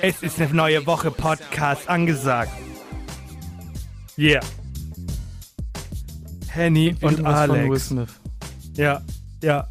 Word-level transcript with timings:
Es 0.00 0.22
ist 0.22 0.40
eine 0.40 0.52
neue 0.54 0.86
Woche 0.86 1.10
Podcast 1.10 1.88
angesagt. 1.88 2.52
Yeah. 4.16 4.40
Henny 6.48 6.94
und 7.00 7.24
Alex. 7.24 7.88
Smith. 7.88 8.08
Ja, 8.74 9.02
ja. 9.42 9.68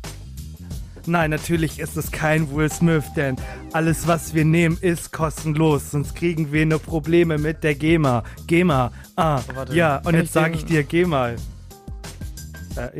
Nein, 1.05 1.29
natürlich 1.31 1.79
ist 1.79 1.95
es 1.95 2.11
kein 2.11 2.53
Will 2.53 2.69
Smith, 2.71 3.05
denn 3.15 3.37
alles, 3.71 4.07
was 4.07 4.33
wir 4.33 4.43
nehmen, 4.43 4.77
ist 4.81 5.13
kostenlos. 5.13 5.91
Sonst 5.91 6.15
kriegen 6.15 6.51
wir 6.51 6.65
nur 6.65 6.79
Probleme 6.79 7.37
mit 7.37 7.63
der 7.63 7.75
GEMA. 7.75 8.23
GEMA. 8.47 8.91
Ah, 9.15 9.39
Oh, 9.49 9.55
warte. 9.55 9.73
ja, 9.75 9.97
und 9.97 10.03
Kann 10.03 10.15
jetzt 10.15 10.33
sage 10.33 10.55
ich 10.55 10.65
dir 10.65 10.83
GEMA. 10.83 11.29
Äh, 11.29 11.37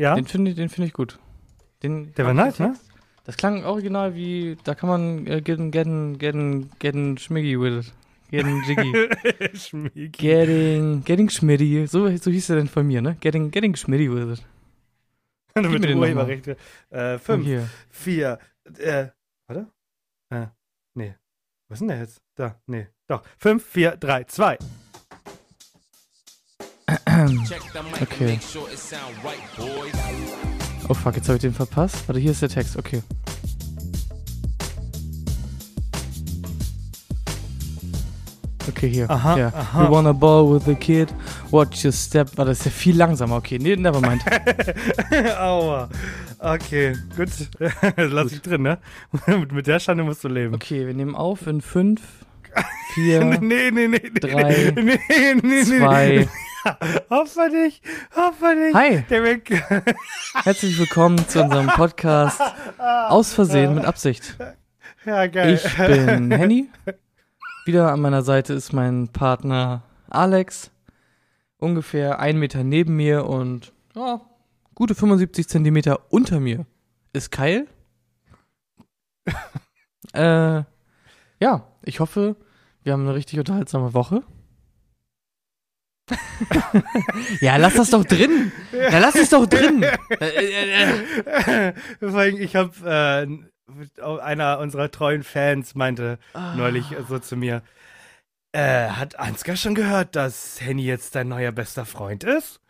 ja? 0.00 0.14
Den 0.14 0.26
finde 0.26 0.50
ich, 0.52 0.56
den 0.56 0.70
find 0.70 0.86
ich 0.86 0.94
gut. 0.94 1.18
Den, 1.82 2.12
Der 2.14 2.24
war 2.26 2.34
nice, 2.34 2.58
ne? 2.58 2.74
Das 3.28 3.36
klang 3.36 3.62
original 3.66 4.14
wie, 4.14 4.56
da 4.64 4.74
kann 4.74 4.88
man 4.88 5.26
äh, 5.26 5.42
getting, 5.42 5.70
getting, 5.70 6.16
getting, 6.16 6.70
getting 6.78 7.18
schmiggy 7.18 7.60
with 7.60 7.86
it. 7.86 7.92
Getting 8.30 8.62
jiggy. 8.62 10.08
Getting, 10.12 11.04
getting 11.04 11.28
schmiddy. 11.28 11.86
So, 11.86 12.08
so 12.16 12.30
hieß 12.30 12.48
er 12.48 12.56
denn 12.56 12.68
von 12.68 12.86
mir, 12.86 13.02
ne? 13.02 13.16
Getting, 13.20 13.50
getting 13.50 13.76
schmiddy 13.76 14.10
with 14.10 14.38
it. 14.38 14.46
mit 15.62 15.70
mir 15.70 15.88
den 15.88 15.98
Urheberrechte. 15.98 16.56
Äh, 16.88 17.18
fünf, 17.18 17.44
hier. 17.44 17.68
vier, 17.90 18.38
äh, 18.78 19.08
warte? 19.46 19.66
Äh, 20.30 20.46
nee. 20.94 21.14
Was 21.68 21.76
ist 21.76 21.80
denn 21.80 21.88
der 21.88 21.98
jetzt? 21.98 22.22
Da, 22.34 22.58
nee. 22.66 22.86
Doch. 23.08 23.22
Fünf, 23.36 23.62
vier, 23.62 23.98
drei, 23.98 24.24
zwei. 24.24 24.56
Okay. 28.00 28.38
Oh 30.90 30.94
fuck, 30.94 31.16
jetzt 31.16 31.28
habe 31.28 31.36
ich 31.36 31.42
den 31.42 31.52
verpasst. 31.52 32.08
Warte, 32.08 32.18
hier 32.18 32.30
ist 32.30 32.40
der 32.40 32.48
Text, 32.48 32.76
okay. 32.78 33.02
Okay, 38.68 38.88
hier. 38.88 39.10
Aha, 39.10 39.38
ja. 39.38 39.48
aha. 39.48 39.84
You 39.84 39.90
wanna 39.90 40.12
ball 40.12 40.50
with 40.50 40.64
the 40.64 40.74
kid? 40.74 41.12
Watch 41.50 41.84
your 41.84 41.92
step. 41.92 42.28
Warte, 42.36 42.50
das 42.50 42.60
ist 42.60 42.64
ja 42.66 42.70
viel 42.70 42.96
langsamer. 42.96 43.36
Okay, 43.36 43.58
nee, 43.58 43.76
never 43.76 44.00
mind. 44.00 44.22
Aua. 45.38 45.88
Okay, 46.38 46.94
gut. 47.16 47.28
Lass 47.96 48.32
ich 48.32 48.40
drin, 48.40 48.62
ne? 48.62 48.78
mit, 49.52 49.66
der 49.66 49.80
Schande 49.80 50.04
musst 50.04 50.24
du 50.24 50.28
leben. 50.28 50.54
Okay, 50.54 50.86
wir 50.86 50.94
nehmen 50.94 51.14
auf 51.14 51.46
in 51.46 51.60
5, 51.60 52.00
4, 52.94 53.24
Nee, 53.24 53.38
nee, 53.40 53.70
nee, 53.70 53.88
nee. 53.88 54.10
Drei, 54.20 54.72
nee, 54.74 54.98
nee, 55.08 55.34
nee, 55.42 55.64
2. 55.64 56.28
Hoffe 57.10 57.48
dich, 57.50 57.80
hoffe 58.14 58.54
dich. 58.54 58.74
Hi, 58.74 59.02
herzlich 60.44 60.78
willkommen 60.78 61.16
zu 61.28 61.42
unserem 61.42 61.68
Podcast 61.68 62.40
Aus 62.78 63.32
Versehen 63.32 63.74
mit 63.74 63.84
Absicht. 63.84 64.36
Ja, 65.04 65.26
geil. 65.28 65.54
Ich 65.54 65.76
bin 65.76 66.30
Henny. 66.30 66.68
Wieder 67.64 67.92
an 67.92 68.00
meiner 68.00 68.22
Seite 68.22 68.52
ist 68.52 68.72
mein 68.72 69.08
Partner 69.08 69.82
Alex. 70.10 70.70
Ungefähr 71.58 72.18
ein 72.18 72.38
Meter 72.38 72.64
neben 72.64 72.96
mir 72.96 73.24
und 73.24 73.72
ja, 73.94 74.20
gute 74.74 74.94
75 74.94 75.48
Zentimeter 75.48 76.00
unter 76.10 76.40
mir 76.40 76.66
ist 77.12 77.30
Kyle. 77.30 77.66
äh, 80.12 80.62
ja, 81.40 81.66
ich 81.82 82.00
hoffe, 82.00 82.36
wir 82.82 82.92
haben 82.92 83.02
eine 83.02 83.14
richtig 83.14 83.38
unterhaltsame 83.38 83.94
Woche. 83.94 84.22
ja, 87.40 87.56
lass 87.56 87.74
das 87.74 87.90
doch 87.90 88.04
drin. 88.04 88.52
Ja, 88.72 88.98
lass 88.98 89.14
es 89.14 89.30
doch 89.30 89.46
drin. 89.46 89.84
Vor 92.00 92.14
allem, 92.18 92.40
ich 92.40 92.56
habe 92.56 92.72
äh, 94.00 94.20
einer 94.20 94.58
unserer 94.60 94.90
treuen 94.90 95.22
Fans 95.22 95.74
meinte 95.74 96.18
Ah. 96.34 96.54
neulich 96.54 96.94
so 97.08 97.18
zu 97.18 97.36
mir, 97.36 97.62
äh, 98.52 98.88
hat 98.88 99.18
Ansgar 99.18 99.56
schon 99.56 99.74
gehört, 99.74 100.16
dass 100.16 100.60
Henny 100.60 100.84
jetzt 100.84 101.14
dein 101.14 101.28
neuer 101.28 101.52
bester 101.52 101.84
Freund 101.84 102.24
ist? 102.24 102.60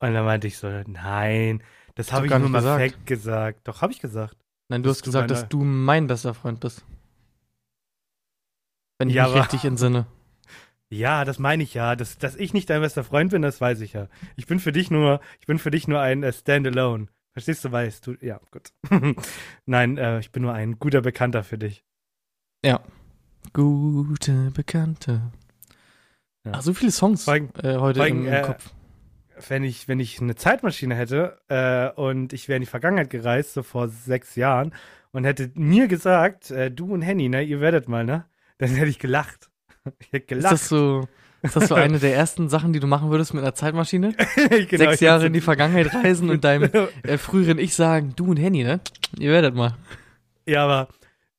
Und 0.00 0.14
dann 0.14 0.24
meinte 0.24 0.46
ich 0.48 0.58
so, 0.58 0.68
nein, 0.86 1.62
das 1.94 2.12
habe 2.12 2.26
ich 2.26 2.30
gar 2.30 2.38
nur 2.38 2.48
nicht 2.50 2.62
mal 2.64 2.78
gesagt. 2.88 3.06
gesagt. 3.06 3.60
Doch, 3.68 3.80
habe 3.82 3.92
ich 3.92 4.00
gesagt. 4.00 4.36
Nein, 4.68 4.82
du 4.82 4.90
hast 4.90 5.00
du 5.00 5.04
gesagt, 5.06 5.30
meine- 5.30 5.40
dass 5.40 5.48
du 5.48 5.62
mein 5.62 6.06
bester 6.06 6.34
Freund 6.34 6.60
bist. 6.60 6.84
Wenn 8.98 9.08
ich 9.08 9.14
Ja, 9.14 9.26
mich 9.28 9.36
richtig 9.36 9.64
entsinne. 9.64 10.06
Ja, 10.92 11.24
das 11.24 11.38
meine 11.38 11.62
ich 11.62 11.72
ja. 11.72 11.96
Dass, 11.96 12.18
dass 12.18 12.36
ich 12.36 12.52
nicht 12.52 12.68
dein 12.68 12.82
bester 12.82 13.02
Freund 13.02 13.30
bin, 13.30 13.40
das 13.40 13.60
weiß 13.60 13.80
ich 13.80 13.94
ja. 13.94 14.08
Ich 14.36 14.46
bin 14.46 14.60
für 14.60 14.72
dich 14.72 14.90
nur, 14.90 15.20
ich 15.40 15.46
bin 15.46 15.58
für 15.58 15.70
dich 15.70 15.88
nur 15.88 16.00
ein 16.00 16.22
äh, 16.22 16.32
Standalone. 16.32 17.06
Verstehst 17.32 17.64
du, 17.64 17.72
weißt 17.72 18.06
du? 18.06 18.14
Ja, 18.20 18.40
gut. 18.50 18.72
Nein, 19.66 19.96
äh, 19.96 20.20
ich 20.20 20.32
bin 20.32 20.42
nur 20.42 20.52
ein 20.52 20.78
guter 20.78 21.00
Bekannter 21.00 21.44
für 21.44 21.56
dich. 21.56 21.82
Ja. 22.62 22.80
Gute 23.54 24.50
Bekannte. 24.52 25.22
Ja. 26.44 26.52
Ach, 26.56 26.62
so 26.62 26.74
viele 26.74 26.90
Songs 26.90 27.26
allem- 27.26 27.48
äh, 27.62 27.76
heute 27.78 28.02
allem, 28.02 28.22
im, 28.22 28.26
im 28.26 28.32
äh, 28.34 28.42
Kopf. 28.42 28.70
Wenn 29.48 29.64
ich, 29.64 29.88
wenn 29.88 29.98
ich 29.98 30.20
eine 30.20 30.34
Zeitmaschine 30.34 30.94
hätte 30.94 31.38
äh, 31.48 31.88
und 31.98 32.34
ich 32.34 32.48
wäre 32.48 32.56
in 32.56 32.62
die 32.62 32.66
Vergangenheit 32.66 33.08
gereist, 33.08 33.54
so 33.54 33.62
vor 33.62 33.88
sechs 33.88 34.36
Jahren, 34.36 34.74
und 35.12 35.24
hätte 35.24 35.50
mir 35.54 35.88
gesagt, 35.88 36.50
äh, 36.50 36.70
du 36.70 36.92
und 36.92 37.00
Henny, 37.02 37.28
ne, 37.30 37.42
ihr 37.42 37.60
werdet 37.60 37.88
mal, 37.88 38.04
ne? 38.04 38.26
Dann 38.58 38.68
hätte 38.70 38.90
ich 38.90 38.98
gelacht. 38.98 39.50
Ist 40.12 40.44
das 40.44 40.68
so, 40.68 41.08
ist 41.42 41.56
das 41.56 41.68
so 41.68 41.74
eine 41.74 41.98
der 41.98 42.14
ersten 42.14 42.48
Sachen, 42.48 42.72
die 42.72 42.80
du 42.80 42.86
machen 42.86 43.10
würdest 43.10 43.34
mit 43.34 43.42
einer 43.42 43.54
Zeitmaschine? 43.54 44.14
Genau, 44.68 44.84
Sechs 44.90 45.00
Jahre 45.00 45.26
in 45.26 45.32
die 45.32 45.40
Vergangenheit 45.40 45.92
reisen 45.92 46.30
und 46.30 46.44
deinem 46.44 46.70
äh, 47.02 47.18
früheren 47.18 47.58
Ich 47.58 47.74
sagen, 47.74 48.12
du 48.16 48.26
und 48.26 48.36
Henny, 48.36 48.62
ne? 48.64 48.80
Ihr 49.18 49.30
werdet 49.32 49.54
mal. 49.54 49.74
Ja, 50.46 50.64
aber 50.64 50.88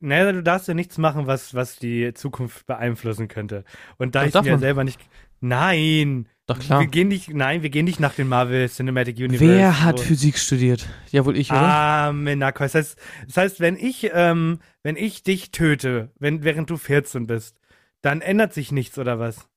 naja, 0.01 0.31
du 0.33 0.43
darfst 0.43 0.67
ja 0.67 0.73
nichts 0.73 0.97
machen, 0.97 1.27
was, 1.27 1.53
was 1.53 1.77
die 1.77 2.13
Zukunft 2.13 2.65
beeinflussen 2.65 3.29
könnte. 3.29 3.63
Und 3.97 4.15
da 4.15 4.19
Doch, 4.21 4.27
ich 4.27 4.33
darf 4.33 4.43
mir 4.45 4.51
man. 4.51 4.59
selber 4.59 4.83
nicht. 4.83 4.99
Nein! 5.39 6.27
Doch 6.45 6.59
klar. 6.59 6.81
Wir 6.81 6.87
gehen 6.87 7.07
nicht, 7.07 7.33
nein, 7.33 7.63
wir 7.63 7.69
gehen 7.69 7.85
nicht 7.85 8.01
nach 8.01 8.15
dem 8.15 8.27
Marvel 8.27 8.67
Cinematic 8.67 9.17
Universe. 9.17 9.45
Wer 9.47 9.81
hat 9.81 9.99
wo- 9.99 10.01
Physik 10.03 10.37
studiert? 10.37 10.85
Ja, 11.11 11.23
wohl 11.25 11.37
ich, 11.37 11.49
oder? 11.51 11.61
Ah, 11.61 12.11
Menako. 12.11 12.63
Das 12.65 12.75
heißt, 12.75 12.97
das 13.27 13.37
heißt, 13.37 13.59
wenn 13.61 13.77
ich, 13.77 14.09
ähm, 14.13 14.59
wenn 14.83 14.97
ich 14.97 15.23
dich 15.23 15.51
töte, 15.51 16.11
wenn, 16.19 16.43
während 16.43 16.69
du 16.69 16.75
14 16.75 17.27
bist, 17.27 17.55
dann 18.03 18.21
ändert 18.21 18.53
sich 18.53 18.71
nichts, 18.71 18.99
oder 18.99 19.17
was? 19.17 19.47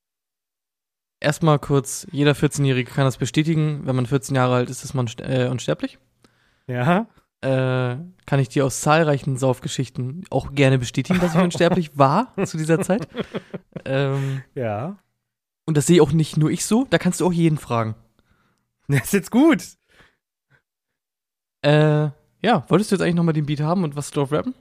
Erstmal 1.21 1.59
kurz, 1.59 2.07
jeder 2.11 2.33
14-Jährige 2.33 2.91
kann 2.91 3.05
das 3.05 3.19
bestätigen. 3.19 3.83
Wenn 3.87 3.97
man 3.97 4.07
14 4.07 4.35
Jahre 4.35 4.55
alt 4.55 4.71
ist, 4.71 4.85
ist 4.85 4.95
man 4.95 5.07
äh, 5.19 5.49
unsterblich. 5.49 5.99
Ja? 6.67 7.07
äh, 7.43 7.97
kann 8.25 8.41
ich 8.41 8.49
dir 8.49 8.65
aus 8.65 8.81
zahlreichen 8.81 9.37
Saufgeschichten 9.37 10.25
auch 10.31 10.53
gerne 10.55 10.79
bestätigen, 10.79 11.21
dass 11.21 11.35
ich 11.35 11.41
unsterblich 11.41 11.97
war 11.99 12.33
zu 12.45 12.57
dieser 12.57 12.81
Zeit. 12.81 13.07
Ähm, 13.85 14.43
Ja. 14.55 14.99
und 15.67 15.77
das 15.77 15.87
sehe 15.87 16.03
auch 16.03 16.13
nicht 16.13 16.37
nur 16.39 16.51
ich 16.51 16.65
so, 16.65 16.87
da 16.91 16.99
kannst 16.99 17.21
du 17.21 17.27
auch 17.27 17.33
jeden 17.33 17.59
fragen. 17.59 17.95
Das 18.89 19.05
ist 19.05 19.13
jetzt 19.13 19.31
gut. 19.31 19.63
Äh, 21.63 22.11
ja, 22.43 22.65
wolltest 22.69 22.91
du 22.91 22.95
jetzt 22.97 23.03
eigentlich 23.03 23.15
nochmal 23.17 23.35
den 23.35 23.47
Beat 23.47 23.61
haben 23.61 23.85
und 23.85 23.97
was 23.97 24.11
drauf 24.11 24.33
rappen? 24.33 24.55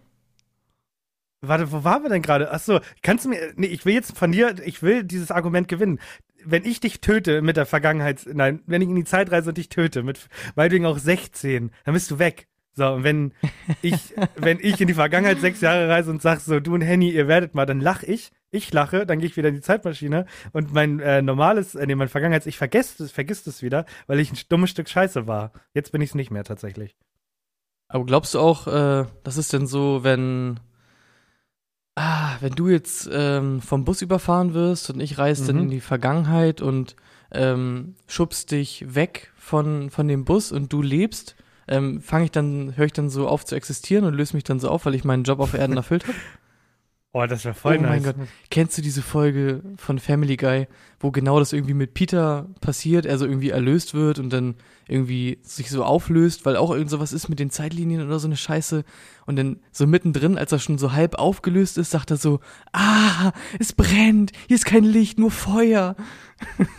Warte, 1.41 1.71
wo 1.71 1.83
waren 1.83 2.03
wir 2.03 2.09
denn 2.09 2.21
gerade? 2.21 2.51
Achso, 2.51 2.79
kannst 3.01 3.25
du 3.25 3.29
mir. 3.29 3.53
Nee, 3.55 3.67
ich 3.67 3.85
will 3.85 3.93
jetzt 3.93 4.17
von 4.17 4.31
dir, 4.31 4.55
ich 4.65 4.81
will 4.81 5.03
dieses 5.03 5.31
Argument 5.31 5.67
gewinnen. 5.67 5.99
Wenn 6.43 6.65
ich 6.65 6.79
dich 6.79 7.01
töte 7.01 7.41
mit 7.41 7.57
der 7.57 7.65
Vergangenheit, 7.65 8.27
nein, 8.31 8.61
wenn 8.67 8.81
ich 8.81 8.89
in 8.89 8.95
die 8.95 9.03
Zeit 9.03 9.31
reise 9.31 9.49
und 9.49 9.57
dich 9.57 9.69
töte, 9.69 10.03
mit 10.03 10.27
meinetwegen 10.55 10.85
auch 10.85 10.97
16, 10.97 11.71
dann 11.83 11.93
bist 11.93 12.11
du 12.11 12.19
weg. 12.19 12.47
So, 12.75 12.87
und 12.87 13.03
wenn 13.03 13.33
ich, 13.81 14.13
wenn 14.35 14.59
ich 14.59 14.79
in 14.81 14.87
die 14.87 14.93
Vergangenheit 14.93 15.39
sechs 15.39 15.61
Jahre 15.61 15.87
reise 15.87 16.11
und 16.11 16.21
sag 16.21 16.41
so, 16.41 16.59
du 16.59 16.73
und 16.73 16.81
Henny, 16.81 17.09
ihr 17.09 17.27
werdet 17.27 17.55
mal, 17.55 17.65
dann 17.65 17.79
lach 17.79 18.03
ich, 18.03 18.31
ich 18.51 18.71
lache, 18.73 19.05
dann 19.05 19.19
gehe 19.19 19.27
ich 19.27 19.37
wieder 19.37 19.49
in 19.49 19.55
die 19.55 19.61
Zeitmaschine 19.61 20.25
und 20.51 20.73
mein 20.73 20.99
äh, 20.99 21.21
normales, 21.21 21.75
äh, 21.75 21.85
nee, 21.85 21.95
mein 21.95 22.09
Vergangenheits, 22.09 22.45
ich 22.45 22.57
vergesse 22.57 23.03
es, 23.03 23.11
vergisst 23.11 23.47
es 23.47 23.61
wieder, 23.61 23.85
weil 24.07 24.19
ich 24.19 24.31
ein 24.31 24.37
dummes 24.49 24.69
Stück 24.69 24.89
Scheiße 24.89 25.25
war. 25.25 25.51
Jetzt 25.73 25.91
bin 25.91 26.01
ich 26.01 26.09
es 26.09 26.15
nicht 26.15 26.31
mehr 26.31 26.43
tatsächlich. 26.43 26.95
Aber 27.87 28.05
glaubst 28.05 28.33
du 28.33 28.39
auch, 28.39 28.67
äh, 28.67 29.05
das 29.23 29.37
ist 29.37 29.53
denn 29.53 29.67
so, 29.67 30.03
wenn, 30.03 30.59
ah, 31.95 32.35
wenn 32.41 32.53
du 32.53 32.69
jetzt 32.69 33.09
ähm, 33.11 33.61
vom 33.61 33.85
Bus 33.85 34.01
überfahren 34.01 34.53
wirst 34.53 34.89
und 34.89 34.99
ich 34.99 35.17
reise 35.17 35.47
dann 35.47 35.55
Mhm. 35.57 35.61
in 35.63 35.69
die 35.69 35.79
Vergangenheit 35.81 36.61
und 36.61 36.95
ähm, 37.31 37.95
schubst 38.07 38.51
dich 38.51 38.85
weg 38.95 39.31
von, 39.37 39.89
von 39.89 40.07
dem 40.07 40.25
Bus 40.25 40.51
und 40.51 40.71
du 40.71 40.81
lebst, 40.81 41.35
ähm, 41.67 42.01
fange 42.01 42.25
ich 42.25 42.31
dann, 42.31 42.75
höre 42.77 42.85
ich 42.85 42.93
dann 42.93 43.09
so 43.09 43.27
auf 43.27 43.45
zu 43.45 43.55
existieren 43.55 44.05
und 44.05 44.13
löse 44.13 44.35
mich 44.35 44.43
dann 44.43 44.59
so 44.59 44.69
auf, 44.69 44.85
weil 44.85 44.95
ich 44.95 45.03
meinen 45.03 45.23
Job 45.23 45.39
auf 45.39 45.53
Erden 45.53 45.77
erfüllt 45.77 46.03
habe. 46.07 46.17
Oh, 47.17 47.25
das 47.27 47.45
wäre 47.45 47.55
voll 47.55 47.77
oh 47.77 47.81
nice. 47.81 47.89
mein 47.89 48.03
Gott. 48.03 48.27
Kennst 48.49 48.77
du 48.77 48.81
diese 48.81 49.01
Folge 49.01 49.61
von 49.77 49.99
Family 49.99 50.35
Guy, 50.35 50.67
wo 50.99 51.11
genau 51.11 51.39
das 51.39 51.53
irgendwie 51.53 51.73
mit 51.73 51.93
Peter 51.93 52.49
passiert, 52.59 53.05
er 53.05 53.17
so 53.17 53.25
irgendwie 53.25 53.51
erlöst 53.51 53.93
wird 53.93 54.19
und 54.19 54.33
dann 54.33 54.55
irgendwie 54.85 55.39
sich 55.41 55.69
so 55.69 55.85
auflöst, 55.85 56.45
weil 56.45 56.57
auch 56.57 56.71
irgend 56.71 56.89
sowas 56.89 57.13
ist 57.13 57.29
mit 57.29 57.39
den 57.39 57.51
Zeitlinien 57.51 58.05
oder 58.05 58.19
so 58.19 58.27
eine 58.27 58.35
Scheiße 58.35 58.83
und 59.25 59.37
dann 59.37 59.61
so 59.71 59.87
mittendrin, 59.87 60.37
als 60.37 60.51
er 60.51 60.59
schon 60.59 60.77
so 60.77 60.91
halb 60.91 61.15
aufgelöst 61.15 61.77
ist, 61.77 61.91
sagt 61.91 62.11
er 62.11 62.17
so, 62.17 62.41
ah, 62.73 63.31
es 63.59 63.71
brennt, 63.71 64.33
hier 64.49 64.55
ist 64.55 64.65
kein 64.65 64.83
Licht, 64.83 65.17
nur 65.17 65.31
Feuer. 65.31 65.95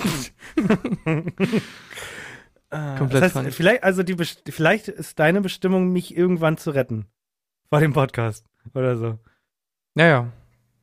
Komplett 2.69 3.23
das 3.23 3.35
heißt, 3.35 3.55
vielleicht, 3.55 3.85
also 3.85 4.03
die, 4.03 4.17
vielleicht 4.51 4.89
ist 4.89 5.19
deine 5.19 5.41
Bestimmung, 5.41 5.95
mich 5.95 6.15
irgendwann 6.15 6.59
zu 6.59 6.73
retten. 6.73 7.07
Vor 7.71 7.81
dem 7.81 7.95
Podcast 7.95 8.45
oder 8.75 8.99
so. 8.99 9.19
Naja, 9.97 10.29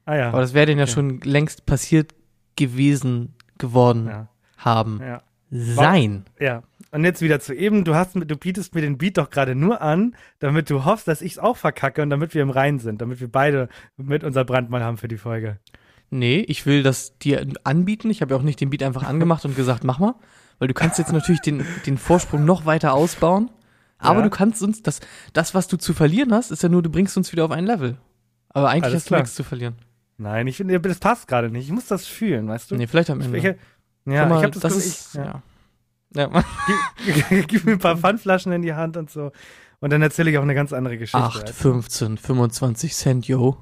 Ah 0.06 0.16
ja. 0.18 0.28
aber 0.30 0.42
das 0.42 0.54
wäre 0.54 0.66
denn 0.66 0.78
ja 0.78 0.84
Okay. 0.84 0.92
schon 0.94 1.20
längst 1.22 1.66
passiert 1.66 2.14
gewesen, 2.58 3.36
geworden 3.58 4.08
ja, 4.08 4.28
haben. 4.58 5.00
ja. 5.02 5.22
Sein. 5.56 6.26
Ja. 6.40 6.64
Und 6.92 7.04
jetzt 7.06 7.22
wieder 7.22 7.40
zu 7.40 7.54
eben, 7.54 7.86
du 7.86 7.94
hast, 7.94 8.16
du 8.16 8.36
bietest 8.36 8.74
mir 8.74 8.82
den 8.82 8.98
Beat 8.98 9.18
doch 9.20 9.30
gerade 9.30 9.54
nur 9.56 9.82
an, 9.82 10.16
damit 10.40 10.70
du 10.72 10.84
hoffst, 10.84 11.08
dass 11.08 11.22
ich 11.22 11.34
es 11.34 11.40
auch 11.40 11.58
verkacke 11.58 12.02
und 12.02 12.10
damit 12.10 12.34
wir 12.34 12.42
im 12.42 12.50
Reinen 12.50 12.80
sind, 12.80 13.02
damit 13.02 13.20
wir 13.22 13.32
beide 13.32 13.70
mit 13.98 14.24
unser 14.24 14.46
Brandmal 14.46 14.84
haben 14.84 14.98
für 14.98 15.08
die 15.08 15.18
Folge. 15.18 15.60
Nee, 16.10 16.40
ich 16.48 16.66
will 16.66 16.82
das 16.84 17.18
dir 17.20 17.48
anbieten. 17.64 18.10
Ich 18.10 18.22
habe 18.22 18.34
ja 18.34 18.40
auch 18.40 18.44
nicht 18.44 18.62
den 18.62 18.72
Beat 18.72 18.82
einfach 18.84 19.04
angemacht 19.04 19.46
und 19.46 19.56
gesagt, 19.56 19.84
mach 19.84 20.00
mal. 20.00 20.16
Weil 20.60 20.68
du 20.68 20.74
kannst 20.74 20.98
jetzt 21.00 21.12
natürlich 21.14 21.42
den, 21.42 21.66
den 21.86 21.98
Vorsprung 22.00 22.46
noch 22.46 22.66
weiter 22.66 22.94
ausbauen. 22.94 23.50
Aber 24.00 24.20
Ja. 24.20 24.26
du 24.26 24.30
kannst 24.32 24.62
uns, 24.64 24.82
das, 24.84 25.02
das, 25.34 25.54
was 25.56 25.68
du 25.68 25.78
zu 25.78 25.94
verlieren 25.94 26.34
hast, 26.34 26.50
ist 26.52 26.62
ja 26.64 26.70
nur, 26.70 26.82
du 26.82 26.90
bringst 26.90 27.16
uns 27.16 27.32
wieder 27.32 27.46
auf 27.46 27.52
ein 27.52 27.66
Level. 27.66 27.98
Aber 28.54 28.70
eigentlich 28.70 28.84
Alles 28.86 28.96
hast 28.96 29.08
klar. 29.08 29.20
du 29.20 29.24
nichts 29.24 29.36
zu 29.36 29.44
verlieren. 29.44 29.76
Nein, 30.18 30.48
ich 30.48 30.58
finde, 30.58 30.80
das 30.80 31.00
passt 31.00 31.28
gerade 31.28 31.50
nicht. 31.50 31.66
Ich 31.66 31.72
muss 31.72 31.88
das 31.88 32.06
fühlen, 32.06 32.48
weißt 32.48 32.72
du? 32.72 32.76
Nee, 32.76 32.88
vielleicht 32.88 33.10
am 33.10 33.20
Ende. 33.22 33.38
ich, 33.38 33.44
ja, 33.44 34.26
mal, 34.26 34.38
ich 34.38 34.44
habe 34.44 34.52
das, 34.52 34.62
das 34.62 34.76
ist, 34.76 35.10
ich, 35.10 35.14
ja. 35.16 35.42
ja. 36.16 36.30
ja. 36.32 36.44
Gib, 37.30 37.48
gib 37.48 37.66
mir 37.66 37.74
ein 37.74 37.80
paar 37.80 37.98
Pfandflaschen 37.98 38.52
in 38.52 38.62
die 38.62 38.74
Hand 38.74 38.96
und 38.96 39.10
so. 39.10 39.32
Und 39.80 39.92
dann 39.92 40.02
erzähle 40.02 40.32
ich 40.32 40.38
auch 40.38 40.44
eine 40.44 40.56
ganz 40.56 40.72
andere 40.72 40.98
Geschichte. 40.98 41.26
8, 41.26 41.50
15, 41.50 42.18
25 42.18 42.94
Cent, 42.94 43.28
yo. 43.28 43.58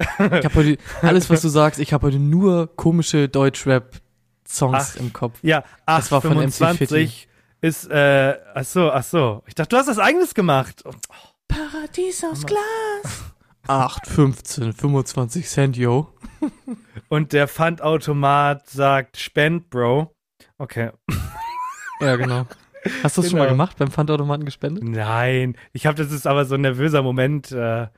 Ich 0.00 0.08
habe 0.18 0.54
heute, 0.54 0.78
alles, 1.02 1.30
was 1.30 1.42
du 1.42 1.48
sagst, 1.48 1.78
ich 1.80 1.92
habe 1.92 2.08
heute 2.08 2.18
nur 2.18 2.74
komische 2.76 3.28
Deutschrap-Songs 3.28 4.96
im 4.96 5.12
Kopf. 5.12 5.38
Ja, 5.42 5.64
8, 5.86 5.98
Das 5.98 6.12
war 6.12 6.20
von 6.20 6.36
MC 6.36 6.52
25 6.52 7.28
ist, 7.60 7.90
äh, 7.90 8.38
ach 8.54 8.64
so, 8.64 8.90
ach 8.90 9.04
so. 9.04 9.42
Ich 9.46 9.54
dachte, 9.54 9.70
du 9.70 9.76
hast 9.76 9.86
das 9.86 9.98
eigenes 9.98 10.34
gemacht. 10.34 10.82
Oh, 10.84 10.92
Paradies 11.48 12.24
aus 12.24 12.46
Glas. 12.46 13.29
8, 13.70 14.06
15, 14.08 14.72
25 14.72 15.46
Cent, 15.48 15.76
yo. 15.76 16.12
Und 17.08 17.32
der 17.32 17.46
Pfandautomat 17.46 18.68
sagt, 18.68 19.16
spend, 19.16 19.70
Bro. 19.70 20.14
Okay. 20.58 20.90
Ja, 22.02 22.16
genau. 22.16 22.46
Hast 23.02 23.18
du 23.18 23.20
das 23.20 23.30
schon 23.30 23.36
Genau. 23.36 23.44
mal 23.44 23.50
gemacht, 23.50 23.76
beim 23.76 23.90
Pfandautomaten 23.90 24.46
gespendet? 24.46 24.82
Nein, 24.82 25.54
ich 25.74 25.84
habe, 25.84 26.02
das 26.02 26.10
ist 26.10 26.26
aber 26.26 26.46
so 26.46 26.54
ein 26.54 26.62
nervöser 26.62 27.02
Moment, 27.02 27.52
äh, 27.52 27.88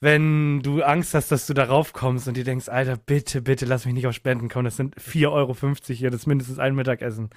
wenn 0.00 0.60
du 0.60 0.82
Angst 0.82 1.14
hast, 1.14 1.32
dass 1.32 1.46
du 1.46 1.54
darauf 1.54 1.94
kommst 1.94 2.28
und 2.28 2.36
dir 2.36 2.44
denkst, 2.44 2.68
Alter, 2.68 2.98
bitte, 2.98 3.40
bitte, 3.40 3.64
lass 3.64 3.86
mich 3.86 3.94
nicht 3.94 4.06
auf 4.06 4.14
Spenden 4.14 4.50
kommen. 4.50 4.66
Das 4.66 4.76
sind 4.76 4.96
4,50 4.96 5.30
Euro 5.30 5.54
hier, 5.94 6.10
das 6.10 6.20
ist 6.20 6.26
mindestens 6.26 6.58
ein 6.58 6.74
Mittagessen. 6.74 7.30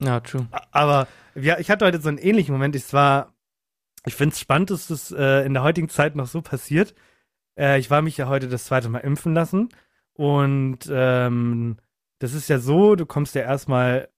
Ja, 0.00 0.20
true. 0.20 0.46
Aber 0.70 1.08
ja, 1.34 1.58
ich 1.58 1.68
hatte 1.70 1.86
heute 1.86 2.00
so 2.00 2.08
einen 2.08 2.18
ähnlichen 2.18 2.52
Moment. 2.52 2.76
Ich 2.76 2.92
war, 2.92 3.31
ich 4.06 4.14
finde 4.14 4.32
es 4.32 4.40
spannend, 4.40 4.70
dass 4.70 4.88
das 4.88 5.12
äh, 5.12 5.44
in 5.44 5.54
der 5.54 5.62
heutigen 5.62 5.88
Zeit 5.88 6.16
noch 6.16 6.26
so 6.26 6.42
passiert. 6.42 6.94
Äh, 7.58 7.78
ich 7.78 7.90
war 7.90 8.02
mich 8.02 8.16
ja 8.16 8.28
heute 8.28 8.48
das 8.48 8.64
zweite 8.64 8.88
Mal 8.88 8.98
impfen 8.98 9.34
lassen. 9.34 9.68
Und 10.14 10.80
ähm, 10.90 11.76
das 12.18 12.34
ist 12.34 12.48
ja 12.48 12.58
so, 12.58 12.96
du 12.96 13.06
kommst 13.06 13.34
ja 13.34 13.42
erstmal, 13.42 14.08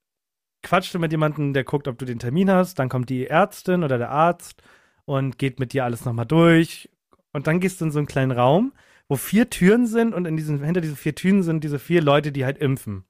quatschst 0.62 0.94
du 0.94 0.98
mit 0.98 1.12
jemandem, 1.12 1.52
der 1.52 1.64
guckt, 1.64 1.88
ob 1.88 1.98
du 1.98 2.04
den 2.04 2.18
Termin 2.18 2.50
hast, 2.50 2.78
dann 2.78 2.88
kommt 2.88 3.10
die 3.10 3.26
Ärztin 3.26 3.84
oder 3.84 3.98
der 3.98 4.10
Arzt 4.10 4.62
und 5.04 5.38
geht 5.38 5.60
mit 5.60 5.72
dir 5.72 5.84
alles 5.84 6.04
nochmal 6.04 6.26
durch. 6.26 6.90
Und 7.32 7.46
dann 7.46 7.60
gehst 7.60 7.80
du 7.80 7.86
in 7.86 7.90
so 7.90 7.98
einen 7.98 8.06
kleinen 8.06 8.32
Raum, 8.32 8.72
wo 9.08 9.16
vier 9.16 9.50
Türen 9.50 9.86
sind 9.86 10.14
und 10.14 10.26
in 10.26 10.36
diesen, 10.36 10.62
hinter 10.62 10.80
diesen 10.80 10.96
vier 10.96 11.14
Türen 11.14 11.42
sind 11.42 11.64
diese 11.64 11.78
vier 11.78 12.00
Leute, 12.02 12.32
die 12.32 12.44
halt 12.44 12.58
impfen. 12.58 13.04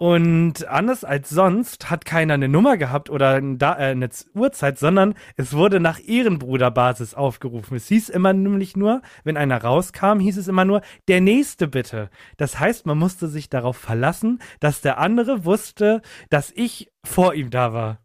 Und 0.00 0.64
anders 0.68 1.02
als 1.02 1.28
sonst 1.28 1.90
hat 1.90 2.04
keiner 2.04 2.34
eine 2.34 2.48
Nummer 2.48 2.76
gehabt 2.76 3.10
oder 3.10 3.36
äh, 3.38 3.66
eine 3.66 4.08
Uhrzeit, 4.32 4.78
sondern 4.78 5.14
es 5.36 5.52
wurde 5.54 5.80
nach 5.80 5.98
Ehrenbruderbasis 5.98 7.14
aufgerufen. 7.14 7.76
Es 7.76 7.88
hieß 7.88 8.08
immer 8.10 8.32
nämlich 8.32 8.76
nur, 8.76 9.02
wenn 9.24 9.36
einer 9.36 9.60
rauskam, 9.60 10.20
hieß 10.20 10.38
es 10.38 10.46
immer 10.46 10.64
nur, 10.64 10.82
der 11.08 11.20
nächste 11.20 11.66
bitte. 11.66 12.10
Das 12.36 12.60
heißt, 12.60 12.86
man 12.86 12.96
musste 12.96 13.26
sich 13.26 13.50
darauf 13.50 13.76
verlassen, 13.76 14.40
dass 14.60 14.80
der 14.82 14.98
andere 14.98 15.44
wusste, 15.44 16.00
dass 16.30 16.52
ich 16.54 16.92
vor 17.04 17.34
ihm 17.34 17.50
da 17.50 17.72
war. 17.72 17.98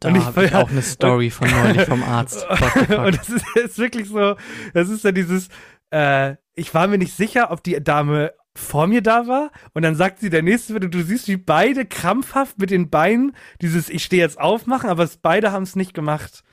Da 0.00 0.08
Und 0.08 0.16
ich- 0.16 0.24
habe 0.24 0.46
ich 0.46 0.54
auch 0.54 0.70
eine 0.70 0.80
Story 0.82 1.28
von 1.28 1.50
neulich 1.50 1.82
vom 1.86 2.02
Arzt. 2.02 2.46
Und 2.88 3.20
es 3.20 3.28
ist, 3.28 3.44
ist 3.56 3.78
wirklich 3.78 4.08
so, 4.08 4.36
das 4.72 4.88
ist 4.88 5.04
ja 5.04 5.12
dieses, 5.12 5.48
äh, 5.90 6.36
ich 6.54 6.72
war 6.72 6.86
mir 6.86 6.96
nicht 6.96 7.14
sicher, 7.14 7.50
ob 7.50 7.62
die 7.62 7.84
Dame 7.84 8.32
vor 8.56 8.86
mir 8.86 9.02
da 9.02 9.26
war 9.26 9.50
und 9.72 9.82
dann 9.82 9.96
sagt 9.96 10.20
sie 10.20 10.30
der 10.30 10.42
nächste 10.42 10.74
bitte, 10.74 10.88
du 10.88 11.02
siehst, 11.02 11.26
wie 11.28 11.36
beide 11.36 11.84
krampfhaft 11.84 12.58
mit 12.58 12.70
den 12.70 12.88
Beinen 12.88 13.34
dieses 13.60 13.88
Ich 13.88 14.04
stehe 14.04 14.22
jetzt 14.22 14.40
auf 14.40 14.66
machen, 14.66 14.88
aber 14.88 15.02
es, 15.02 15.16
beide 15.16 15.50
haben 15.50 15.64
es 15.64 15.76
nicht 15.76 15.94
gemacht. 15.94 16.44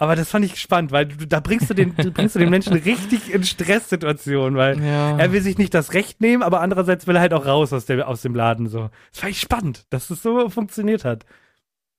Aber 0.00 0.14
das 0.14 0.30
fand 0.30 0.44
ich 0.44 0.60
spannend, 0.60 0.92
weil 0.92 1.06
du, 1.06 1.26
da 1.26 1.40
bringst 1.40 1.70
du 1.70 1.74
den, 1.74 1.94
du 1.96 2.12
bringst 2.12 2.36
du 2.36 2.38
den 2.38 2.50
Menschen 2.50 2.72
richtig 2.84 3.34
in 3.34 3.42
Stresssituationen, 3.42 4.56
weil 4.56 4.82
ja. 4.82 5.18
er 5.18 5.32
will 5.32 5.42
sich 5.42 5.58
nicht 5.58 5.74
das 5.74 5.92
Recht 5.92 6.20
nehmen, 6.20 6.44
aber 6.44 6.60
andererseits 6.60 7.08
will 7.08 7.16
er 7.16 7.20
halt 7.20 7.34
auch 7.34 7.46
raus 7.46 7.72
aus, 7.72 7.84
der, 7.86 8.06
aus 8.06 8.22
dem 8.22 8.34
Laden 8.34 8.68
so. 8.68 8.90
Das 9.10 9.20
fand 9.20 9.32
ich 9.32 9.40
spannend, 9.40 9.86
dass 9.90 10.10
es 10.10 10.22
so 10.22 10.48
funktioniert 10.50 11.04
hat. 11.04 11.24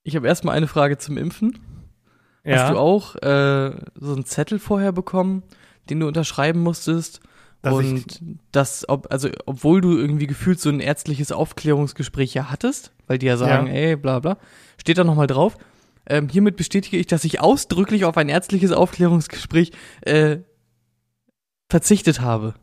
Ich 0.03 0.15
habe 0.15 0.27
erstmal 0.27 0.55
eine 0.55 0.67
Frage 0.67 0.97
zum 0.97 1.17
Impfen. 1.17 1.59
Ja. 2.45 2.63
Hast 2.63 2.71
du 2.71 2.77
auch 2.77 3.15
äh, 3.15 3.71
so 3.95 4.13
einen 4.13 4.25
Zettel 4.25 4.59
vorher 4.59 4.93
bekommen, 4.93 5.43
den 5.89 5.99
du 5.99 6.07
unterschreiben 6.07 6.61
musstest? 6.61 7.19
Dass 7.61 7.77
ich- 7.79 7.91
und 8.21 8.39
das, 8.51 8.87
ob, 8.87 9.11
also 9.11 9.29
obwohl 9.45 9.81
du 9.81 9.97
irgendwie 9.97 10.27
gefühlt 10.27 10.59
so 10.59 10.69
ein 10.69 10.79
ärztliches 10.79 11.31
Aufklärungsgespräch 11.31 12.33
ja 12.33 12.49
hattest, 12.49 12.93
weil 13.07 13.17
die 13.17 13.25
ja 13.25 13.35
sagen, 13.37 13.67
Ja. 13.67 13.73
ey, 13.73 13.95
bla 13.95 14.19
bla, 14.19 14.37
steht 14.79 14.97
da 14.97 15.03
nochmal 15.03 15.27
drauf. 15.27 15.57
Ähm, 16.07 16.29
hiermit 16.29 16.55
bestätige 16.55 16.97
ich, 16.97 17.07
dass 17.07 17.23
ich 17.25 17.39
ausdrücklich 17.41 18.05
auf 18.05 18.17
ein 18.17 18.29
ärztliches 18.29 18.71
Aufklärungsgespräch 18.71 19.71
äh, 20.01 20.37
verzichtet 21.69 22.21
habe. 22.21 22.55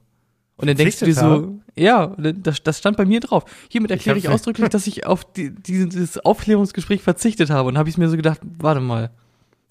Und 0.56 0.68
dann 0.68 0.76
denkst 0.76 1.00
du 1.00 1.04
dir 1.04 1.14
so, 1.14 1.58
ja, 1.76 2.14
das, 2.16 2.62
das 2.62 2.78
stand 2.78 2.96
bei 2.96 3.04
mir 3.04 3.20
drauf. 3.20 3.44
Hiermit 3.68 3.90
erkläre 3.90 4.16
ich 4.16 4.24
nicht. 4.24 4.32
ausdrücklich, 4.32 4.70
dass 4.70 4.86
ich 4.86 5.04
auf 5.06 5.30
die, 5.30 5.54
dieses 5.54 6.18
Aufklärungsgespräch 6.18 7.02
verzichtet 7.02 7.50
habe. 7.50 7.68
Und 7.68 7.76
habe 7.76 7.90
ich 7.90 7.98
mir 7.98 8.08
so 8.08 8.16
gedacht, 8.16 8.40
warte 8.58 8.80
mal. 8.80 9.10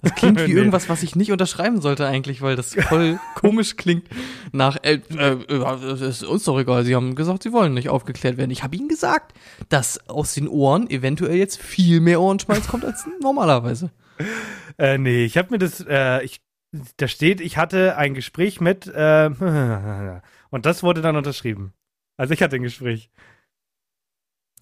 Das 0.02 0.14
klingt 0.14 0.38
wie 0.46 0.52
Nee. 0.52 0.58
irgendwas, 0.58 0.88
was 0.88 1.02
ich 1.02 1.16
nicht 1.16 1.32
unterschreiben 1.32 1.80
sollte 1.80 2.06
eigentlich, 2.06 2.42
weil 2.42 2.54
das 2.56 2.74
voll 2.74 3.18
komisch 3.34 3.76
klingt 3.76 4.06
nach, 4.52 4.76
äh, 4.82 5.00
äh, 5.16 6.08
ist 6.08 6.22
uns 6.24 6.44
doch 6.44 6.58
egal, 6.58 6.84
sie 6.84 6.94
haben 6.94 7.14
gesagt, 7.14 7.42
sie 7.42 7.52
wollen 7.52 7.74
nicht 7.74 7.88
aufgeklärt 7.88 8.36
werden. 8.36 8.50
Ich 8.50 8.62
habe 8.62 8.76
ihnen 8.76 8.88
gesagt, 8.88 9.32
dass 9.68 10.08
aus 10.08 10.34
den 10.34 10.48
Ohren 10.48 10.88
eventuell 10.90 11.36
jetzt 11.36 11.60
viel 11.60 12.00
mehr 12.00 12.20
Ohrenschmalz 12.20 12.68
kommt 12.68 12.84
als 12.84 13.06
normalerweise. 13.20 13.90
Äh, 14.78 14.98
nee, 14.98 15.24
ich 15.24 15.38
habe 15.38 15.48
mir 15.52 15.58
das, 15.58 15.80
äh, 15.88 16.22
ich, 16.22 16.42
da 16.98 17.08
steht, 17.08 17.40
ich 17.40 17.56
hatte 17.56 17.96
ein 17.96 18.12
Gespräch 18.12 18.60
mit, 18.60 18.86
äh, 18.86 19.30
und 20.50 20.66
das 20.66 20.82
wurde 20.82 21.00
dann 21.00 21.16
unterschrieben. 21.16 21.72
Also 22.18 22.34
ich 22.34 22.42
hatte 22.42 22.56
ein 22.56 22.62
Gespräch. 22.62 23.10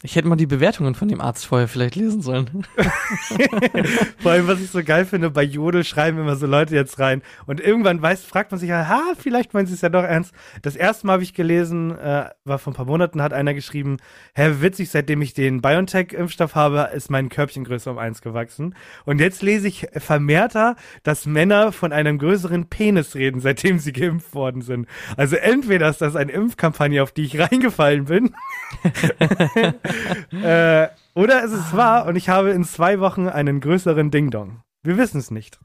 Ich 0.06 0.16
hätte 0.16 0.28
mal 0.28 0.36
die 0.36 0.44
Bewertungen 0.44 0.94
von 0.94 1.08
dem 1.08 1.22
Arzt 1.22 1.46
vorher 1.46 1.66
vielleicht 1.66 1.96
lesen 1.96 2.20
sollen. 2.20 2.66
Vor 4.18 4.32
allem, 4.32 4.46
was 4.46 4.60
ich 4.60 4.68
so 4.68 4.84
geil 4.84 5.06
finde, 5.06 5.30
bei 5.30 5.42
Jodel 5.42 5.82
schreiben 5.82 6.18
immer 6.18 6.36
so 6.36 6.46
Leute 6.46 6.74
jetzt 6.74 6.98
rein. 6.98 7.22
Und 7.46 7.58
irgendwann 7.58 8.02
weiß, 8.02 8.22
fragt 8.22 8.50
man 8.50 8.60
sich 8.60 8.70
ha, 8.70 9.00
vielleicht 9.18 9.54
meinen 9.54 9.64
sie 9.64 9.72
es 9.72 9.80
ja 9.80 9.88
doch 9.88 10.04
ernst. 10.04 10.34
Das 10.60 10.76
erste 10.76 11.06
Mal 11.06 11.14
habe 11.14 11.22
ich 11.22 11.32
gelesen, 11.32 11.96
äh, 11.96 12.26
war 12.44 12.58
vor 12.58 12.74
ein 12.74 12.76
paar 12.76 12.84
Monaten, 12.84 13.22
hat 13.22 13.32
einer 13.32 13.54
geschrieben, 13.54 13.96
hä, 14.34 14.56
witzig, 14.60 14.90
seitdem 14.90 15.22
ich 15.22 15.32
den 15.32 15.62
BioNTech-Impfstoff 15.62 16.54
habe, 16.54 16.90
ist 16.94 17.10
mein 17.10 17.30
Körbchengröße 17.30 17.90
um 17.90 17.96
eins 17.96 18.20
gewachsen. 18.20 18.74
Und 19.06 19.22
jetzt 19.22 19.40
lese 19.40 19.68
ich 19.68 19.86
vermehrter, 19.96 20.76
dass 21.02 21.24
Männer 21.24 21.72
von 21.72 21.94
einem 21.94 22.18
größeren 22.18 22.66
Penis 22.66 23.14
reden, 23.14 23.40
seitdem 23.40 23.78
sie 23.78 23.94
geimpft 23.94 24.34
worden 24.34 24.60
sind. 24.60 24.86
Also 25.16 25.36
entweder 25.36 25.88
ist 25.88 26.02
das 26.02 26.14
eine 26.14 26.32
Impfkampagne, 26.32 27.02
auf 27.02 27.12
die 27.12 27.24
ich 27.24 27.38
reingefallen 27.40 28.04
bin, 28.04 28.34
äh, 30.32 30.88
oder 31.14 31.44
es 31.44 31.52
ist 31.52 31.76
wahr 31.76 32.06
und 32.06 32.16
ich 32.16 32.28
habe 32.28 32.50
in 32.50 32.64
zwei 32.64 33.00
Wochen 33.00 33.28
einen 33.28 33.60
größeren 33.60 34.10
Ding-Dong. 34.10 34.62
Wir 34.82 34.98
wissen 34.98 35.18
es 35.18 35.30
nicht. 35.30 35.58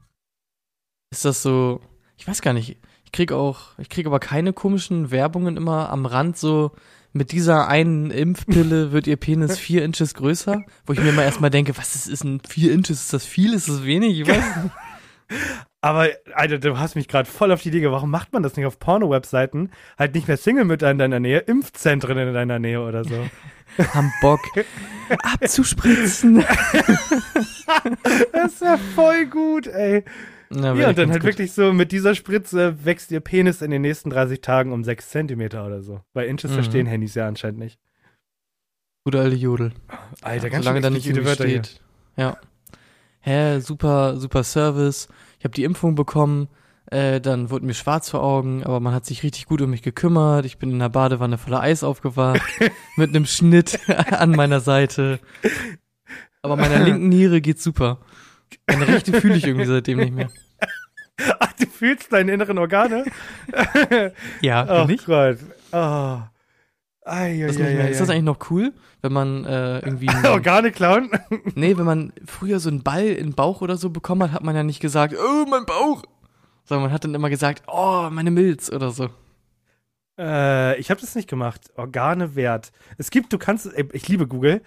Ist 1.10 1.24
das 1.24 1.42
so, 1.42 1.80
ich 2.16 2.26
weiß 2.26 2.42
gar 2.42 2.52
nicht, 2.52 2.78
ich 3.04 3.12
krieg 3.12 3.32
auch, 3.32 3.78
ich 3.78 3.88
krieg 3.88 4.06
aber 4.06 4.20
keine 4.20 4.52
komischen 4.52 5.10
Werbungen 5.10 5.56
immer 5.56 5.90
am 5.90 6.06
Rand 6.06 6.36
so, 6.36 6.72
mit 7.12 7.32
dieser 7.32 7.66
einen 7.66 8.10
Impfpille 8.10 8.92
wird 8.92 9.06
ihr 9.06 9.16
Penis 9.16 9.58
vier 9.58 9.84
Inches 9.84 10.14
größer, 10.14 10.62
wo 10.86 10.92
ich 10.92 11.00
mir 11.00 11.08
immer 11.08 11.24
erstmal 11.24 11.50
denke, 11.50 11.76
was 11.76 11.94
ist, 11.96 12.06
ist 12.06 12.24
ein 12.24 12.40
vier 12.48 12.72
Inches? 12.72 13.02
Ist 13.02 13.12
das 13.12 13.24
viel? 13.24 13.54
Ist 13.54 13.68
das 13.68 13.84
wenig? 13.84 14.20
Ich 14.20 14.28
weiß 14.28 14.56
nicht. 14.62 14.74
Aber, 15.80 16.08
Alter, 16.34 16.58
du 16.58 16.78
hast 16.78 16.94
mich 16.94 17.08
gerade 17.08 17.28
voll 17.28 17.52
auf 17.52 17.62
die 17.62 17.68
Idee, 17.68 17.90
warum 17.90 18.10
macht 18.10 18.32
man 18.32 18.42
das 18.42 18.56
nicht 18.56 18.66
auf 18.66 18.78
Porno-Webseiten? 18.78 19.70
Halt 19.98 20.14
nicht 20.14 20.28
mehr 20.28 20.36
Single-Mütter 20.36 20.90
in 20.90 20.98
deiner 20.98 21.20
Nähe, 21.20 21.38
Impfzentren 21.38 22.18
in 22.18 22.34
deiner 22.34 22.58
Nähe 22.58 22.82
oder 22.82 23.04
so. 23.04 23.26
Haben 23.78 24.12
Bock 24.20 24.40
abzuspritzen. 25.22 26.44
Das 28.32 28.52
ist 28.52 28.62
ja 28.62 28.76
voll 28.94 29.26
gut, 29.26 29.66
ey. 29.66 30.04
Na, 30.50 30.74
Ja, 30.74 30.88
und 30.88 30.98
dann 30.98 31.10
halt 31.12 31.22
wirklich 31.22 31.52
so, 31.52 31.72
mit 31.72 31.92
dieser 31.92 32.14
Spritze 32.14 32.84
wächst 32.84 33.10
ihr 33.12 33.20
Penis 33.20 33.62
in 33.62 33.70
den 33.70 33.82
nächsten 33.82 34.10
30 34.10 34.40
Tagen 34.40 34.72
um 34.72 34.82
6 34.82 35.08
Zentimeter 35.10 35.64
oder 35.64 35.80
so. 35.82 36.00
Weil 36.12 36.26
Inches 36.26 36.50
Mhm. 36.50 36.54
verstehen 36.54 36.86
Handys 36.86 37.14
ja 37.14 37.26
anscheinend 37.28 37.60
nicht. 37.60 37.78
Gute 39.04 39.20
alte 39.20 39.36
Jodel. 39.36 39.72
Alter, 40.22 40.50
ganz 40.50 40.64
Solange 40.64 40.80
da 40.80 40.90
nicht 40.90 41.06
irgendwie 41.06 41.26
Wörter 41.26 41.46
hier. 41.46 41.64
steht. 41.64 41.80
Ja. 42.16 42.36
Hä, 43.20 43.60
super, 43.60 44.16
super 44.16 44.42
Service. 44.44 45.08
Ich 45.38 45.44
habe 45.44 45.54
die 45.54 45.64
Impfung 45.64 45.94
bekommen. 45.94 46.48
Äh, 46.90 47.20
dann 47.20 47.50
wurde 47.50 47.64
mir 47.66 47.74
schwarz 47.74 48.10
vor 48.10 48.22
Augen, 48.22 48.64
aber 48.64 48.80
man 48.80 48.92
hat 48.92 49.06
sich 49.06 49.22
richtig 49.22 49.46
gut 49.46 49.62
um 49.62 49.70
mich 49.70 49.82
gekümmert. 49.82 50.44
Ich 50.44 50.58
bin 50.58 50.72
in 50.72 50.80
der 50.80 50.88
Badewanne 50.88 51.38
voller 51.38 51.60
Eis 51.60 51.84
aufgewacht, 51.84 52.42
mit 52.96 53.10
einem 53.10 53.26
Schnitt 53.26 53.78
an 54.10 54.32
meiner 54.32 54.58
Seite. 54.60 55.20
Aber 56.42 56.56
meiner 56.56 56.80
linken 56.80 57.08
Niere 57.08 57.40
geht's 57.40 57.62
super. 57.62 57.98
Meine 58.66 58.88
rechte 58.88 59.20
fühle 59.20 59.36
ich 59.36 59.46
irgendwie 59.46 59.66
seitdem 59.66 59.98
nicht 59.98 60.12
mehr. 60.12 60.30
Ach, 61.38 61.52
du 61.52 61.66
fühlst 61.66 62.12
deine 62.12 62.32
inneren 62.32 62.58
Organe? 62.58 63.04
Ja, 64.40 64.82
Oh 64.82 64.86
nicht? 64.86 65.06
Gott. 65.06 65.38
Oh. 65.70 65.76
Ai, 65.76 66.24
ai, 67.04 67.44
Das 67.46 67.56
ai, 67.56 67.80
ai, 67.82 67.90
Ist 67.90 68.00
das 68.00 68.10
eigentlich 68.10 68.24
noch 68.24 68.50
cool, 68.50 68.72
wenn 69.02 69.12
man 69.12 69.44
äh, 69.44 69.78
irgendwie 69.80 70.08
einen, 70.08 70.26
Organe 70.26 70.72
klauen? 70.72 71.10
Nee, 71.54 71.76
wenn 71.76 71.84
man 71.84 72.12
früher 72.24 72.58
so 72.58 72.68
einen 72.68 72.82
Ball 72.82 73.06
in 73.06 73.28
den 73.28 73.34
Bauch 73.34 73.60
oder 73.60 73.76
so 73.76 73.90
bekommen 73.90 74.22
hat, 74.24 74.32
hat 74.32 74.42
man 74.44 74.56
ja 74.56 74.62
nicht 74.62 74.80
gesagt, 74.80 75.14
oh, 75.14 75.46
mein 75.48 75.66
Bauch. 75.66 76.02
Sondern 76.70 76.84
man 76.84 76.92
hat 76.92 77.02
dann 77.02 77.16
immer 77.16 77.30
gesagt, 77.30 77.64
oh, 77.66 78.08
meine 78.12 78.30
Milz 78.30 78.70
oder 78.70 78.92
so. 78.92 79.10
Äh, 80.16 80.78
ich 80.78 80.88
habe 80.88 81.00
das 81.00 81.16
nicht 81.16 81.28
gemacht. 81.28 81.62
Organe 81.74 82.36
wert. 82.36 82.70
Es 82.96 83.10
gibt, 83.10 83.32
du 83.32 83.38
kannst, 83.38 83.68
ich 83.92 84.06
liebe 84.06 84.28
Google. 84.28 84.62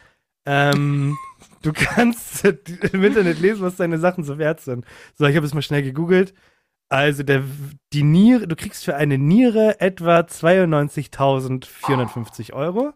Ähm, 0.46 1.18
du 1.62 1.72
kannst 1.72 2.44
im 2.44 3.06
Internet 3.06 3.40
lesen, 3.40 3.62
was 3.62 3.78
deine 3.78 4.00
Sachen 4.00 4.26
so 4.26 4.38
wert 4.38 4.60
sind. 4.60 4.84
So, 5.16 5.28
ich 5.28 5.38
habe 5.38 5.46
es 5.46 5.54
mal 5.54 5.62
schnell 5.62 5.82
gegoogelt. 5.82 6.34
Also 6.90 7.24
der, 7.24 7.42
die 7.94 8.04
Niere, 8.04 8.50
du 8.50 8.58
kriegst 8.58 8.84
für 8.84 8.98
eine 8.98 9.18
Niere 9.18 9.80
etwa 9.80 10.20
92.450 10.20 12.52
Euro. 12.52 12.92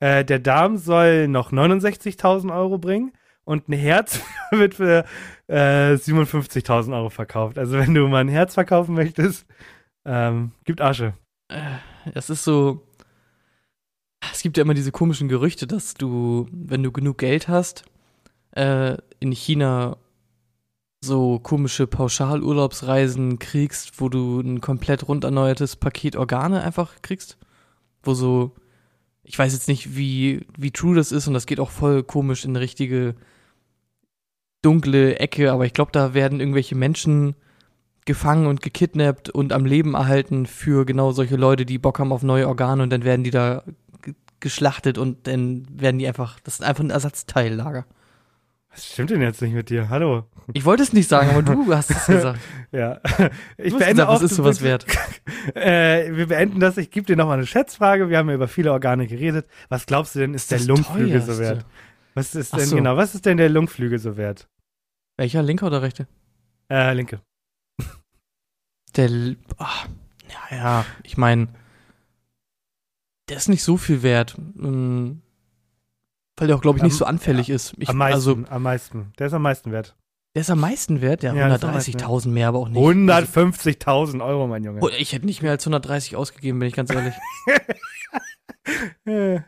Äh, 0.00 0.26
der 0.26 0.38
Darm 0.38 0.76
soll 0.76 1.28
noch 1.28 1.50
69.000 1.50 2.54
Euro 2.54 2.76
bringen 2.76 3.12
und 3.44 3.70
ein 3.70 3.72
Herz 3.72 4.20
wird 4.50 4.74
für 4.74 5.06
äh, 5.48 5.94
57.000 5.94 6.94
Euro 6.94 7.10
verkauft. 7.10 7.58
Also 7.58 7.78
wenn 7.78 7.94
du 7.94 8.06
mal 8.08 8.20
ein 8.20 8.28
Herz 8.28 8.54
verkaufen 8.54 8.94
möchtest, 8.94 9.46
ähm, 10.04 10.52
gibt 10.64 10.80
Asche. 10.80 11.14
Es 12.14 12.30
ist 12.30 12.44
so, 12.44 12.86
es 14.32 14.42
gibt 14.42 14.56
ja 14.56 14.62
immer 14.62 14.74
diese 14.74 14.92
komischen 14.92 15.28
Gerüchte, 15.28 15.66
dass 15.66 15.94
du, 15.94 16.46
wenn 16.52 16.82
du 16.82 16.92
genug 16.92 17.18
Geld 17.18 17.48
hast, 17.48 17.84
äh, 18.52 18.96
in 19.20 19.32
China 19.32 19.96
so 21.00 21.38
komische 21.38 21.86
Pauschalurlaubsreisen 21.86 23.38
kriegst, 23.38 24.00
wo 24.00 24.08
du 24.08 24.40
ein 24.40 24.60
komplett 24.60 25.06
rund 25.06 25.24
erneuertes 25.24 25.76
Paket 25.76 26.16
Organe 26.16 26.62
einfach 26.62 27.02
kriegst. 27.02 27.38
Wo 28.02 28.14
so, 28.14 28.52
ich 29.22 29.38
weiß 29.38 29.52
jetzt 29.52 29.68
nicht, 29.68 29.96
wie, 29.96 30.46
wie 30.56 30.72
true 30.72 30.96
das 30.96 31.12
ist 31.12 31.28
und 31.28 31.34
das 31.34 31.46
geht 31.46 31.60
auch 31.60 31.70
voll 31.70 32.02
komisch 32.02 32.44
in 32.44 32.56
richtige 32.56 33.14
dunkle 34.62 35.18
Ecke, 35.18 35.52
aber 35.52 35.66
ich 35.66 35.72
glaube, 35.72 35.92
da 35.92 36.14
werden 36.14 36.40
irgendwelche 36.40 36.74
Menschen 36.74 37.34
gefangen 38.04 38.46
und 38.46 38.62
gekidnappt 38.62 39.28
und 39.30 39.52
am 39.52 39.66
Leben 39.66 39.94
erhalten 39.94 40.46
für 40.46 40.86
genau 40.86 41.12
solche 41.12 41.36
Leute, 41.36 41.66
die 41.66 41.78
Bock 41.78 41.98
haben 41.98 42.12
auf 42.12 42.22
neue 42.22 42.48
Organe 42.48 42.82
und 42.82 42.90
dann 42.90 43.04
werden 43.04 43.22
die 43.22 43.30
da 43.30 43.62
ge- 44.02 44.14
geschlachtet 44.40 44.96
und 44.98 45.26
dann 45.26 45.66
werden 45.70 45.98
die 45.98 46.06
einfach, 46.08 46.40
das 46.40 46.54
ist 46.54 46.62
einfach 46.64 46.82
ein 46.82 46.90
Ersatzteillager. 46.90 47.84
Was 48.70 48.86
stimmt 48.86 49.10
denn 49.10 49.20
jetzt 49.22 49.42
nicht 49.42 49.54
mit 49.54 49.70
dir? 49.70 49.88
Hallo. 49.90 50.24
Ich 50.52 50.64
wollte 50.64 50.82
es 50.82 50.92
nicht 50.92 51.08
sagen, 51.08 51.30
aber 51.30 51.42
du 51.42 51.74
hast 51.74 51.90
es 51.90 52.06
gesagt. 52.06 52.38
Ja. 52.72 53.00
Ich 53.56 53.72
Du 53.72 53.78
beende 53.78 53.94
gesagt, 53.94 54.08
auch. 54.10 54.14
was 54.16 54.22
ist 54.22 54.36
sowas 54.36 54.62
wert? 54.62 54.86
Äh, 55.54 56.14
wir 56.14 56.26
beenden 56.28 56.60
das. 56.60 56.76
Ich 56.76 56.90
gebe 56.90 57.06
dir 57.06 57.16
nochmal 57.16 57.38
eine 57.38 57.46
Schätzfrage. 57.46 58.10
Wir 58.10 58.18
haben 58.18 58.28
ja 58.28 58.34
über 58.34 58.48
viele 58.48 58.70
Organe 58.72 59.06
geredet. 59.06 59.46
Was 59.70 59.86
glaubst 59.86 60.14
du 60.14 60.18
denn, 60.18 60.34
ist, 60.34 60.50
der 60.50 60.58
Das 60.58 60.66
Lungenflügel 60.66 61.22
so 61.22 61.38
wert? 61.38 61.64
Was 62.18 62.34
ist 62.34 62.52
Ach 62.52 62.58
denn 62.58 62.66
so. 62.68 62.76
genau? 62.76 62.96
Was 62.96 63.14
ist 63.14 63.26
denn 63.26 63.36
der 63.36 63.48
Lungenflügel 63.48 63.98
so 63.98 64.16
wert? 64.16 64.48
Welcher, 65.16 65.42
linker 65.42 65.66
oder 65.66 65.82
rechte? 65.82 66.06
Äh, 66.70 66.92
linke. 66.94 67.20
Der, 68.96 69.08
ah, 69.58 69.84
ja, 70.50 70.56
ja, 70.56 70.84
ich 71.04 71.16
meine, 71.16 71.48
der 73.28 73.36
ist 73.36 73.48
nicht 73.48 73.62
so 73.62 73.76
viel 73.76 74.02
wert, 74.02 74.34
ähm, 74.58 75.22
weil 76.36 76.46
der 76.48 76.56
auch, 76.56 76.60
glaube 76.60 76.78
ich, 76.78 76.82
nicht 76.82 76.92
Am- 76.94 76.98
so 76.98 77.04
anfällig 77.04 77.50
ist. 77.50 77.74
Ich, 77.78 77.88
am 77.88 77.96
meisten. 77.98 78.14
Also, 78.14 78.38
am 78.50 78.62
meisten. 78.62 79.12
Der 79.18 79.26
ist 79.28 79.32
am 79.34 79.42
meisten 79.42 79.70
wert. 79.72 79.94
der 80.34 80.40
ist 80.40 80.50
am 80.50 80.60
meisten 80.60 81.00
wert, 81.00 81.22
der 81.22 81.34
Ja, 81.34 81.48
meisten 81.48 81.66
130.000 81.98 82.28
mehr, 82.28 82.48
aber 82.48 82.58
auch 82.60 82.68
nicht. 82.68 82.78
150.000 82.82 84.24
Euro, 84.24 84.46
mein 84.48 84.64
Junge. 84.64 84.82
Also, 84.82 84.96
ich 84.96 85.12
hätte 85.12 85.26
nicht 85.26 85.42
mehr 85.42 85.52
als 85.52 85.64
130 85.64 86.16
ausgegeben, 86.16 86.58
bin 86.58 86.68
ich 86.68 86.74
ganz 86.74 86.90
ehrlich. 86.90 87.14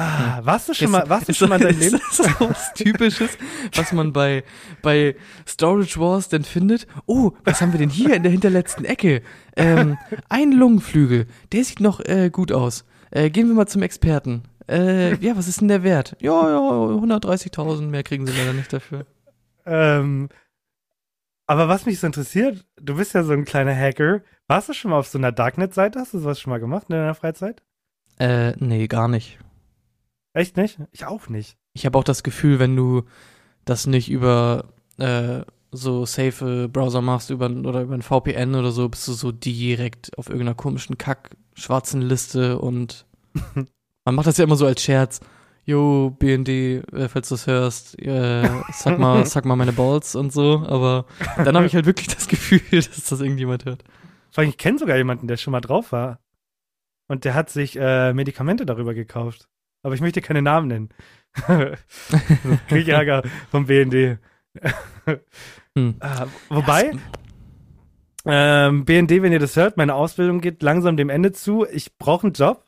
Ah, 0.00 0.40
warst 0.44 0.68
du 0.68 0.74
schon 0.74 0.86
Ist- 0.86 0.92
mal, 0.92 1.08
warst 1.08 1.26
du 1.28 1.32
ist- 1.32 1.38
schon 1.38 1.48
mal 1.48 1.56
in 1.60 1.62
deinem 1.68 1.78
ist 1.80 1.92
Leben? 1.92 2.02
das 2.08 2.16
so 2.18 2.48
was 2.50 2.72
Typisches, 2.74 3.30
was 3.74 3.92
man 3.92 4.12
bei, 4.12 4.44
bei 4.82 5.16
Storage 5.46 5.98
Wars 5.98 6.28
denn 6.28 6.44
findet? 6.44 6.86
Oh, 7.06 7.32
was 7.44 7.60
haben 7.60 7.72
wir 7.72 7.78
denn 7.78 7.90
hier 7.90 8.14
in 8.14 8.22
der 8.22 8.30
hinterletzten 8.30 8.84
Ecke? 8.84 9.22
Ähm, 9.56 9.98
ein 10.28 10.52
Lungenflügel, 10.52 11.26
der 11.52 11.64
sieht 11.64 11.80
noch 11.80 11.98
äh, 12.00 12.30
gut 12.30 12.52
aus. 12.52 12.84
Äh, 13.10 13.30
gehen 13.30 13.48
wir 13.48 13.54
mal 13.54 13.66
zum 13.66 13.82
Experten. 13.82 14.42
Äh, 14.70 15.16
ja, 15.16 15.36
was 15.36 15.48
ist 15.48 15.60
denn 15.62 15.68
der 15.68 15.82
Wert? 15.82 16.14
Ja, 16.20 16.48
ja, 16.48 16.58
130.000, 16.58 17.82
mehr 17.88 18.02
kriegen 18.02 18.26
sie 18.26 18.34
leider 18.38 18.52
nicht 18.52 18.72
dafür. 18.72 19.06
Ähm, 19.66 20.28
aber 21.46 21.68
was 21.68 21.86
mich 21.86 21.98
so 21.98 22.06
interessiert, 22.06 22.66
du 22.80 22.96
bist 22.96 23.14
ja 23.14 23.24
so 23.24 23.32
ein 23.32 23.46
kleiner 23.46 23.74
Hacker. 23.74 24.20
Warst 24.46 24.68
du 24.68 24.74
schon 24.74 24.90
mal 24.90 24.98
auf 24.98 25.08
so 25.08 25.18
einer 25.18 25.32
Darknet-Seite? 25.32 25.98
Hast 25.98 26.12
du 26.14 26.18
sowas 26.18 26.38
schon 26.38 26.50
mal 26.50 26.60
gemacht 26.60 26.86
in 26.88 26.94
deiner 26.96 27.14
Freizeit? 27.14 27.62
Äh, 28.18 28.52
nee, 28.58 28.86
gar 28.88 29.08
nicht. 29.08 29.38
Echt 30.38 30.56
nicht? 30.56 30.78
Ich 30.92 31.04
auch 31.04 31.28
nicht. 31.28 31.56
Ich 31.72 31.84
habe 31.84 31.98
auch 31.98 32.04
das 32.04 32.22
Gefühl, 32.22 32.60
wenn 32.60 32.76
du 32.76 33.02
das 33.64 33.88
nicht 33.88 34.08
über 34.08 34.66
äh, 34.98 35.40
so 35.72 36.06
safe 36.06 36.68
Browser 36.68 37.02
machst 37.02 37.30
über, 37.30 37.50
oder 37.50 37.82
über 37.82 37.94
ein 37.94 38.02
VPN 38.02 38.54
oder 38.54 38.70
so, 38.70 38.88
bist 38.88 39.08
du 39.08 39.14
so 39.14 39.32
direkt 39.32 40.16
auf 40.16 40.28
irgendeiner 40.28 40.54
komischen 40.54 40.96
Kack 40.96 41.30
schwarzen 41.54 42.02
Liste 42.02 42.60
und 42.60 43.04
man 44.04 44.14
macht 44.14 44.28
das 44.28 44.36
ja 44.36 44.44
immer 44.44 44.54
so 44.54 44.64
als 44.64 44.80
Scherz. 44.80 45.18
Jo, 45.64 46.14
BND, 46.16 46.48
äh, 46.48 47.08
falls 47.08 47.30
du 47.30 47.34
das 47.34 47.48
hörst, 47.48 48.00
äh, 48.00 48.48
sag 48.72 49.00
mal, 49.00 49.26
sag 49.26 49.44
mal 49.44 49.56
meine 49.56 49.72
Balls 49.72 50.14
und 50.14 50.32
so, 50.32 50.64
aber 50.68 51.04
dann 51.36 51.56
habe 51.56 51.66
ich 51.66 51.74
halt 51.74 51.86
wirklich 51.86 52.06
das 52.06 52.28
Gefühl, 52.28 52.60
dass 52.70 53.08
das 53.08 53.20
irgendjemand 53.20 53.64
hört. 53.64 53.82
Vor 54.30 54.42
allem, 54.42 54.50
ich 54.50 54.56
kenne 54.56 54.78
sogar 54.78 54.96
jemanden, 54.96 55.26
der 55.26 55.36
schon 55.36 55.50
mal 55.50 55.60
drauf 55.60 55.90
war. 55.90 56.20
Und 57.08 57.24
der 57.24 57.34
hat 57.34 57.50
sich 57.50 57.76
äh, 57.76 58.12
Medikamente 58.12 58.66
darüber 58.66 58.94
gekauft. 58.94 59.48
Aber 59.82 59.94
ich 59.94 60.00
möchte 60.00 60.20
keine 60.20 60.42
Namen 60.42 60.68
nennen. 60.68 60.88
Krieg 62.68 62.88
Ärger 62.88 63.22
vom 63.50 63.66
BND. 63.66 64.18
Hm. 65.76 65.94
Ah, 66.00 66.26
wobei, 66.48 66.90
ähm, 68.30 68.84
BND, 68.84 69.22
wenn 69.22 69.32
ihr 69.32 69.38
das 69.38 69.56
hört, 69.56 69.78
meine 69.78 69.94
Ausbildung 69.94 70.40
geht 70.40 70.62
langsam 70.62 70.96
dem 70.96 71.08
Ende 71.08 71.32
zu. 71.32 71.66
Ich 71.70 71.96
brauche 71.96 72.26
einen 72.26 72.34
Job. 72.34 72.64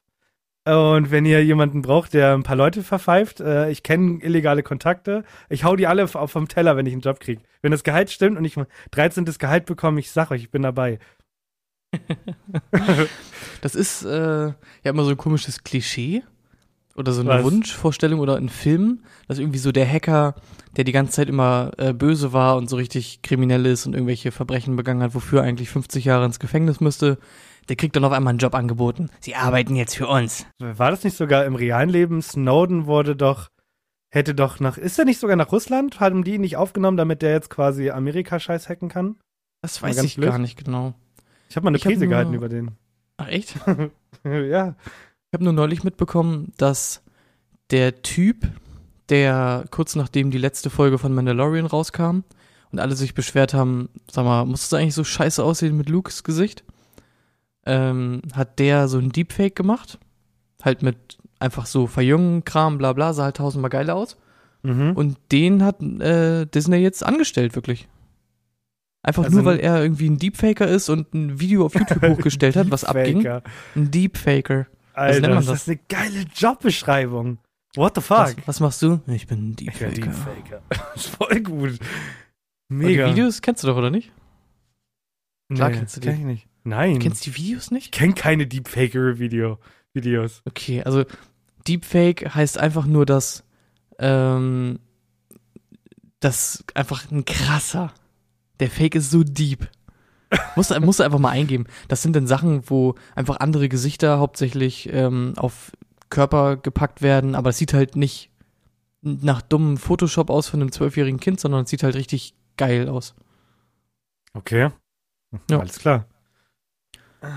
Und 0.64 1.10
wenn 1.10 1.26
ihr 1.26 1.44
jemanden 1.44 1.82
braucht, 1.82 2.14
der 2.14 2.34
ein 2.34 2.42
paar 2.42 2.56
Leute 2.56 2.82
verpfeift, 2.82 3.40
äh, 3.40 3.70
ich 3.70 3.82
kenne 3.82 4.22
illegale 4.22 4.62
Kontakte, 4.62 5.24
ich 5.48 5.64
hau 5.64 5.74
die 5.76 5.86
alle 5.86 6.06
vom 6.06 6.48
Teller, 6.48 6.76
wenn 6.76 6.86
ich 6.86 6.92
einen 6.92 7.02
Job 7.02 7.20
kriege. 7.20 7.42
Wenn 7.62 7.72
das 7.72 7.84
Gehalt 7.84 8.10
stimmt 8.10 8.38
und 8.38 8.44
ich 8.44 8.56
ein 8.56 8.66
13. 8.90 9.24
Gehalt 9.38 9.66
bekomme, 9.66 10.00
ich 10.00 10.10
sag 10.10 10.30
euch, 10.30 10.42
ich 10.42 10.50
bin 10.50 10.62
dabei. 10.62 10.98
Das 13.62 13.74
ist 13.74 14.04
äh, 14.04 14.46
ja 14.46 14.54
immer 14.84 15.04
so 15.04 15.10
ein 15.10 15.18
komisches 15.18 15.62
Klischee 15.64 16.22
oder 17.00 17.12
so 17.12 17.20
eine 17.22 17.30
Was? 17.30 17.44
Wunschvorstellung 17.44 18.20
oder 18.20 18.36
ein 18.36 18.48
Film, 18.48 19.00
dass 19.26 19.38
irgendwie 19.38 19.58
so 19.58 19.72
der 19.72 19.88
Hacker, 19.88 20.34
der 20.76 20.84
die 20.84 20.92
ganze 20.92 21.12
Zeit 21.12 21.28
immer 21.28 21.72
äh, 21.78 21.92
böse 21.92 22.32
war 22.32 22.56
und 22.56 22.70
so 22.70 22.76
richtig 22.76 23.22
kriminell 23.22 23.66
ist 23.66 23.86
und 23.86 23.94
irgendwelche 23.94 24.30
Verbrechen 24.30 24.76
begangen 24.76 25.02
hat, 25.02 25.14
wofür 25.14 25.40
er 25.40 25.46
eigentlich 25.46 25.70
50 25.70 26.04
Jahre 26.04 26.24
ins 26.24 26.38
Gefängnis 26.38 26.80
müsste, 26.80 27.18
der 27.68 27.76
kriegt 27.76 27.96
dann 27.96 28.04
auf 28.04 28.12
einmal 28.12 28.30
einen 28.30 28.38
Job 28.38 28.54
angeboten. 28.54 29.10
Sie 29.20 29.34
arbeiten 29.34 29.76
jetzt 29.76 29.96
für 29.96 30.06
uns. 30.08 30.46
War 30.58 30.90
das 30.90 31.04
nicht 31.04 31.16
sogar 31.16 31.44
im 31.44 31.54
realen 31.54 31.88
Leben? 31.88 32.22
Snowden 32.22 32.86
wurde 32.86 33.16
doch, 33.16 33.48
hätte 34.10 34.34
doch 34.34 34.60
nach, 34.60 34.78
ist 34.78 34.98
er 34.98 35.04
nicht 35.04 35.20
sogar 35.20 35.36
nach 35.36 35.52
Russland? 35.52 36.00
Haben 36.00 36.24
die 36.24 36.34
ihn 36.34 36.40
nicht 36.40 36.56
aufgenommen, 36.56 36.96
damit 36.96 37.22
der 37.22 37.32
jetzt 37.32 37.50
quasi 37.50 37.90
Amerika-Scheiß 37.90 38.68
hacken 38.68 38.88
kann? 38.88 39.16
Das 39.62 39.82
weiß 39.82 40.02
ich 40.02 40.16
blöd. 40.16 40.30
gar 40.30 40.38
nicht 40.38 40.62
genau. 40.64 40.94
Ich 41.48 41.56
habe 41.56 41.64
mal 41.64 41.70
eine 41.70 41.78
Ich 41.78 41.84
Prise 41.84 42.06
gehalten 42.06 42.32
über 42.34 42.48
den. 42.48 42.72
Ach 43.16 43.28
echt? 43.28 43.54
ja. 44.24 44.76
Ich 45.30 45.34
habe 45.34 45.44
nur 45.44 45.52
neulich 45.52 45.84
mitbekommen, 45.84 46.52
dass 46.56 47.04
der 47.70 48.02
Typ, 48.02 48.48
der 49.10 49.64
kurz 49.70 49.94
nachdem 49.94 50.32
die 50.32 50.38
letzte 50.38 50.70
Folge 50.70 50.98
von 50.98 51.14
Mandalorian 51.14 51.66
rauskam 51.66 52.22
und 52.72 52.80
alle 52.80 52.96
sich 52.96 53.14
beschwert 53.14 53.54
haben, 53.54 53.90
sag 54.10 54.24
mal, 54.24 54.44
muss 54.44 54.64
es 54.64 54.74
eigentlich 54.74 54.96
so 54.96 55.04
scheiße 55.04 55.44
aussehen 55.44 55.76
mit 55.76 55.88
Lukes 55.88 56.24
Gesicht? 56.24 56.64
Ähm, 57.64 58.22
hat 58.34 58.58
der 58.58 58.88
so 58.88 58.98
ein 58.98 59.12
Deepfake 59.12 59.54
gemacht. 59.54 60.00
Halt 60.64 60.82
mit 60.82 60.96
einfach 61.38 61.66
so 61.66 61.86
Verjüngen, 61.86 62.44
Kram, 62.44 62.78
bla 62.78 62.92
bla, 62.92 63.12
sah 63.12 63.22
halt 63.24 63.36
tausendmal 63.36 63.70
geiler 63.70 63.94
aus. 63.94 64.16
Mhm. 64.64 64.94
Und 64.96 65.16
den 65.30 65.62
hat 65.62 65.80
äh, 65.80 66.44
Disney 66.46 66.78
jetzt 66.78 67.06
angestellt, 67.06 67.54
wirklich. 67.54 67.86
Einfach 69.04 69.22
Also 69.22 69.36
nur, 69.36 69.44
weil 69.44 69.60
er 69.60 69.80
irgendwie 69.80 70.10
ein 70.10 70.18
Deepfaker 70.18 70.66
ist 70.66 70.88
und 70.88 71.14
ein 71.14 71.38
Video 71.38 71.66
auf 71.66 71.74
YouTube 71.76 72.02
hochgestellt 72.18 72.56
hat, 72.56 72.72
was 72.72 72.82
abging. 72.82 73.20
Deepfaker. 73.20 73.42
Ein 73.76 73.90
Deepfaker. 73.92 74.66
Alter, 74.94 75.20
nennt 75.20 75.34
man 75.34 75.46
das 75.46 75.62
ist 75.62 75.68
eine 75.68 75.78
geile 75.88 76.24
Jobbeschreibung. 76.34 77.38
What 77.76 77.94
the 77.94 78.10
Was, 78.10 78.32
fuck? 78.34 78.46
was 78.48 78.60
machst 78.60 78.82
du? 78.82 79.00
Ich 79.06 79.26
bin 79.26 79.50
ein 79.50 79.56
Ich 79.60 79.66
Deepfaker. 79.66 79.90
bin 79.92 80.02
Deepfaker. 80.04 80.62
Das 80.94 81.06
ist 81.06 81.14
voll 81.14 81.40
gut. 81.40 81.70
Und 82.68 82.78
Mega. 82.78 83.06
die 83.06 83.12
Videos 83.12 83.42
kennst 83.42 83.62
du 83.62 83.68
doch, 83.68 83.76
oder 83.76 83.90
nicht? 83.90 84.10
Klar 85.54 85.70
nee, 85.70 85.76
kennst 85.76 85.96
du 85.96 86.00
die. 86.00 86.08
kenn 86.08 86.18
ich 86.20 86.24
nicht. 86.24 86.46
Nein. 86.64 86.94
Du 86.94 86.98
kennst 87.00 87.24
die 87.26 87.34
Videos 87.36 87.70
nicht? 87.70 87.86
ich 87.86 87.90
kenne 87.92 88.14
keine 88.14 88.46
Deepfaker-Video. 88.46 89.58
Videos. 89.92 90.42
Okay, 90.46 90.82
also 90.84 91.04
Deepfake 91.66 92.32
heißt 92.34 92.58
einfach 92.58 92.86
nur, 92.86 93.06
dass 93.06 93.44
ähm, 93.98 94.78
das 96.20 96.64
einfach 96.74 97.10
ein 97.10 97.24
krasser. 97.24 97.92
Der 98.60 98.70
Fake 98.70 98.94
ist 98.94 99.10
so 99.10 99.24
deep. 99.24 99.68
Musst, 100.56 100.78
musst 100.80 101.00
du 101.00 101.04
einfach 101.04 101.18
mal 101.18 101.30
eingeben. 101.30 101.66
Das 101.88 102.02
sind 102.02 102.14
dann 102.14 102.26
Sachen, 102.26 102.62
wo 102.70 102.94
einfach 103.14 103.40
andere 103.40 103.68
Gesichter 103.68 104.18
hauptsächlich 104.18 104.88
ähm, 104.92 105.34
auf 105.36 105.72
Körper 106.08 106.56
gepackt 106.56 107.02
werden, 107.02 107.34
aber 107.34 107.50
es 107.50 107.58
sieht 107.58 107.72
halt 107.72 107.96
nicht 107.96 108.30
nach 109.02 109.42
dummem 109.42 109.76
Photoshop 109.76 110.30
aus 110.30 110.48
von 110.48 110.60
einem 110.60 110.72
zwölfjährigen 110.72 111.20
Kind, 111.20 111.40
sondern 111.40 111.64
es 111.64 111.70
sieht 111.70 111.82
halt 111.82 111.94
richtig 111.94 112.34
geil 112.56 112.88
aus. 112.88 113.14
Okay. 114.34 114.70
Ja. 115.48 115.58
Alles 115.58 115.78
klar. 115.78 116.06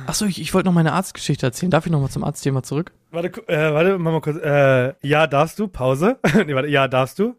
Achso, 0.07 0.25
ich, 0.25 0.39
ich 0.39 0.53
wollte 0.53 0.67
noch 0.67 0.73
meine 0.73 0.93
Arztgeschichte 0.93 1.45
erzählen. 1.45 1.69
Darf 1.69 1.85
ich 1.85 1.91
noch 1.91 2.00
mal 2.00 2.09
zum 2.09 2.23
Arztthema 2.23 2.63
zurück? 2.63 2.93
Warte, 3.12 3.29
äh, 3.47 3.73
warte, 3.73 3.97
mach 4.00 4.12
mal 4.12 4.21
kurz. 4.21 4.38
Äh, 4.38 4.93
ja, 5.05 5.27
darfst 5.27 5.59
du? 5.59 5.67
Pause. 5.67 6.19
nee, 6.45 6.55
warte, 6.55 6.69
ja, 6.69 6.88
darfst 6.88 7.19
du? 7.19 7.35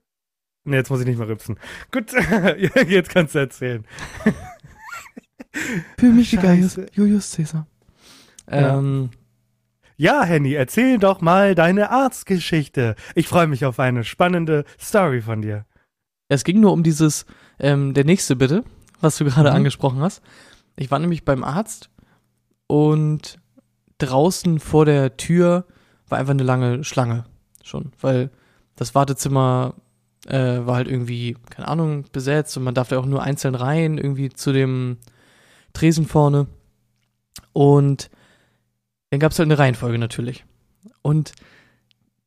Nee, 0.64 0.76
jetzt 0.76 0.90
muss 0.90 1.00
ich 1.00 1.06
nicht 1.06 1.18
mehr 1.18 1.28
rübsen. 1.28 1.58
Gut, 1.90 2.12
jetzt 2.87 3.11
kannst 3.11 3.34
du 3.34 3.38
erzählen. 3.38 3.87
Für 5.99 6.06
mich. 6.06 6.32
Gaius, 6.32 6.78
Julius 6.92 7.37
Caesar. 7.37 7.66
Ja. 8.50 8.78
Ähm, 8.78 9.11
Ja, 9.96 10.25
Henny, 10.25 10.54
erzähl 10.54 10.99
doch 10.99 11.20
mal 11.20 11.54
deine 11.54 11.90
Arztgeschichte. 11.90 12.96
Ich 13.14 13.28
freue 13.28 13.46
mich 13.46 13.64
auf 13.64 13.78
eine 13.78 14.02
spannende 14.02 14.64
Story 14.80 15.20
von 15.23 15.40
dir. 15.40 15.66
Es 16.28 16.42
ging 16.42 16.58
nur 16.61 16.73
um 16.73 16.82
dieses, 16.82 17.26
ähm, 17.61 17.94
der 17.94 18.04
nächste 18.04 18.34
bitte, 18.34 18.64
was 19.00 19.16
du 19.18 19.25
gerade 19.25 19.50
Mhm. 19.50 19.56
angesprochen 19.56 20.00
hast. 20.00 20.20
Ich 20.76 20.90
war 20.90 20.99
nämlich 20.99 21.25
beim 21.25 21.44
Arzt 21.44 21.90
und 22.66 23.38
draußen 23.99 24.58
vor 24.58 24.84
der 24.84 25.16
Tür 25.16 25.64
war 26.08 26.18
einfach 26.18 26.32
eine 26.32 26.42
lange 26.42 26.82
Schlange 26.84 27.25
schon, 27.62 27.92
weil 28.00 28.30
das 28.76 28.94
Wartezimmer 28.94 29.75
äh, 30.26 30.66
war 30.66 30.76
halt 30.76 30.88
irgendwie, 30.88 31.37
keine 31.50 31.68
Ahnung, 31.68 32.06
besetzt 32.11 32.56
und 32.56 32.64
man 32.64 32.75
darf 32.75 32.88
da 32.88 32.99
auch 32.99 33.06
nur 33.06 33.23
einzeln 33.23 33.54
rein, 33.54 33.99
irgendwie 33.99 34.30
zu 34.30 34.52
dem 34.52 34.96
Tresen 35.75 36.07
vorne. 36.07 36.47
Und 37.52 38.11
dann 39.11 39.21
gab 39.21 39.33
es 39.33 39.38
halt 39.38 39.49
eine 39.49 39.59
Reihenfolge 39.59 39.99
natürlich. 39.99 40.45
Und 41.02 41.33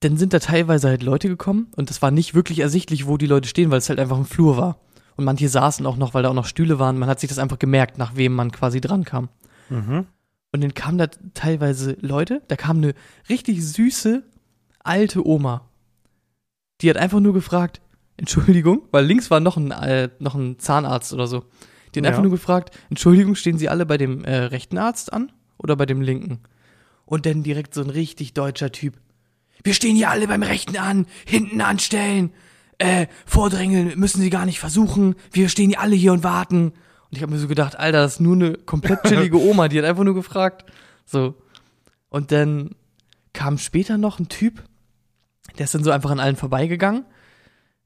dann 0.01 0.17
sind 0.17 0.33
da 0.33 0.39
teilweise 0.39 0.89
halt 0.89 1.01
Leute 1.01 1.27
gekommen 1.27 1.67
und 1.75 1.89
es 1.89 2.01
war 2.01 2.11
nicht 2.11 2.35
wirklich 2.35 2.59
ersichtlich, 2.59 3.07
wo 3.07 3.17
die 3.17 3.25
Leute 3.25 3.49
stehen, 3.49 3.71
weil 3.71 3.79
es 3.79 3.89
halt 3.89 3.99
einfach 3.99 4.17
ein 4.17 4.25
Flur 4.25 4.55
war. 4.57 4.77
Und 5.15 5.25
manche 5.25 5.49
saßen 5.49 5.85
auch 5.87 5.97
noch, 5.97 6.13
weil 6.13 6.21
da 6.21 6.29
auch 6.29 6.35
noch 6.35 6.45
Stühle 6.45 6.77
waren. 6.77 6.99
Man 6.99 7.09
hat 7.09 7.19
sich 7.19 7.29
das 7.29 7.39
einfach 7.39 7.57
gemerkt, 7.57 7.97
nach 7.97 8.15
wem 8.15 8.33
man 8.33 8.51
quasi 8.51 8.79
dran 8.79 9.03
kam. 9.03 9.29
Mhm. 9.69 10.05
Und 10.51 10.61
dann 10.61 10.75
kamen 10.75 10.99
da 10.99 11.07
teilweise 11.33 11.97
Leute, 12.01 12.43
da 12.47 12.55
kam 12.55 12.77
eine 12.77 12.93
richtig 13.27 13.65
süße 13.65 14.23
alte 14.79 15.27
Oma. 15.27 15.67
Die 16.81 16.89
hat 16.89 16.97
einfach 16.97 17.19
nur 17.19 17.33
gefragt, 17.33 17.81
Entschuldigung, 18.17 18.83
weil 18.91 19.05
links 19.05 19.31
war 19.31 19.39
noch 19.39 19.57
ein, 19.57 19.71
äh, 19.71 20.09
noch 20.19 20.35
ein 20.35 20.59
Zahnarzt 20.59 21.13
oder 21.13 21.27
so. 21.27 21.45
Die 22.03 22.07
hat 22.07 22.11
Ja. 22.13 22.17
einfach 22.17 22.23
nur 22.23 22.31
gefragt, 22.31 22.77
Entschuldigung, 22.89 23.35
stehen 23.35 23.57
Sie 23.57 23.69
alle 23.69 23.85
bei 23.85 23.97
dem 23.97 24.23
äh, 24.23 24.35
rechten 24.35 24.77
Arzt 24.77 25.11
an 25.13 25.31
oder 25.57 25.75
bei 25.75 25.85
dem 25.85 26.01
linken? 26.01 26.39
Und 27.05 27.25
dann 27.25 27.43
direkt 27.43 27.73
so 27.73 27.81
ein 27.81 27.89
richtig 27.89 28.33
deutscher 28.33 28.71
Typ. 28.71 28.95
Wir 29.63 29.73
stehen 29.73 29.95
hier 29.95 30.09
alle 30.09 30.27
beim 30.27 30.43
rechten 30.43 30.77
an, 30.77 31.07
hinten 31.25 31.61
anstellen, 31.61 32.31
äh, 32.79 33.07
vordrängeln 33.25 33.97
müssen 33.97 34.21
Sie 34.21 34.29
gar 34.29 34.45
nicht 34.45 34.59
versuchen. 34.59 35.15
Wir 35.31 35.49
stehen 35.49 35.69
hier 35.69 35.79
alle 35.81 35.95
hier 35.95 36.13
und 36.13 36.23
warten. 36.23 36.67
Und 37.09 37.15
ich 37.17 37.21
habe 37.23 37.31
mir 37.31 37.39
so 37.39 37.47
gedacht, 37.47 37.77
Alter, 37.79 37.99
das 38.01 38.13
ist 38.15 38.19
nur 38.19 38.35
eine 38.35 38.53
komplett 38.53 39.01
chillige 39.03 39.37
Oma, 39.41 39.67
die 39.67 39.79
hat 39.79 39.85
einfach 39.85 40.03
nur 40.03 40.13
gefragt. 40.13 40.65
So. 41.05 41.35
Und 42.09 42.31
dann 42.31 42.75
kam 43.33 43.57
später 43.57 43.97
noch 43.97 44.19
ein 44.19 44.27
Typ, 44.29 44.63
der 45.57 45.63
ist 45.63 45.73
dann 45.73 45.83
so 45.83 45.91
einfach 45.91 46.11
an 46.11 46.19
allen 46.19 46.35
vorbeigegangen. 46.35 47.05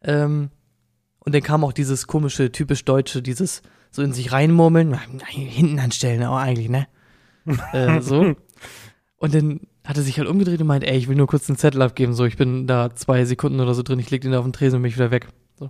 Ähm, 0.03 0.49
und 1.19 1.35
dann 1.35 1.43
kam 1.43 1.63
auch 1.63 1.73
dieses 1.73 2.07
komische, 2.07 2.51
typisch 2.51 2.83
Deutsche, 2.83 3.21
dieses 3.21 3.61
so 3.91 4.01
in 4.01 4.13
sich 4.13 4.31
reinmurmeln, 4.31 4.97
hinten 5.27 5.79
anstellen, 5.79 6.23
aber 6.23 6.37
eigentlich, 6.37 6.69
ne? 6.69 6.87
äh, 7.73 8.01
so. 8.01 8.35
Und 9.17 9.35
dann 9.35 9.59
hat 9.85 9.97
er 9.97 10.03
sich 10.03 10.17
halt 10.17 10.29
umgedreht 10.29 10.61
und 10.61 10.67
meint, 10.67 10.83
ey, 10.83 10.97
ich 10.97 11.07
will 11.07 11.15
nur 11.15 11.27
kurz 11.27 11.49
einen 11.49 11.57
Zettel 11.57 11.81
abgeben, 11.81 12.13
so, 12.13 12.25
ich 12.25 12.37
bin 12.37 12.67
da 12.67 12.95
zwei 12.95 13.25
Sekunden 13.25 13.59
oder 13.59 13.73
so 13.73 13.83
drin, 13.83 13.99
ich 13.99 14.09
leg 14.09 14.21
den 14.21 14.33
auf 14.33 14.45
den 14.45 14.53
Tresen 14.53 14.77
und 14.77 14.83
bin 14.83 14.89
ich 14.89 14.97
wieder 14.97 15.11
weg. 15.11 15.27
So. 15.59 15.69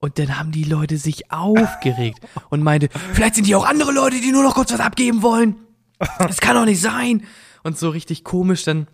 Und 0.00 0.18
dann 0.18 0.38
haben 0.38 0.50
die 0.50 0.64
Leute 0.64 0.96
sich 0.96 1.30
aufgeregt 1.30 2.20
und 2.50 2.62
meinte, 2.62 2.88
vielleicht 3.12 3.34
sind 3.34 3.44
hier 3.44 3.58
auch 3.58 3.66
andere 3.66 3.92
Leute, 3.92 4.20
die 4.20 4.32
nur 4.32 4.42
noch 4.42 4.54
kurz 4.54 4.72
was 4.72 4.80
abgeben 4.80 5.22
wollen. 5.22 5.56
Das 6.18 6.40
kann 6.40 6.54
doch 6.54 6.64
nicht 6.64 6.80
sein. 6.80 7.24
Und 7.64 7.76
so 7.76 7.90
richtig 7.90 8.24
komisch, 8.24 8.64
dann 8.64 8.86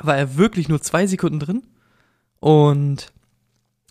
war 0.00 0.16
er 0.16 0.36
wirklich 0.36 0.68
nur 0.68 0.80
zwei 0.80 1.06
Sekunden 1.06 1.40
drin 1.40 1.62
und 2.40 3.12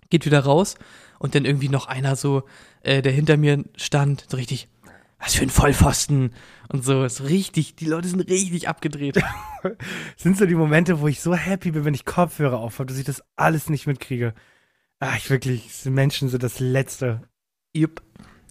geht 0.09 0.25
wieder 0.25 0.39
raus 0.39 0.75
und 1.19 1.35
dann 1.35 1.45
irgendwie 1.45 1.69
noch 1.69 1.87
einer 1.87 2.15
so, 2.15 2.43
äh, 2.81 3.01
der 3.01 3.11
hinter 3.11 3.37
mir 3.37 3.63
stand, 3.75 4.25
so 4.29 4.37
richtig, 4.37 4.67
was 5.19 5.35
für 5.35 5.43
ein 5.43 5.49
Vollpfosten 5.49 6.33
und 6.69 6.83
so, 6.85 7.03
ist 7.03 7.23
richtig, 7.23 7.75
die 7.75 7.85
Leute 7.85 8.07
sind 8.07 8.21
richtig 8.29 8.67
abgedreht. 8.67 9.19
Sind 10.15 10.37
so 10.37 10.45
die 10.45 10.55
Momente, 10.55 11.01
wo 11.01 11.07
ich 11.07 11.21
so 11.21 11.33
happy 11.35 11.71
bin, 11.71 11.85
wenn 11.85 11.93
ich 11.93 12.05
Kopfhörer 12.05 12.59
auf 12.59 12.77
habe, 12.79 12.87
dass 12.87 12.97
ich 12.99 13.05
das 13.05 13.23
alles 13.35 13.69
nicht 13.69 13.87
mitkriege. 13.87 14.33
Ah, 14.99 15.15
ich 15.17 15.29
wirklich, 15.29 15.85
Menschen 15.85 16.29
sind 16.29 16.43
das 16.43 16.59
Letzte. 16.59 17.21
Jupp. 17.73 18.01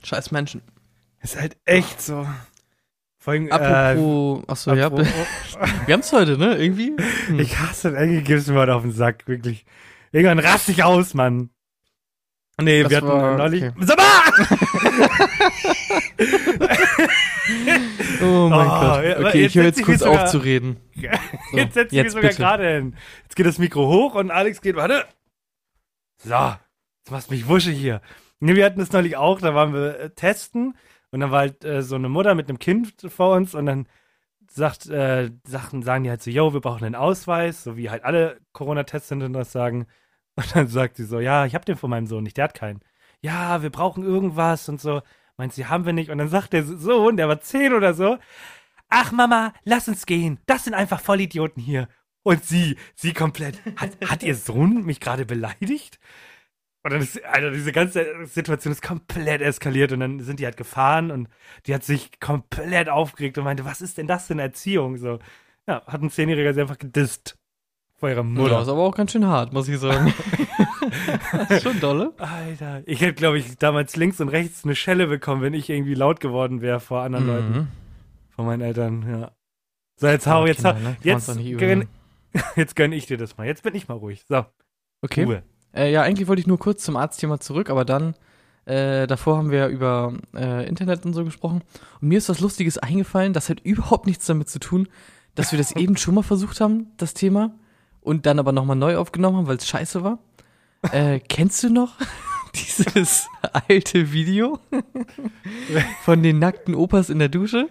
Scheiß 0.05 0.31
Menschen. 0.31 0.63
Ist 1.21 1.39
halt 1.41 1.57
echt 1.65 2.01
so. 2.03 2.27
Vor 3.19 3.33
allem, 3.33 3.51
Apropos, 3.51 4.45
achso, 4.49 4.73
äh, 4.73 4.79
ja, 4.79 4.87
apropos- 4.87 5.07
wir 5.87 5.93
haben's 5.95 6.13
heute, 6.13 6.39
ne, 6.39 6.57
irgendwie? 6.57 6.95
Hm. 7.27 7.39
Ich 7.41 7.59
hasse 7.59 7.91
das, 7.91 8.01
eigentlich 8.01 8.25
gibst 8.25 8.49
du 8.49 8.53
mir 8.53 8.61
heute 8.61 8.75
auf 8.75 8.83
den 8.83 8.93
Sack, 8.93 9.27
wirklich. 9.27 9.65
Irgendwann 10.13 10.39
rast 10.39 10.69
dich 10.69 10.85
aus, 10.85 11.15
Mann. 11.15 11.51
Nee, 12.61 12.83
Das 12.83 12.91
wir 12.91 12.97
hatten 12.97 13.09
war- 13.09 13.37
neulich. 13.37 13.63
okay. 13.65 13.73
Sag 13.81 13.99
oh 18.23 18.49
mein 18.49 18.67
Oh, 18.67 18.81
Gott. 18.81 19.19
Okay, 19.27 19.45
ich 19.47 19.55
höre 19.55 19.65
jetzt 19.65 19.79
ich 19.79 19.85
kurz 19.85 19.99
sogar- 20.01 20.25
auf 20.25 20.31
zu 20.31 20.39
reden. 20.39 20.79
So, 20.95 21.03
jetzt 21.57 21.75
setzt 21.75 21.93
du 21.93 22.03
mich 22.03 22.13
sogar 22.13 22.31
gerade 22.33 22.75
hin. 22.77 22.95
Jetzt 23.25 23.37
geht 23.37 23.45
das 23.47 23.59
Mikro 23.59 23.87
hoch 23.87 24.15
und 24.15 24.31
Alex 24.31 24.61
geht, 24.63 24.77
warte. 24.77 25.05
So, 26.19 26.31
jetzt 26.33 27.11
machst 27.11 27.29
du 27.31 27.35
mich 27.35 27.47
wuschig 27.49 27.77
hier. 27.79 28.01
Nee, 28.41 28.55
wir 28.55 28.65
hatten 28.65 28.81
das 28.81 28.93
neulich 28.93 29.17
auch, 29.17 29.41
da 29.41 29.55
waren 29.55 29.73
wir 29.75 29.99
äh, 30.01 30.11
testen 30.11 30.77
und 31.11 31.21
dann 31.21 31.31
war 31.31 31.41
halt 31.41 31.63
äh, 31.65 31.83
so 31.83 31.95
eine 31.97 32.09
Mutter 32.09 32.35
mit 32.35 32.49
einem 32.49 32.59
Kind 32.59 32.95
vor 33.09 33.35
uns 33.37 33.55
und 33.55 33.67
dann 33.67 33.87
sagt, 34.49 34.87
äh, 34.87 35.31
Sachen, 35.47 35.83
sagen 35.83 36.05
die 36.05 36.11
halt 36.11 36.23
so, 36.23 36.31
yo, 36.31 36.55
wir 36.55 36.61
brauchen 36.61 36.85
einen 36.85 36.95
Ausweis, 36.95 37.63
so 37.65 37.77
wie 37.77 37.91
halt 37.91 38.05
alle 38.05 38.39
Corona-Testzentren 38.53 39.33
das 39.35 39.53
sagen. 39.53 39.87
Und 40.37 40.55
dann 40.55 40.69
sagt 40.69 40.97
sie 40.97 41.05
so, 41.05 41.19
ja, 41.19 41.47
ich 41.47 41.55
hab 41.55 41.65
den 41.65 41.77
von 41.77 41.91
meinem 41.91 42.07
Sohn 42.07 42.23
nicht, 42.23 42.37
der 42.37 42.45
hat 42.45 42.55
keinen. 42.55 42.81
Ja, 43.23 43.63
wir 43.63 43.71
brauchen 43.71 44.05
irgendwas 44.05 44.69
und 44.69 44.81
so. 44.81 45.03
Meint 45.39 45.53
sie, 45.55 45.67
haben 45.67 45.87
wir 45.87 45.93
nicht. 45.93 46.11
Und 46.11 46.19
dann 46.19 46.29
sagt 46.29 46.53
der 46.53 46.65
Sohn, 46.65 47.17
der 47.17 47.29
war 47.29 47.41
zehn 47.41 47.73
oder 47.73 47.95
so, 47.95 48.19
ach 48.89 49.13
Mama, 49.13 49.53
lass 49.65 49.89
uns 49.89 50.07
gehen. 50.07 50.39
Das 50.47 50.65
sind 50.65 50.75
einfach 50.75 51.01
Vollidioten 51.01 51.63
hier. 51.63 51.89
Und 52.23 52.45
sie, 52.45 52.77
sie 52.95 53.13
komplett, 53.13 53.59
hat, 53.77 53.91
hat 54.05 54.23
ihr 54.23 54.35
Sohn 54.35 54.85
mich 54.85 55.01
gerade 55.01 55.27
beleidigt? 55.27 55.99
Und 56.83 56.93
dann 56.93 57.01
ist, 57.01 57.25
Alter, 57.25 57.51
diese 57.51 57.73
ganze 57.73 58.27
Situation 58.27 58.73
ist 58.73 58.83
komplett 58.83 59.41
eskaliert 59.43 59.93
und 59.93 60.01
dann 60.01 60.21
sind 60.21 60.39
die 60.39 60.45
halt 60.45 60.57
gefahren 60.57 61.11
und 61.11 61.29
die 61.67 61.75
hat 61.75 61.83
sich 61.83 62.21
komplett 62.21 62.89
aufgeregt 62.89 63.39
und 63.39 63.45
meinte, 63.45 63.65
was 63.65 63.81
ist 63.81 63.99
denn 63.99 64.07
das 64.07 64.31
eine 64.31 64.43
Erziehung? 64.43 64.97
So, 64.97 65.19
ja, 65.67 65.85
hat 65.87 66.03
ein 66.03 66.11
Zehnjähriger 66.11 66.55
sie 66.55 66.61
einfach 66.61 66.79
gedisst 66.79 67.39
vor 67.97 68.09
ihrer 68.09 68.19
Ja, 68.19 68.23
Mutter. 68.25 68.63
ist 68.63 68.69
aber 68.69 68.83
auch 68.83 68.95
ganz 68.95 69.13
schön 69.13 69.27
hart, 69.27 69.53
muss 69.53 69.69
ich 69.69 69.79
sagen. 69.79 70.13
ist 71.49 71.63
schon 71.63 71.81
dolle. 71.81 72.13
Alter, 72.19 72.83
ich 72.87 73.01
hätte, 73.01 73.15
glaube 73.15 73.39
ich, 73.39 73.57
damals 73.59 73.97
links 73.97 74.21
und 74.21 74.29
rechts 74.29 74.65
eine 74.65 74.75
Schelle 74.75 75.07
bekommen, 75.07 75.43
wenn 75.43 75.55
ich 75.55 75.71
irgendwie 75.71 75.95
laut 75.95 76.21
geworden 76.21 76.61
wäre 76.61 76.81
vor 76.81 77.03
anderen 77.03 77.27
Leuten, 77.27 77.53
Mhm. 77.53 77.67
vor 78.31 78.45
meinen 78.45 78.61
Eltern, 78.63 79.05
ja. 79.09 79.31
So, 79.99 80.09
jetzt 80.09 80.27
hau, 80.27 80.47
jetzt 80.47 80.65
hau. 80.65 80.75
Ne? 80.75 80.97
Jetzt 81.03 81.27
gönn, 81.59 81.89
jetzt 82.57 82.77
gönn 82.77 82.93
ich 82.93 83.07
dir 83.07 83.17
das 83.17 83.37
mal. 83.39 83.47
Jetzt 83.47 83.63
bin 83.63 83.75
ich 83.75 83.89
mal 83.89 83.95
ruhig. 83.95 84.25
So, 84.29 84.45
Okay. 85.03 85.25
Ruhe. 85.25 85.43
Äh, 85.75 85.93
ja, 85.93 86.03
eigentlich 86.03 86.27
wollte 86.29 86.41
ich 86.41 86.47
nur 86.47 86.59
kurz 86.59 86.83
zum 86.83 86.97
Arztthema 86.97 87.39
zurück, 87.39 87.69
aber 87.71 87.85
dann, 87.85 88.15
äh, 88.65 89.07
davor 89.07 89.37
haben 89.37 89.51
wir 89.51 89.59
ja 89.59 89.69
über 89.69 90.15
äh, 90.35 90.67
Internet 90.69 91.05
und 91.07 91.13
so 91.13 91.25
gesprochen. 91.25 91.63
Und 92.01 92.09
mir 92.09 92.19
ist 92.19 92.29
was 92.29 92.41
Lustiges 92.41 92.79
eingefallen, 92.79 93.33
das 93.33 93.49
hat 93.49 93.61
überhaupt 93.65 94.07
nichts 94.07 94.27
damit 94.27 94.49
zu 94.49 94.59
tun, 94.59 94.89
dass 95.35 95.53
wir 95.53 95.59
das 95.59 95.73
eben 95.77 95.97
schon 95.97 96.15
mal 96.15 96.23
versucht 96.23 96.61
haben, 96.61 96.93
das 96.97 97.13
Thema, 97.15 97.55
und 98.07 98.25
dann 98.25 98.39
aber 98.39 98.53
nochmal 98.53 98.77
neu 98.77 98.97
aufgenommen 98.99 99.37
haben, 99.39 99.47
weil 99.49 99.57
es 99.57 99.67
scheiße 99.67 100.05
war. 100.05 100.21
Äh, 100.93 101.19
kennst 101.19 101.65
du 101.65 101.71
noch 101.71 101.95
dieses 102.55 103.27
alte 103.69 104.13
Video 104.13 104.61
von 106.05 106.23
den 106.23 106.39
nackten 106.39 106.77
Opas 106.77 107.11
in 107.11 107.19
der 107.19 107.29
Dusche? 107.29 107.69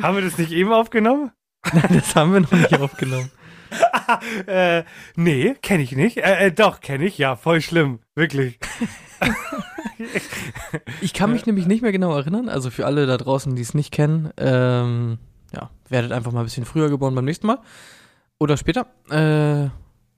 Haben 0.00 0.16
wir 0.16 0.22
das 0.22 0.36
nicht 0.36 0.52
eben 0.52 0.72
aufgenommen? 0.72 1.32
Nein, 1.72 1.88
das 1.88 2.14
haben 2.14 2.34
wir 2.34 2.40
noch 2.40 2.52
nicht 2.52 2.78
aufgenommen. 2.78 3.30
Äh, 4.46 4.84
nee, 5.16 5.54
kenne 5.62 5.82
ich 5.82 5.92
nicht. 5.92 6.18
Äh, 6.18 6.48
äh, 6.48 6.52
doch, 6.52 6.80
kenne 6.80 7.06
ich. 7.06 7.16
Ja, 7.16 7.36
voll 7.36 7.62
schlimm. 7.62 8.00
Wirklich. 8.14 8.58
Ich 11.00 11.14
kann 11.14 11.32
mich 11.32 11.46
nämlich 11.46 11.66
nicht 11.66 11.80
mehr 11.80 11.92
genau 11.92 12.14
erinnern. 12.14 12.50
Also 12.50 12.68
für 12.68 12.84
alle 12.84 13.06
da 13.06 13.16
draußen, 13.16 13.56
die 13.56 13.62
es 13.62 13.72
nicht 13.72 13.90
kennen, 13.90 14.30
ähm, 14.36 15.18
ja, 15.54 15.70
werdet 15.88 16.12
einfach 16.12 16.32
mal 16.32 16.40
ein 16.40 16.44
bisschen 16.44 16.66
früher 16.66 16.90
geboren 16.90 17.14
beim 17.14 17.24
nächsten 17.24 17.46
Mal. 17.46 17.60
Oder 18.42 18.56
später. 18.56 18.86
Äh, 19.08 19.70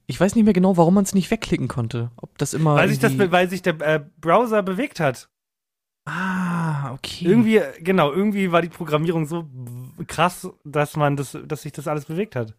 ich 0.07 0.19
weiß 0.19 0.35
nicht 0.35 0.45
mehr 0.45 0.55
genau, 0.55 0.79
warum 0.79 0.95
man 0.95 1.05
es 1.05 1.13
nicht 1.15 1.31
wegklicken 1.31 1.69
konnte. 1.69 2.11
Ob 2.17 2.39
das 2.39 2.55
immer. 2.55 2.75
Weil 2.75 2.89
sich, 2.89 2.99
das, 2.99 3.19
weil 3.19 3.51
sich 3.51 3.61
der 3.61 3.79
äh, 3.83 4.03
Browser 4.19 4.63
bewegt 4.63 4.99
hat. 4.99 5.29
Ah, 6.07 6.93
okay. 6.93 7.27
Irgendwie, 7.27 7.61
genau, 7.81 8.13
irgendwie 8.13 8.51
war 8.51 8.63
die 8.63 8.71
Programmierung 8.71 9.27
so 9.27 9.47
krass, 10.07 10.49
dass 10.65 10.97
man 10.97 11.17
das, 11.17 11.37
dass 11.45 11.63
sich 11.63 11.73
das 11.73 11.87
alles 11.87 12.07
bewegt 12.07 12.35
hat. 12.35 12.55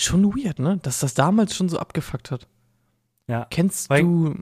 Schon 0.00 0.24
weird, 0.36 0.60
ne? 0.60 0.78
Dass 0.82 1.00
das 1.00 1.14
damals 1.14 1.56
schon 1.56 1.68
so 1.68 1.80
abgefuckt 1.80 2.30
hat. 2.30 2.46
Ja. 3.26 3.48
Kennst 3.50 3.90
Weil- 3.90 4.02
du. 4.02 4.36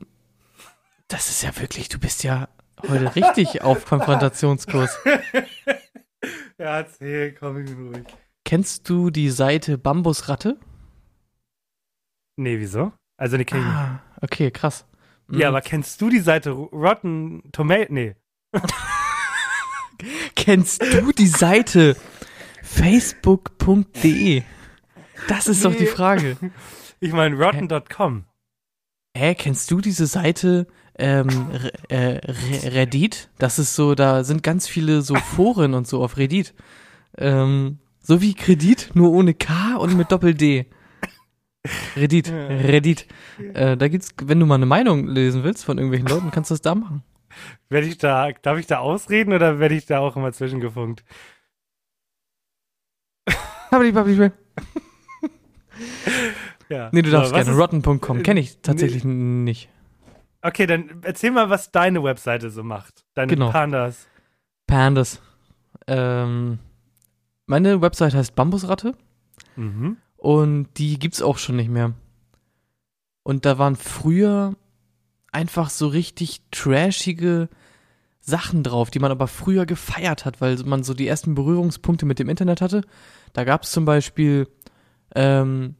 Das 1.07 1.29
ist 1.29 1.41
ja 1.41 1.59
wirklich, 1.59 1.89
du 1.89 1.97
bist 1.99 2.23
ja 2.23 2.49
heute 2.87 3.15
richtig 3.15 3.63
auf 3.63 3.85
Konfrontationskurs. 3.89 4.95
Ja, 6.59 6.77
erzähl, 6.77 7.33
komm, 7.33 7.65
ich 7.65 7.75
ruhig. 7.75 8.05
Kennst 8.51 8.89
du 8.89 9.11
die 9.11 9.29
Seite 9.29 9.77
Bambusratte? 9.77 10.59
Nee, 12.35 12.59
wieso? 12.59 12.91
Also, 13.15 13.37
die 13.37 13.45
kenn 13.45 13.59
ich 13.61 13.65
nicht. 13.65 13.73
Ah, 13.73 14.01
okay, 14.21 14.51
krass. 14.51 14.85
Ja, 15.31 15.37
Mhm. 15.37 15.55
aber 15.55 15.61
kennst 15.61 16.01
du 16.01 16.09
die 16.09 16.19
Seite 16.19 16.49
Rotten 16.51 17.43
Tomato? 17.53 17.85
Nee. 17.93 18.17
Kennst 20.35 20.81
du 20.83 21.13
die 21.13 21.27
Seite 21.27 21.95
facebook.de? 22.61 24.43
Das 25.29 25.47
ist 25.47 25.63
doch 25.63 25.71
die 25.73 25.83
Nee. 25.83 25.85
Frage. 25.85 26.35
Ich 26.99 27.13
meine 27.13 27.37
rotten.com. 27.37 28.25
Hä, 29.17 29.33
kennst 29.35 29.71
du 29.71 29.79
diese 29.79 30.07
Seite 30.07 30.67
ähm, 30.99 31.29
äh, 31.87 32.17
Re- 32.17 32.73
Reddit? 32.73 33.29
Das 33.37 33.59
ist 33.59 33.75
so, 33.75 33.95
da 33.95 34.25
sind 34.25 34.43
ganz 34.43 34.67
viele 34.67 35.01
so 35.03 35.15
Foren 35.15 35.73
und 35.73 35.87
so 35.87 36.03
auf 36.03 36.17
Reddit. 36.17 36.53
Ähm, 37.17 37.79
so 38.01 38.21
wie 38.21 38.33
Kredit, 38.33 38.91
nur 38.93 39.11
ohne 39.11 39.33
K 39.33 39.75
und 39.77 39.95
mit 39.97 40.11
Doppel-D. 40.11 40.65
Reddit, 41.95 42.27
Ja. 42.29 42.47
Reddit. 42.47 43.07
Äh, 43.53 43.77
da 43.77 43.87
gibt's, 43.87 44.09
wenn 44.23 44.39
du 44.39 44.45
mal 44.47 44.55
eine 44.55 44.65
Meinung 44.65 45.07
lesen 45.07 45.43
willst 45.43 45.63
von 45.63 45.77
irgendwelchen 45.77 46.07
Leuten, 46.07 46.31
kannst 46.31 46.49
du 46.49 46.53
das 46.55 46.61
da 46.61 46.73
machen. 46.73 47.03
Werde 47.69 47.87
ich 47.87 47.97
da, 47.99 48.31
darf 48.41 48.57
ich 48.57 48.65
da 48.67 48.79
ausreden 48.79 49.31
oder 49.33 49.59
werde 49.59 49.75
ich 49.75 49.85
da 49.85 49.99
auch 49.99 50.15
immer 50.17 50.31
zwischengefunkt? 50.33 51.03
Ja. 56.69 56.89
Nee, 56.93 57.01
du 57.01 57.09
darfst 57.11 57.33
gerne. 57.33 57.51
Rotten.com 57.51 58.23
kenne 58.23 58.39
ich 58.39 58.61
tatsächlich 58.61 59.03
nicht. 59.03 59.69
Okay, 60.41 60.65
dann 60.65 61.01
erzähl 61.03 61.31
mal, 61.31 61.49
was 61.49 61.71
deine 61.71 62.01
Webseite 62.03 62.49
so 62.49 62.63
macht. 62.63 63.03
Deine 63.13 63.27
Genau. 63.27 63.51
Pandas. 63.51 64.07
Pandas. 64.67 65.21
Ähm, 65.87 66.59
meine 67.51 67.81
Website 67.81 68.13
heißt 68.15 68.33
Bambusratte 68.35 68.93
Mhm. 69.55 69.97
und 70.17 70.67
die 70.77 70.97
gibt's 70.97 71.21
auch 71.21 71.37
schon 71.37 71.57
nicht 71.57 71.69
mehr. 71.69 71.93
Und 73.23 73.45
da 73.45 73.57
waren 73.59 73.75
früher 73.75 74.55
einfach 75.31 75.69
so 75.69 75.87
richtig 75.87 76.41
trashige 76.51 77.49
Sachen 78.19 78.63
drauf, 78.63 78.89
die 78.91 78.99
man 78.99 79.11
aber 79.11 79.27
früher 79.27 79.65
gefeiert 79.65 80.25
hat, 80.25 80.41
weil 80.41 80.57
man 80.63 80.83
so 80.83 80.93
die 80.93 81.07
ersten 81.07 81.35
Berührungspunkte 81.35 82.05
mit 82.05 82.19
dem 82.19 82.29
Internet 82.29 82.61
hatte. 82.61 82.81
Da 83.33 83.43
gab's 83.43 83.71
zum 83.71 83.85
Beispiel 83.85 84.47
ähm, 85.15 85.75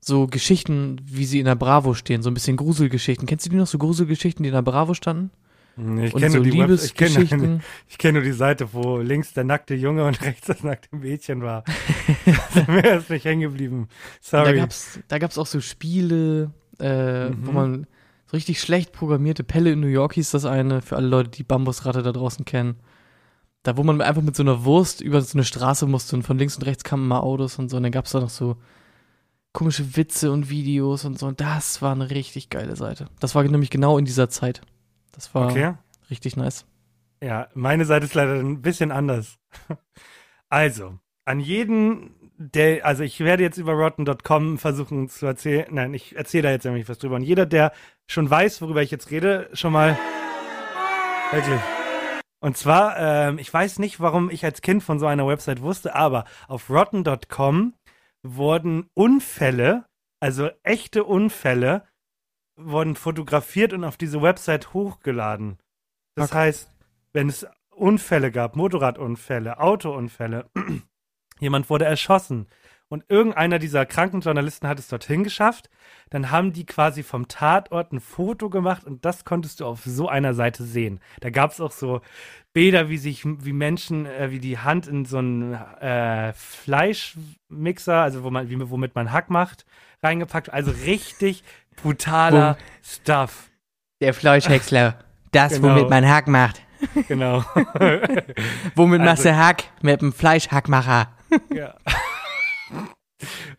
so 0.00 0.26
Geschichten, 0.26 1.00
wie 1.04 1.24
sie 1.26 1.38
in 1.40 1.44
der 1.46 1.54
Bravo 1.56 1.94
stehen, 1.94 2.22
so 2.22 2.30
ein 2.30 2.34
bisschen 2.34 2.56
Gruselgeschichten. 2.56 3.26
Kennst 3.26 3.46
du 3.46 3.50
die 3.50 3.56
noch, 3.56 3.66
so 3.66 3.78
Gruselgeschichten, 3.78 4.42
die 4.42 4.48
in 4.48 4.54
der 4.54 4.62
Bravo 4.62 4.94
standen? 4.94 5.30
Ich 5.76 6.12
kenne 6.12 6.30
so 6.30 6.36
nur, 6.38 6.44
die 6.44 6.58
Webs- 6.58 6.84
ich 6.84 6.94
kenn, 6.94 7.60
ich 7.88 7.98
kenn 7.98 8.14
nur 8.14 8.22
die 8.22 8.32
Seite, 8.32 8.72
wo 8.74 8.98
links 8.98 9.32
der 9.32 9.44
nackte 9.44 9.74
Junge 9.74 10.04
und 10.04 10.20
rechts 10.22 10.46
das 10.46 10.62
nackte 10.62 10.94
Mädchen 10.94 11.42
war. 11.42 11.64
Mir 12.66 12.96
ist 12.98 13.08
nicht 13.10 13.24
hängen 13.24 13.40
geblieben. 13.42 13.88
Da 14.30 14.44
Sorry. 14.44 14.56
gab's, 14.58 14.98
da 15.08 15.18
gab's 15.18 15.38
auch 15.38 15.46
so 15.46 15.60
Spiele, 15.60 16.50
äh, 16.78 17.30
wo 17.42 17.50
Mhm. 17.50 17.54
man 17.54 17.86
so 18.26 18.36
richtig 18.36 18.60
schlecht 18.60 18.92
programmierte 18.92 19.42
Pelle 19.42 19.72
in 19.72 19.80
New 19.80 19.86
York 19.86 20.14
hieß 20.14 20.30
das 20.32 20.44
eine, 20.44 20.82
für 20.82 20.96
alle 20.96 21.08
Leute, 21.08 21.30
die 21.30 21.42
Bambusratte 21.44 22.02
da 22.02 22.12
draußen 22.12 22.44
kennen. 22.44 22.76
Da, 23.62 23.76
wo 23.76 23.82
man 23.82 24.00
einfach 24.00 24.22
mit 24.22 24.36
so 24.36 24.42
einer 24.42 24.64
Wurst 24.64 25.00
über 25.00 25.20
so 25.20 25.36
eine 25.36 25.44
Straße 25.44 25.86
musste 25.86 26.16
und 26.16 26.22
von 26.22 26.38
links 26.38 26.56
und 26.56 26.64
rechts 26.64 26.84
kamen 26.84 27.06
mal 27.08 27.20
Autos 27.20 27.58
und 27.58 27.68
so. 27.70 27.76
Und 27.76 27.82
dann 27.82 27.92
gab's 27.92 28.12
da 28.12 28.20
noch 28.20 28.30
so 28.30 28.56
komische 29.52 29.96
Witze 29.96 30.30
und 30.32 30.48
Videos 30.48 31.04
und 31.04 31.18
so. 31.18 31.26
Und 31.26 31.40
das 31.40 31.82
war 31.82 31.92
eine 31.92 32.10
richtig 32.10 32.50
geile 32.50 32.76
Seite. 32.76 33.06
Das 33.18 33.34
war 33.34 33.42
nämlich 33.44 33.70
genau 33.70 33.98
in 33.98 34.04
dieser 34.04 34.28
Zeit. 34.30 34.60
Das 35.12 35.34
war 35.34 35.50
okay. 35.50 35.74
richtig 36.10 36.36
nice. 36.36 36.66
Ja, 37.22 37.48
meine 37.54 37.84
Seite 37.84 38.06
ist 38.06 38.14
leider 38.14 38.34
ein 38.34 38.62
bisschen 38.62 38.92
anders. 38.92 39.38
Also, 40.52 40.98
an 41.26 41.38
jeden, 41.38 42.32
der, 42.36 42.84
also 42.84 43.04
ich 43.04 43.20
werde 43.20 43.44
jetzt 43.44 43.56
über 43.56 43.72
rotten.com 43.72 44.58
versuchen 44.58 45.08
zu 45.08 45.24
erzählen, 45.24 45.66
nein, 45.70 45.94
ich 45.94 46.16
erzähle 46.16 46.42
da 46.42 46.50
jetzt 46.50 46.64
nämlich 46.64 46.88
was 46.88 46.98
drüber. 46.98 47.14
Und 47.14 47.22
jeder, 47.22 47.46
der 47.46 47.70
schon 48.08 48.28
weiß, 48.28 48.60
worüber 48.60 48.82
ich 48.82 48.90
jetzt 48.90 49.12
rede, 49.12 49.48
schon 49.52 49.72
mal, 49.72 49.96
wirklich. 51.30 51.60
Und 52.40 52.56
zwar, 52.56 52.98
ähm, 52.98 53.38
ich 53.38 53.52
weiß 53.52 53.78
nicht, 53.78 54.00
warum 54.00 54.28
ich 54.28 54.44
als 54.44 54.60
Kind 54.60 54.82
von 54.82 54.98
so 54.98 55.06
einer 55.06 55.26
Website 55.26 55.62
wusste, 55.62 55.94
aber 55.94 56.24
auf 56.48 56.68
rotten.com 56.68 57.74
wurden 58.24 58.88
Unfälle, 58.94 59.84
also 60.18 60.50
echte 60.64 61.04
Unfälle, 61.04 61.84
wurden 62.64 62.96
fotografiert 62.96 63.72
und 63.72 63.84
auf 63.84 63.96
diese 63.96 64.22
Website 64.22 64.72
hochgeladen. 64.74 65.58
Das 66.14 66.30
Okay. 66.30 66.38
heißt, 66.38 66.70
wenn 67.12 67.28
es 67.28 67.46
Unfälle 67.70 68.30
gab, 68.30 68.56
Motorradunfälle, 68.56 69.58
Autounfälle, 69.58 70.50
jemand 71.40 71.70
wurde 71.70 71.86
erschossen 71.86 72.46
und 72.88 73.04
irgendeiner 73.08 73.58
dieser 73.60 73.86
kranken 73.86 74.20
Journalisten 74.20 74.66
hat 74.66 74.78
es 74.80 74.88
dorthin 74.88 75.22
geschafft, 75.22 75.70
dann 76.10 76.30
haben 76.32 76.52
die 76.52 76.66
quasi 76.66 77.02
vom 77.04 77.28
Tatort 77.28 77.92
ein 77.92 78.00
Foto 78.00 78.50
gemacht 78.50 78.84
und 78.84 79.04
das 79.04 79.24
konntest 79.24 79.60
du 79.60 79.66
auf 79.66 79.82
so 79.84 80.08
einer 80.08 80.34
Seite 80.34 80.64
sehen. 80.64 81.00
Da 81.20 81.30
gab 81.30 81.52
es 81.52 81.60
auch 81.60 81.70
so 81.70 82.00
Bilder, 82.52 82.88
wie 82.88 82.98
sich, 82.98 83.24
wie 83.24 83.52
Menschen, 83.52 84.06
äh, 84.06 84.32
wie 84.32 84.40
die 84.40 84.58
Hand 84.58 84.88
in 84.88 85.04
so 85.04 85.18
einen 85.18 85.54
äh, 85.54 86.32
Fleischmixer, 86.32 87.94
also 88.02 88.24
wo 88.24 88.30
man, 88.30 88.50
wie, 88.50 88.70
womit 88.70 88.96
man 88.96 89.12
Hack 89.12 89.30
macht, 89.30 89.64
reingepackt. 90.02 90.52
Also 90.52 90.72
richtig 90.84 91.44
brutaler 91.82 92.56
Stuff. 92.82 93.50
Der 94.00 94.14
Fleischhäcksler. 94.14 94.96
Das, 95.32 95.54
Genau. 95.54 95.68
womit 95.74 95.90
man 95.90 96.08
Hack 96.08 96.26
macht. 96.28 96.60
Genau. 97.08 97.44
Womit 98.74 99.00
Also- 99.00 99.10
machst 99.10 99.24
du 99.26 99.36
Hack? 99.36 99.64
Mit 99.82 100.00
dem 100.00 100.12
Fleischhackmacher. 100.14 101.08
ja. 101.54 101.74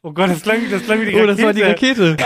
Oh 0.01 0.11
Gott, 0.11 0.31
das 0.31 0.41
klang, 0.41 0.61
das 0.71 0.83
klang 0.83 1.01
wie 1.01 1.05
die 1.05 1.15
Oh, 1.15 1.19
Rakete. 1.19 1.35
das 1.35 1.45
war 1.45 1.53
die 1.53 1.61
Rakete. 1.61 2.17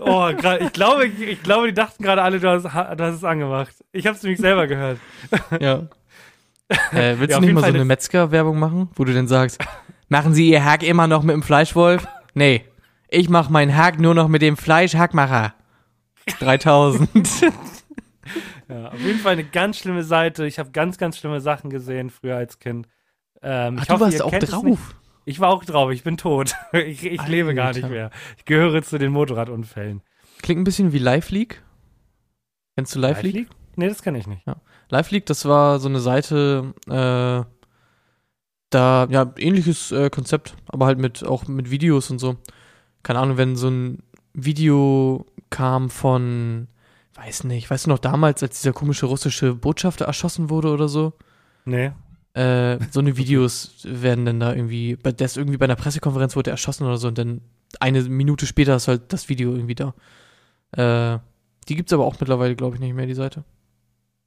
Oh, 0.00 0.32
grad, 0.32 0.60
ich 0.62 0.72
glaube, 0.72 1.06
ich 1.06 1.42
glaube, 1.42 1.66
die 1.66 1.74
dachten 1.74 2.02
gerade 2.04 2.22
alle, 2.22 2.38
du 2.38 2.48
hast, 2.48 2.64
du 2.64 2.70
hast 3.04 3.14
es 3.16 3.24
angemacht. 3.24 3.74
Ich 3.92 4.06
habe 4.06 4.16
es 4.16 4.22
nämlich 4.22 4.40
selber 4.40 4.66
gehört. 4.66 4.98
Ja. 5.60 5.88
Äh, 6.92 7.18
willst 7.18 7.30
Ja, 7.32 7.40
du 7.40 7.46
nicht 7.46 7.54
mal 7.54 7.62
Fall 7.62 7.70
so 7.72 7.76
eine 7.76 7.84
Metzger-Werbung 7.86 8.58
machen, 8.58 8.90
wo 8.94 9.04
du 9.04 9.12
dann 9.14 9.26
sagst, 9.26 9.58
machen 10.08 10.34
Sie 10.34 10.50
Ihr 10.50 10.64
Hack 10.64 10.82
immer 10.82 11.06
noch 11.06 11.22
mit 11.22 11.34
dem 11.34 11.42
Fleischwolf? 11.42 12.06
Nee, 12.34 12.64
ich 13.08 13.28
mach 13.28 13.48
meinen 13.48 13.76
Hack 13.76 13.98
nur 13.98 14.14
noch 14.14 14.28
mit 14.28 14.42
dem 14.42 14.56
Fleischhackmacher. 14.56 15.54
3000. 16.40 17.18
Ja, 18.68 18.88
auf 18.88 19.00
jeden 19.00 19.18
Fall 19.18 19.32
eine 19.32 19.44
ganz 19.44 19.78
schlimme 19.78 20.04
Seite. 20.04 20.46
Ich 20.46 20.58
habe 20.58 20.70
ganz, 20.72 20.98
ganz 20.98 21.16
schlimme 21.16 21.40
Sachen 21.40 21.70
gesehen 21.70 22.10
früher 22.10 22.36
als 22.36 22.58
Kind. 22.58 22.86
Ähm, 23.40 23.76
Ach, 23.78 23.82
ich 23.82 23.88
du 23.88 23.94
hoffe, 23.94 24.04
warst 24.04 24.22
auch 24.22 24.30
drauf. 24.30 24.94
Ich 25.24 25.40
war 25.40 25.48
auch 25.48 25.64
drauf. 25.64 25.90
Ich 25.90 26.02
bin 26.02 26.16
tot. 26.18 26.54
Ich, 26.72 27.04
ich 27.04 27.26
lebe 27.26 27.54
gar 27.54 27.72
nicht 27.72 27.88
mehr. 27.88 28.10
Ich 28.36 28.44
gehöre 28.44 28.82
zu 28.82 28.98
den 28.98 29.12
Motorradunfällen. 29.12 30.02
Klingt 30.42 30.60
ein 30.60 30.64
bisschen 30.64 30.92
wie 30.92 30.98
Live 30.98 31.30
League. 31.30 31.62
Kennst 32.76 32.94
du 32.94 32.98
Live 32.98 33.22
League? 33.22 33.48
Nee, 33.76 33.88
das 33.88 34.02
kann 34.02 34.14
ich 34.14 34.26
nicht. 34.26 34.42
Live 34.90 35.10
League, 35.10 35.26
das 35.26 35.46
war 35.46 35.78
so 35.78 35.88
eine 35.88 36.00
Seite, 36.00 36.74
äh, 36.88 37.44
Da, 38.70 39.06
ja, 39.10 39.32
ähnliches 39.38 39.92
äh, 39.92 40.10
Konzept, 40.10 40.56
aber 40.66 40.84
halt 40.86 40.98
mit 40.98 41.24
auch 41.24 41.48
mit 41.48 41.70
Videos 41.70 42.10
und 42.10 42.18
so. 42.18 42.36
Keine 43.02 43.20
Ahnung, 43.20 43.36
wenn 43.36 43.56
so 43.56 43.68
ein 43.68 44.02
Video 44.34 45.26
kam 45.50 45.90
von, 45.90 46.68
weiß 47.14 47.44
nicht, 47.44 47.70
weißt 47.70 47.86
du 47.86 47.90
noch 47.90 47.98
damals, 47.98 48.42
als 48.42 48.60
dieser 48.60 48.72
komische 48.72 49.06
russische 49.06 49.54
Botschafter 49.54 50.06
erschossen 50.06 50.50
wurde 50.50 50.72
oder 50.72 50.88
so? 50.88 51.14
Nee. 51.64 51.92
Äh, 52.34 52.78
so 52.90 53.00
eine 53.00 53.16
Videos 53.16 53.78
werden 53.84 54.24
dann 54.24 54.40
da 54.40 54.54
irgendwie, 54.54 54.96
bei 54.96 55.12
der 55.12 55.26
ist 55.26 55.36
irgendwie 55.36 55.58
bei 55.58 55.64
einer 55.64 55.76
Pressekonferenz 55.76 56.36
wurde 56.36 56.50
er 56.50 56.54
erschossen 56.54 56.84
oder 56.84 56.98
so 56.98 57.08
und 57.08 57.18
dann 57.18 57.40
eine 57.80 58.02
Minute 58.02 58.46
später 58.46 58.76
ist 58.76 58.88
halt 58.88 59.12
das 59.12 59.28
Video 59.28 59.52
irgendwie 59.52 59.74
da. 59.74 59.94
Äh, 60.72 61.18
die 61.68 61.76
gibt's 61.76 61.92
aber 61.92 62.04
auch 62.04 62.18
mittlerweile, 62.18 62.56
glaube 62.56 62.76
ich, 62.76 62.80
nicht 62.80 62.94
mehr, 62.94 63.06
die 63.06 63.14
Seite. 63.14 63.44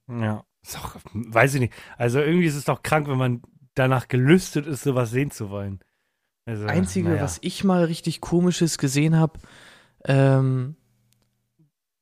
Ja. 0.08 0.44
Ist 0.62 0.78
auch, 0.78 0.96
weiß 1.12 1.54
ich 1.54 1.60
nicht. 1.60 1.72
Also 1.98 2.20
irgendwie 2.20 2.46
ist 2.46 2.54
es 2.54 2.64
doch 2.64 2.82
krank, 2.82 3.08
wenn 3.08 3.18
man 3.18 3.42
danach 3.74 4.08
gelüstet 4.08 4.66
ist, 4.66 4.84
sowas 4.84 5.10
sehen 5.10 5.30
zu 5.30 5.50
wollen. 5.50 5.80
Also, 6.44 6.66
Einzige, 6.66 7.10
naja. 7.10 7.22
was 7.22 7.38
ich 7.42 7.62
mal 7.64 7.84
richtig 7.84 8.20
komisches 8.20 8.78
gesehen 8.78 9.16
habe, 9.16 9.38
ähm, 10.04 10.76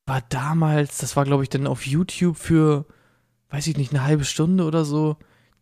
war 0.07 0.21
damals, 0.29 0.97
das 0.97 1.15
war 1.15 1.25
glaube 1.25 1.43
ich 1.43 1.49
dann 1.49 1.67
auf 1.67 1.85
YouTube 1.85 2.37
für, 2.37 2.85
weiß 3.49 3.67
ich 3.67 3.77
nicht, 3.77 3.93
eine 3.93 4.03
halbe 4.03 4.25
Stunde 4.25 4.65
oder 4.65 4.83
so, 4.83 5.17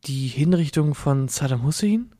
die 0.05 0.27
Hinrichtung 0.27 0.95
von 0.95 1.27
Saddam 1.27 1.63
Hussein. 1.63 2.15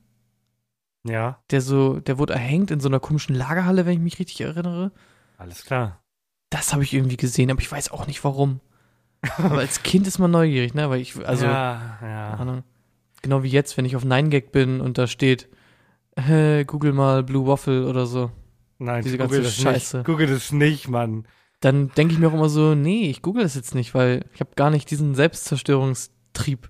Ja, 1.08 1.40
Der 1.50 1.62
so, 1.62 2.02
der 2.02 2.18
wurde 2.18 2.34
erhängt 2.34 2.72
in 2.72 2.82
so 2.82 2.90
einer 2.90 3.00
komischen 3.00 3.34
Lagerhalle, 3.36 3.86
wenn 3.86 3.94
ich 3.94 4.00
mich 4.00 4.20
richtig 4.20 4.42
erinnere. 4.42 4.92
alles 5.38 5.64
klar. 5.64 6.02
Das 6.50 6.74
habe 6.74 6.84
ich 6.84 6.94
irgendwie 6.94 7.16
gesehen, 7.16 7.52
aber 7.52 7.62
ich 7.62 7.72
weiß 7.72 7.92
auch 7.92 8.06
nicht 8.06 8.24
warum. 8.24 8.60
aber 9.38 9.60
als 9.60 9.84
Kind 9.84 10.08
ist 10.08 10.20
man 10.20 10.32
neugierig, 10.32 10.74
ne? 10.74 10.90
Weil 10.90 11.00
ich, 11.00 11.16
also, 11.26 11.46
ja, 11.46 12.00
ja. 12.02 12.34
Ahnung. 12.34 12.64
Genau 13.22 13.44
wie 13.44 13.50
jetzt, 13.50 13.78
wenn 13.78 13.86
ich 13.86 13.96
auf 13.96 14.04
9gag 14.04 14.52
bin 14.52 14.82
und 14.82 14.98
da 14.98 15.08
steht, 15.08 15.48
äh, 16.28 16.66
google 16.66 16.94
mal 16.94 17.24
Blue 17.24 17.48
Waffle 17.48 17.88
oder 17.88 18.06
so. 18.06 18.32
Nein, 18.78 19.04
diese 19.04 19.18
google 19.18 19.42
ganze 19.42 19.44
das 19.44 19.56
Scheiße. 19.56 19.98
nicht. 19.98 20.06
Google 20.06 20.28
das 20.28 20.52
nicht, 20.52 20.88
Mann. 20.88 21.28
dann 21.60 21.90
denke 21.90 22.14
ich 22.14 22.20
mir 22.20 22.30
auch 22.30 22.34
immer 22.34 22.50
so, 22.50 22.76
nee, 22.76 23.10
ich 23.10 23.22
google 23.22 23.44
das 23.44 23.56
jetzt 23.56 23.76
nicht, 23.76 23.94
weil 23.94 24.26
ich 24.34 24.40
habe 24.40 24.52
gar 24.56 24.70
nicht 24.70 24.90
diesen 24.90 25.16
Selbstzerstörungstrieb, 25.16 26.70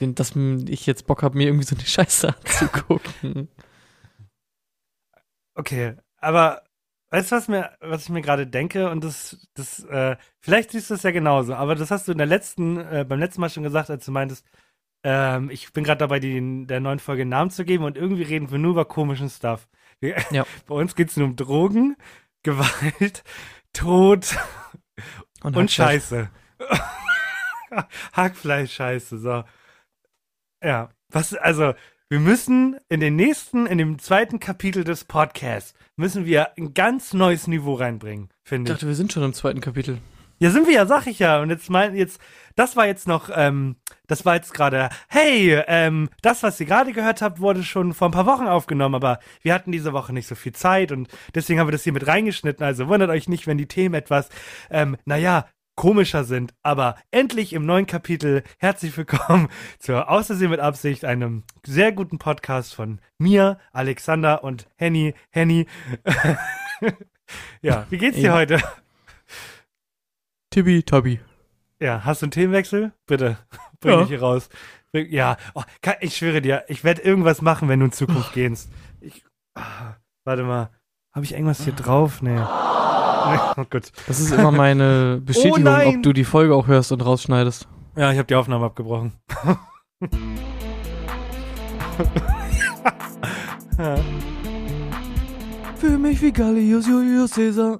den, 0.00 0.14
dass 0.14 0.36
ich 0.36 0.86
jetzt 0.86 1.06
Bock 1.06 1.22
habe, 1.22 1.36
mir 1.36 1.48
irgendwie 1.48 1.66
so 1.66 1.74
eine 1.74 1.84
Scheiße 1.86 2.34
anzugucken. 2.36 3.48
Okay, 5.54 5.96
aber 6.18 6.62
weißt 7.10 7.32
du, 7.32 7.36
was 7.36 7.48
mir, 7.48 7.70
was 7.80 8.04
ich 8.04 8.10
mir 8.10 8.22
gerade 8.22 8.46
denke? 8.46 8.90
Und 8.90 9.02
das, 9.02 9.48
das, 9.54 9.82
äh, 9.84 10.16
vielleicht 10.38 10.70
siehst 10.70 10.90
du 10.90 10.94
es 10.94 11.02
ja 11.02 11.10
genauso, 11.10 11.54
aber 11.54 11.74
das 11.74 11.90
hast 11.90 12.06
du 12.06 12.12
in 12.12 12.18
der 12.18 12.26
letzten, 12.26 12.78
äh, 12.78 13.04
beim 13.08 13.18
letzten 13.18 13.40
Mal 13.40 13.50
schon 13.50 13.62
gesagt, 13.62 13.90
als 13.90 14.04
du 14.04 14.12
meintest, 14.12 14.46
ähm, 15.08 15.50
ich 15.50 15.72
bin 15.72 15.84
gerade 15.84 15.98
dabei, 15.98 16.18
die, 16.18 16.66
der 16.66 16.80
neuen 16.80 16.98
Folge 16.98 17.22
einen 17.22 17.30
Namen 17.30 17.50
zu 17.52 17.64
geben 17.64 17.84
und 17.84 17.96
irgendwie 17.96 18.24
reden 18.24 18.50
wir 18.50 18.58
nur 18.58 18.72
über 18.72 18.84
komischen 18.84 19.30
Stuff. 19.30 19.68
Wir, 20.00 20.16
Ja. 20.32 20.44
Bei 20.66 20.74
uns 20.74 20.96
geht 20.96 21.10
es 21.10 21.16
nur 21.16 21.28
um 21.28 21.36
Drogen, 21.36 21.96
Gewalt, 22.42 23.22
Tod 23.72 24.36
und, 25.44 25.54
Hackfleisch. 25.54 25.74
Scheiße. 25.74 26.30
Hackfleisch, 28.14 28.72
Scheiße, 28.74 29.18
so. 29.18 29.44
Ja, 30.60 30.90
was, 31.10 31.34
also, 31.34 31.74
wir 32.08 32.18
müssen 32.18 32.76
in 32.88 32.98
den 32.98 33.14
nächsten, 33.14 33.66
in 33.66 33.78
dem 33.78 34.00
zweiten 34.00 34.40
Kapitel 34.40 34.82
des 34.82 35.04
Podcasts, 35.04 35.74
müssen 35.94 36.24
wir 36.24 36.56
ein 36.58 36.74
ganz 36.74 37.12
neues 37.12 37.46
Niveau 37.46 37.74
reinbringen, 37.74 38.30
Ich 38.42 38.48
finde 38.48 38.72
ich. 38.72 38.74
dachte, 38.74 38.88
wir 38.88 38.96
sind 38.96 39.12
schon 39.12 39.22
im 39.22 39.34
zweiten 39.34 39.60
Kapitel. 39.60 39.98
Ja, 40.38 40.50
sind 40.50 40.66
wir 40.66 40.74
ja, 40.74 40.86
sag 40.86 41.06
ich 41.06 41.18
ja. 41.18 41.40
Und 41.40 41.50
jetzt 41.50 41.70
mein, 41.70 41.94
jetzt, 41.96 42.20
das 42.56 42.76
war 42.76 42.86
jetzt 42.86 43.08
noch, 43.08 43.30
ähm, 43.34 43.76
das 44.06 44.24
war 44.24 44.34
jetzt 44.34 44.52
gerade, 44.52 44.90
hey, 45.08 45.62
ähm, 45.66 46.08
das, 46.22 46.42
was 46.42 46.60
ihr 46.60 46.66
gerade 46.66 46.92
gehört 46.92 47.22
habt, 47.22 47.40
wurde 47.40 47.62
schon 47.64 47.94
vor 47.94 48.08
ein 48.08 48.12
paar 48.12 48.26
Wochen 48.26 48.46
aufgenommen, 48.46 48.94
aber 48.94 49.18
wir 49.42 49.54
hatten 49.54 49.72
diese 49.72 49.92
Woche 49.92 50.12
nicht 50.12 50.26
so 50.26 50.34
viel 50.34 50.52
Zeit 50.52 50.92
und 50.92 51.08
deswegen 51.34 51.58
haben 51.58 51.68
wir 51.68 51.72
das 51.72 51.84
hier 51.84 51.92
mit 51.92 52.06
reingeschnitten. 52.06 52.64
Also 52.64 52.88
wundert 52.88 53.10
euch 53.10 53.28
nicht, 53.28 53.46
wenn 53.46 53.58
die 53.58 53.66
Themen 53.68 53.94
etwas, 53.94 54.28
ähm, 54.70 54.96
naja, 55.06 55.46
komischer 55.74 56.24
sind. 56.24 56.54
Aber 56.62 56.96
endlich 57.10 57.52
im 57.52 57.66
neuen 57.66 57.86
Kapitel 57.86 58.42
herzlich 58.58 58.96
willkommen 58.96 59.48
zur 59.78 60.10
Außersehen 60.10 60.50
mit 60.50 60.60
Absicht, 60.60 61.04
einem 61.04 61.44
sehr 61.64 61.92
guten 61.92 62.18
Podcast 62.18 62.74
von 62.74 63.00
mir, 63.18 63.58
Alexander 63.72 64.42
und 64.42 64.68
Henny. 64.76 65.14
Henny. 65.30 65.66
ja, 67.62 67.86
wie 67.90 67.98
geht's 67.98 68.16
dir 68.16 68.28
Ja. 68.28 68.34
heute? 68.34 68.60
Tibi, 70.56 70.82
Tobi. 70.82 71.20
Ja, 71.80 72.02
hast 72.06 72.22
du 72.22 72.24
einen 72.24 72.30
Themenwechsel? 72.30 72.92
Bitte, 73.06 73.36
bring 73.80 73.92
Ja. 73.92 74.00
mich 74.00 74.08
hier 74.08 74.22
raus. 74.22 74.48
Ja, 74.94 75.36
oh, 75.52 75.60
kann, 75.82 75.96
ich 76.00 76.16
schwöre 76.16 76.40
dir, 76.40 76.64
ich 76.68 76.82
werde 76.82 77.02
irgendwas 77.02 77.42
machen, 77.42 77.68
wenn 77.68 77.80
du 77.80 77.84
in 77.84 77.92
Zukunft 77.92 78.32
gehst. 78.32 78.70
Ich, 79.02 79.22
ah, 79.54 79.96
warte 80.24 80.44
mal, 80.44 80.70
habe 81.12 81.26
ich 81.26 81.32
irgendwas 81.32 81.62
hier 81.62 81.74
drauf? 81.74 82.22
Nee. 82.22 82.36
nee. 82.36 82.40
Oh 82.40 83.66
Gott. 83.68 83.92
Das 84.06 84.18
ist 84.18 84.32
immer 84.32 84.50
meine 84.50 85.20
Bestätigung, 85.26 85.64
nein! 85.64 85.96
ob 85.96 86.02
du 86.02 86.14
die 86.14 86.24
Folge 86.24 86.54
auch 86.54 86.68
hörst 86.68 86.90
und 86.90 87.04
rausschneidest. 87.04 87.68
Ja, 87.94 88.10
ich 88.10 88.16
habe 88.16 88.26
die 88.26 88.34
Aufnahme 88.34 88.64
abgebrochen. 88.64 89.12
ja. 93.78 93.96
Für 95.76 95.98
mich 95.98 96.22
wie 96.22 96.32
Gallius 96.32 96.86
Julius 96.86 97.32
Caesar. 97.32 97.76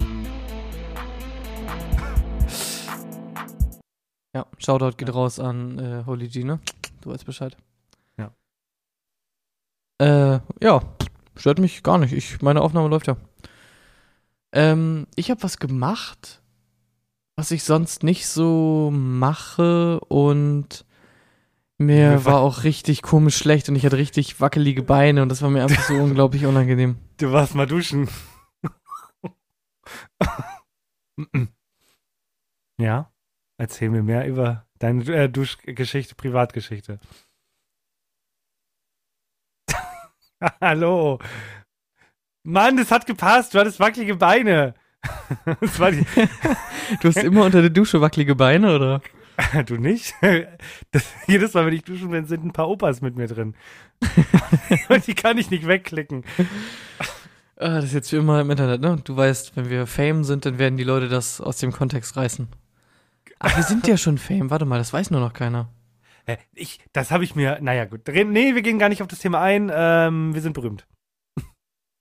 Ja, 4.36 4.46
Shoutout 4.58 4.98
geht 4.98 5.14
raus 5.14 5.40
an 5.40 5.78
äh, 5.78 6.04
Holy 6.04 6.28
G, 6.28 6.44
ne? 6.44 6.60
Du 7.00 7.08
weißt 7.08 7.24
Bescheid. 7.24 7.56
Ja. 8.18 8.34
Äh, 9.98 10.40
ja, 10.62 10.82
stört 11.36 11.58
mich 11.58 11.82
gar 11.82 11.96
nicht. 11.96 12.12
Ich, 12.12 12.42
meine 12.42 12.60
Aufnahme 12.60 12.88
läuft 12.88 13.06
ja. 13.06 13.16
Ähm, 14.52 15.06
ich 15.14 15.30
habe 15.30 15.42
was 15.42 15.58
gemacht, 15.58 16.42
was 17.36 17.50
ich 17.50 17.64
sonst 17.64 18.02
nicht 18.02 18.28
so 18.28 18.90
mache 18.92 20.00
und 20.00 20.84
mir 21.78 22.10
Wir 22.10 22.24
war 22.26 22.40
auch 22.40 22.62
richtig 22.64 23.00
komisch 23.00 23.38
schlecht 23.38 23.70
und 23.70 23.76
ich 23.76 23.86
hatte 23.86 23.96
richtig 23.96 24.38
wackelige 24.38 24.82
Beine 24.82 25.22
und 25.22 25.30
das 25.30 25.40
war 25.40 25.48
mir 25.48 25.62
einfach 25.62 25.82
so 25.84 25.94
unglaublich 26.02 26.44
unangenehm. 26.44 26.98
Du 27.16 27.32
warst 27.32 27.54
mal 27.54 27.66
duschen. 27.66 28.10
ja, 32.78 33.10
erzähl 33.58 33.90
mir 33.90 34.02
mehr 34.02 34.26
über 34.26 34.66
deine 34.78 35.04
äh, 35.12 35.28
Duschgeschichte, 35.28 36.14
Privatgeschichte. 36.14 37.00
Hallo. 40.60 41.18
Mann, 42.44 42.76
das 42.76 42.90
hat 42.90 43.06
gepasst. 43.06 43.54
Du 43.54 43.58
hattest 43.58 43.80
wackelige 43.80 44.16
Beine. 44.16 44.74
das 45.60 45.78
war 45.78 45.90
die, 45.90 46.04
Du 47.00 47.08
hast 47.08 47.18
immer 47.18 47.44
unter 47.44 47.60
der 47.60 47.70
Dusche 47.70 48.00
wackelige 48.00 48.34
Beine, 48.34 48.74
oder? 48.74 49.02
du 49.66 49.76
nicht? 49.76 50.14
Das, 50.92 51.04
jedes 51.26 51.52
Mal, 51.52 51.66
wenn 51.66 51.74
ich 51.74 51.84
duschen 51.84 52.10
bin, 52.10 52.24
sind 52.24 52.44
ein 52.44 52.52
paar 52.52 52.68
Opas 52.68 53.02
mit 53.02 53.16
mir 53.16 53.26
drin. 53.26 53.54
Und 54.88 55.06
die 55.06 55.14
kann 55.14 55.36
ich 55.36 55.50
nicht 55.50 55.66
wegklicken. 55.66 56.24
Ah, 57.56 57.76
das 57.76 57.86
ist 57.86 57.92
jetzt 57.92 58.12
wie 58.12 58.16
immer 58.16 58.40
im 58.40 58.50
Internet, 58.50 58.80
ne? 58.80 58.98
Du 59.04 59.14
weißt, 59.14 59.56
wenn 59.56 59.68
wir 59.68 59.86
Fame 59.86 60.24
sind, 60.24 60.46
dann 60.46 60.58
werden 60.58 60.78
die 60.78 60.84
Leute 60.84 61.08
das 61.08 61.40
aus 61.40 61.58
dem 61.58 61.72
Kontext 61.72 62.16
reißen. 62.16 62.48
Ach, 63.38 63.56
wir 63.56 63.62
sind 63.64 63.86
ja 63.86 63.96
schon 63.96 64.18
Fame. 64.18 64.50
Warte 64.50 64.64
mal, 64.64 64.78
das 64.78 64.92
weiß 64.92 65.10
nur 65.10 65.20
noch 65.20 65.32
keiner. 65.32 65.68
Ich, 66.54 66.80
das 66.92 67.10
habe 67.10 67.22
ich 67.22 67.36
mir, 67.36 67.58
naja 67.60 67.84
gut. 67.84 68.00
Nee, 68.08 68.54
wir 68.54 68.62
gehen 68.62 68.78
gar 68.78 68.88
nicht 68.88 69.00
auf 69.02 69.08
das 69.08 69.20
Thema 69.20 69.40
ein. 69.40 69.70
Ähm, 69.72 70.34
wir 70.34 70.40
sind 70.42 70.54
berühmt. 70.54 70.86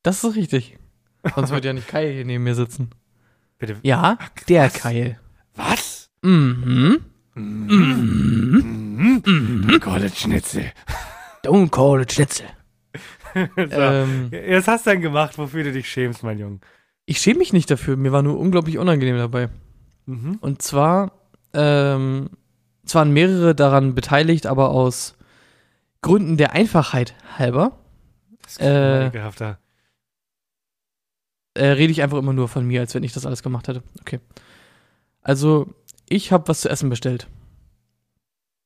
Das 0.02 0.24
ist 0.24 0.36
richtig. 0.36 0.78
Sonst 1.36 1.52
würde 1.52 1.68
ja 1.68 1.74
nicht 1.74 1.88
Kai 1.88 2.12
hier 2.12 2.26
neben 2.26 2.44
mir 2.44 2.56
sitzen. 2.56 2.90
Bitte. 3.58 3.78
Ja, 3.84 4.18
der 4.48 4.66
was? 4.66 4.74
Keil. 4.74 5.20
Was? 5.56 6.10
Mhm. 6.22 7.06
Mhm. 7.36 9.22
Mhm. 9.26 9.80
College 9.80 10.16
Schnitzel. 10.16 10.72
Don't 11.44 11.70
call 11.70 12.02
it 12.02 12.12
Schnitzel. 12.12 12.48
so. 13.36 13.62
Ähm, 13.62 14.32
Was 14.32 14.68
hast 14.68 14.86
du 14.86 14.92
denn 14.92 15.02
gemacht, 15.02 15.38
wofür 15.38 15.64
du 15.64 15.72
dich 15.72 15.90
schämst, 15.90 16.24
mein 16.24 16.40
Junge? 16.40 16.60
ich 17.06 17.20
schäme 17.20 17.40
mich 17.40 17.54
nicht 17.54 17.70
dafür. 17.70 17.98
Mir 17.98 18.12
war 18.12 18.24
nur 18.24 18.40
unglaublich 18.40 18.78
unangenehm 18.78 19.18
dabei. 19.18 19.50
Mhm. 20.06 20.38
Und 20.42 20.62
zwar, 20.62 21.12
ähm, 21.56 22.30
es 22.86 22.94
waren 22.94 23.12
mehrere 23.12 23.56
daran 23.56 23.96
beteiligt, 23.96 24.46
aber 24.46 24.70
aus 24.70 25.16
Gründen 26.02 26.38
der 26.38 26.52
Einfachheit 26.54 27.16
halber 27.38 27.78
Das 28.44 28.54
ist 28.54 28.62
Äh, 28.62 29.08
ekelhafter. 29.08 29.58
äh, 31.56 31.66
rede 31.68 31.92
ich 31.92 32.04
einfach 32.04 32.18
immer 32.20 32.34
nur 32.34 32.48
von 32.48 32.66
mir, 32.68 32.82
als 32.82 32.94
wenn 32.94 33.04
ich 33.04 33.14
das 33.14 33.26
alles 33.26 33.42
gemacht 33.42 33.68
hätte. 33.68 33.82
Okay. 34.02 34.20
Also, 35.22 35.74
ich 36.08 36.32
habe 36.32 36.48
was 36.48 36.62
zu 36.62 36.70
essen 36.70 36.90
bestellt. 36.90 37.28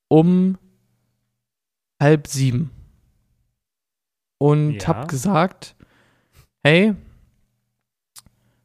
Um 0.08 0.58
halb 2.02 2.26
sieben. 2.26 2.70
Und 4.38 4.82
Ja. 4.82 4.88
hab 4.88 5.08
gesagt, 5.08 5.76
hey, 6.62 6.94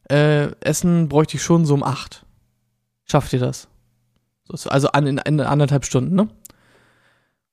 äh, 0.09 0.51
Essen 0.61 1.07
bräuchte 1.09 1.37
ich 1.37 1.43
schon 1.43 1.65
so 1.65 1.73
um 1.73 1.83
acht. 1.83 2.25
Schafft 3.05 3.31
ihr 3.33 3.39
das? 3.39 3.67
So, 4.47 4.57
so, 4.57 4.69
Also 4.69 4.89
an, 4.89 5.07
in, 5.07 5.17
in 5.17 5.39
anderthalb 5.41 5.85
Stunden, 5.85 6.15
ne? 6.15 6.27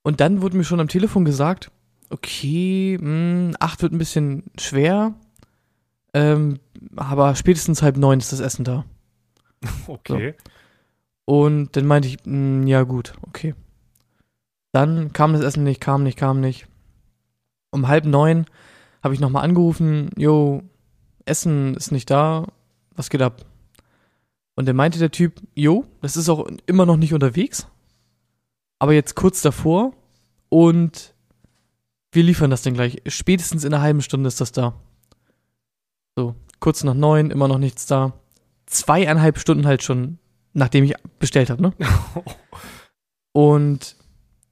Und 0.03 0.21
dann 0.21 0.43
wurde 0.43 0.57
mir 0.57 0.65
schon 0.65 0.81
am 0.81 0.89
Telefon 0.89 1.25
gesagt, 1.25 1.71
okay, 2.11 2.99
mh, 3.01 3.57
acht 3.61 3.83
wird 3.83 3.93
ein 3.93 3.99
bisschen 3.99 4.45
schwer, 4.59 5.15
ähm, 6.13 6.59
aber 6.97 7.35
spätestens 7.37 7.83
halb 7.83 7.97
neun 7.97 8.19
ist 8.19 8.33
das 8.33 8.41
Essen 8.41 8.65
da. 8.65 8.85
Okay. 9.87 10.35
Und 11.25 11.77
dann 11.77 11.87
meinte 11.87 12.09
ich, 12.09 12.19
mh, 12.25 12.67
ja 12.69 12.83
gut, 12.83 13.15
okay. 13.23 13.55
Dann 14.73 15.13
kam 15.13 15.33
das 15.35 15.43
Essen 15.43 15.63
nicht, 15.65 15.81
kam 15.81 16.03
nicht, 16.03 16.19
kam 16.19 16.41
nicht. 16.41 16.67
Um 17.71 17.87
halb 17.89 18.05
neun 18.05 18.47
habe 19.03 19.15
ich 19.15 19.21
nochmal 19.21 19.45
angerufen, 19.45 20.11
jo, 20.17 20.63
Essen 21.25 21.75
ist 21.75 21.93
nicht 21.93 22.11
da, 22.11 22.47
was 22.97 23.09
geht 23.09 23.23
ab? 23.23 23.45
Und 24.55 24.67
dann 24.67 24.77
meinte 24.77 24.99
der 24.99 25.11
Typ, 25.11 25.41
jo, 25.55 25.87
das 26.01 26.17
ist 26.17 26.29
auch 26.29 26.47
immer 26.67 26.87
noch 26.87 26.97
nicht 26.97 27.15
unterwegs, 27.15 27.67
aber 28.79 28.93
jetzt 28.93 29.15
kurz 29.15 29.41
davor 29.41 29.95
und 30.49 31.15
wir 32.13 32.23
liefern 32.23 32.51
das 32.51 32.63
dann 32.63 32.75
gleich. 32.75 33.01
Spätestens 33.07 33.65
in 33.65 33.73
einer 33.73 33.83
halben 33.83 34.03
Stunde 34.03 34.29
ist 34.29 34.41
das 34.41 34.53
da. 34.53 34.75
So, 36.15 36.35
kurz 36.61 36.85
nach 36.85 36.95
neun, 36.95 37.31
immer 37.31 37.49
noch 37.49 37.59
nichts 37.59 37.87
da. 37.87 38.13
Zweieinhalb 38.67 39.39
Stunden 39.39 39.67
halt 39.67 39.83
schon, 39.83 40.19
nachdem 40.53 40.85
ich 40.85 40.95
bestellt 41.19 41.49
habe, 41.49 41.63
ne? 41.63 41.73
Und 43.33 43.97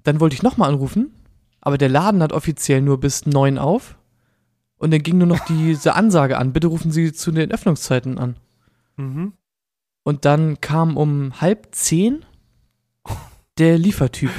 dann 0.04 0.20
wollte 0.20 0.34
ich 0.34 0.42
nochmal 0.42 0.70
anrufen, 0.70 1.14
aber 1.60 1.76
der 1.76 1.90
Laden 1.90 2.22
hat 2.22 2.32
offiziell 2.32 2.80
nur 2.80 2.98
bis 2.98 3.26
neun 3.26 3.58
auf. 3.58 3.98
Und 4.78 4.92
dann 4.92 5.02
ging 5.02 5.18
nur 5.18 5.26
noch 5.26 5.44
diese 5.48 5.94
Ansage 5.94 6.38
an, 6.38 6.54
bitte 6.54 6.68
rufen 6.68 6.90
Sie 6.90 7.12
zu 7.12 7.30
den 7.30 7.52
Öffnungszeiten 7.52 8.18
an. 8.18 8.36
Mhm. 8.96 9.34
Und 10.10 10.24
dann 10.24 10.60
kam 10.60 10.96
um 10.96 11.40
halb 11.40 11.68
zehn 11.70 12.24
der 13.58 13.78
Liefertyp 13.78 14.32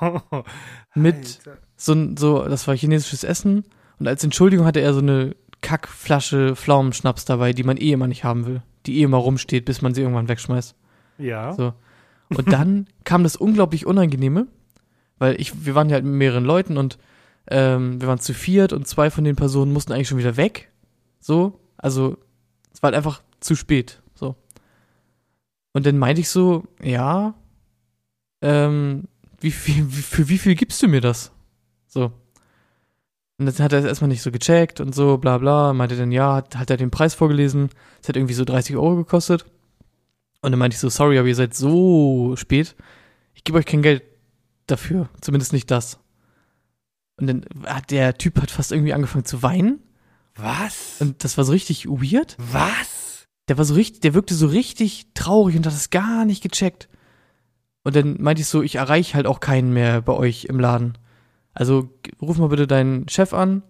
mit 0.96 1.38
so, 1.76 1.92
ein- 1.92 2.16
so, 2.16 2.42
das 2.48 2.66
war 2.66 2.76
chinesisches 2.76 3.22
Essen. 3.22 3.64
Und 4.00 4.08
als 4.08 4.24
Entschuldigung 4.24 4.66
hatte 4.66 4.80
er 4.80 4.92
so 4.94 4.98
eine 4.98 5.36
Kackflasche 5.60 6.56
Pflaumenschnaps 6.56 7.24
dabei, 7.26 7.52
die 7.52 7.62
man 7.62 7.76
eh 7.76 7.92
immer 7.92 8.08
nicht 8.08 8.24
haben 8.24 8.44
will. 8.46 8.60
Die 8.86 8.98
eh 8.98 9.02
immer 9.04 9.18
rumsteht, 9.18 9.66
bis 9.66 9.82
man 9.82 9.94
sie 9.94 10.00
irgendwann 10.02 10.28
wegschmeißt. 10.28 10.74
Ja. 11.18 11.52
So. 11.52 11.74
Und 12.30 12.52
dann 12.52 12.88
kam 13.04 13.22
das 13.22 13.36
unglaublich 13.36 13.86
Unangenehme, 13.86 14.48
weil 15.18 15.40
ich, 15.40 15.64
wir 15.64 15.76
waren 15.76 15.90
ja 15.90 15.94
halt 15.94 16.04
mit 16.04 16.14
mehreren 16.14 16.44
Leuten 16.44 16.76
und 16.76 16.98
ähm, 17.48 18.00
wir 18.00 18.08
waren 18.08 18.18
zu 18.18 18.34
viert 18.34 18.72
und 18.72 18.88
zwei 18.88 19.10
von 19.10 19.22
den 19.22 19.36
Personen 19.36 19.72
mussten 19.72 19.92
eigentlich 19.92 20.08
schon 20.08 20.18
wieder 20.18 20.36
weg. 20.36 20.72
So, 21.20 21.60
also 21.76 22.16
es 22.72 22.82
war 22.82 22.88
halt 22.88 22.96
einfach 22.96 23.22
zu 23.38 23.54
spät. 23.54 24.00
Und 25.72 25.86
dann 25.86 25.98
meinte 25.98 26.20
ich 26.20 26.28
so, 26.28 26.64
ja, 26.82 27.34
ähm, 28.42 29.04
wie 29.40 29.50
viel, 29.50 29.84
für 29.86 30.28
wie 30.28 30.38
viel 30.38 30.54
gibst 30.54 30.82
du 30.82 30.88
mir 30.88 31.00
das? 31.00 31.32
So. 31.86 32.12
Und 33.38 33.46
dann 33.46 33.64
hat 33.64 33.72
er 33.72 33.80
es 33.80 33.84
erstmal 33.84 34.08
nicht 34.08 34.22
so 34.22 34.32
gecheckt 34.32 34.80
und 34.80 34.94
so, 34.94 35.18
bla 35.18 35.38
bla. 35.38 35.72
Meinte 35.72 35.96
dann, 35.96 36.10
ja, 36.10 36.34
hat, 36.34 36.56
hat 36.56 36.70
er 36.70 36.76
den 36.76 36.90
Preis 36.90 37.14
vorgelesen. 37.14 37.70
Es 38.02 38.08
hat 38.08 38.16
irgendwie 38.16 38.34
so 38.34 38.44
30 38.44 38.76
Euro 38.76 38.96
gekostet. 38.96 39.44
Und 40.40 40.50
dann 40.50 40.58
meinte 40.58 40.74
ich 40.74 40.80
so, 40.80 40.88
sorry, 40.88 41.18
aber 41.18 41.28
ihr 41.28 41.34
seid 41.34 41.54
so 41.54 42.34
spät. 42.36 42.74
Ich 43.34 43.44
gebe 43.44 43.58
euch 43.58 43.66
kein 43.66 43.82
Geld 43.82 44.02
dafür. 44.66 45.08
Zumindest 45.20 45.52
nicht 45.52 45.70
das. 45.70 45.98
Und 47.16 47.26
dann 47.26 47.44
hat 47.66 47.90
der 47.90 48.18
Typ 48.18 48.40
hat 48.40 48.50
fast 48.50 48.72
irgendwie 48.72 48.92
angefangen 48.92 49.24
zu 49.24 49.42
weinen. 49.42 49.80
Was? 50.36 50.96
Und 51.00 51.24
das 51.24 51.36
war 51.36 51.44
so 51.44 51.52
richtig 51.52 51.86
weird. 51.86 52.36
Was? 52.38 52.97
Der 53.48 53.58
war 53.58 53.64
so 53.64 53.74
richtig, 53.74 54.00
der 54.00 54.14
wirkte 54.14 54.34
so 54.34 54.46
richtig 54.46 55.06
traurig 55.14 55.56
und 55.56 55.66
hat 55.66 55.72
es 55.72 55.90
gar 55.90 56.24
nicht 56.24 56.42
gecheckt. 56.42 56.88
Und 57.82 57.96
dann 57.96 58.20
meinte 58.20 58.42
ich 58.42 58.48
so, 58.48 58.62
ich 58.62 58.74
erreiche 58.74 59.14
halt 59.14 59.26
auch 59.26 59.40
keinen 59.40 59.72
mehr 59.72 60.02
bei 60.02 60.12
euch 60.12 60.44
im 60.44 60.60
Laden. 60.60 60.98
Also 61.54 61.90
ruf 62.20 62.38
mal 62.38 62.48
bitte 62.48 62.66
deinen 62.66 63.08
Chef 63.08 63.32
an 63.32 63.62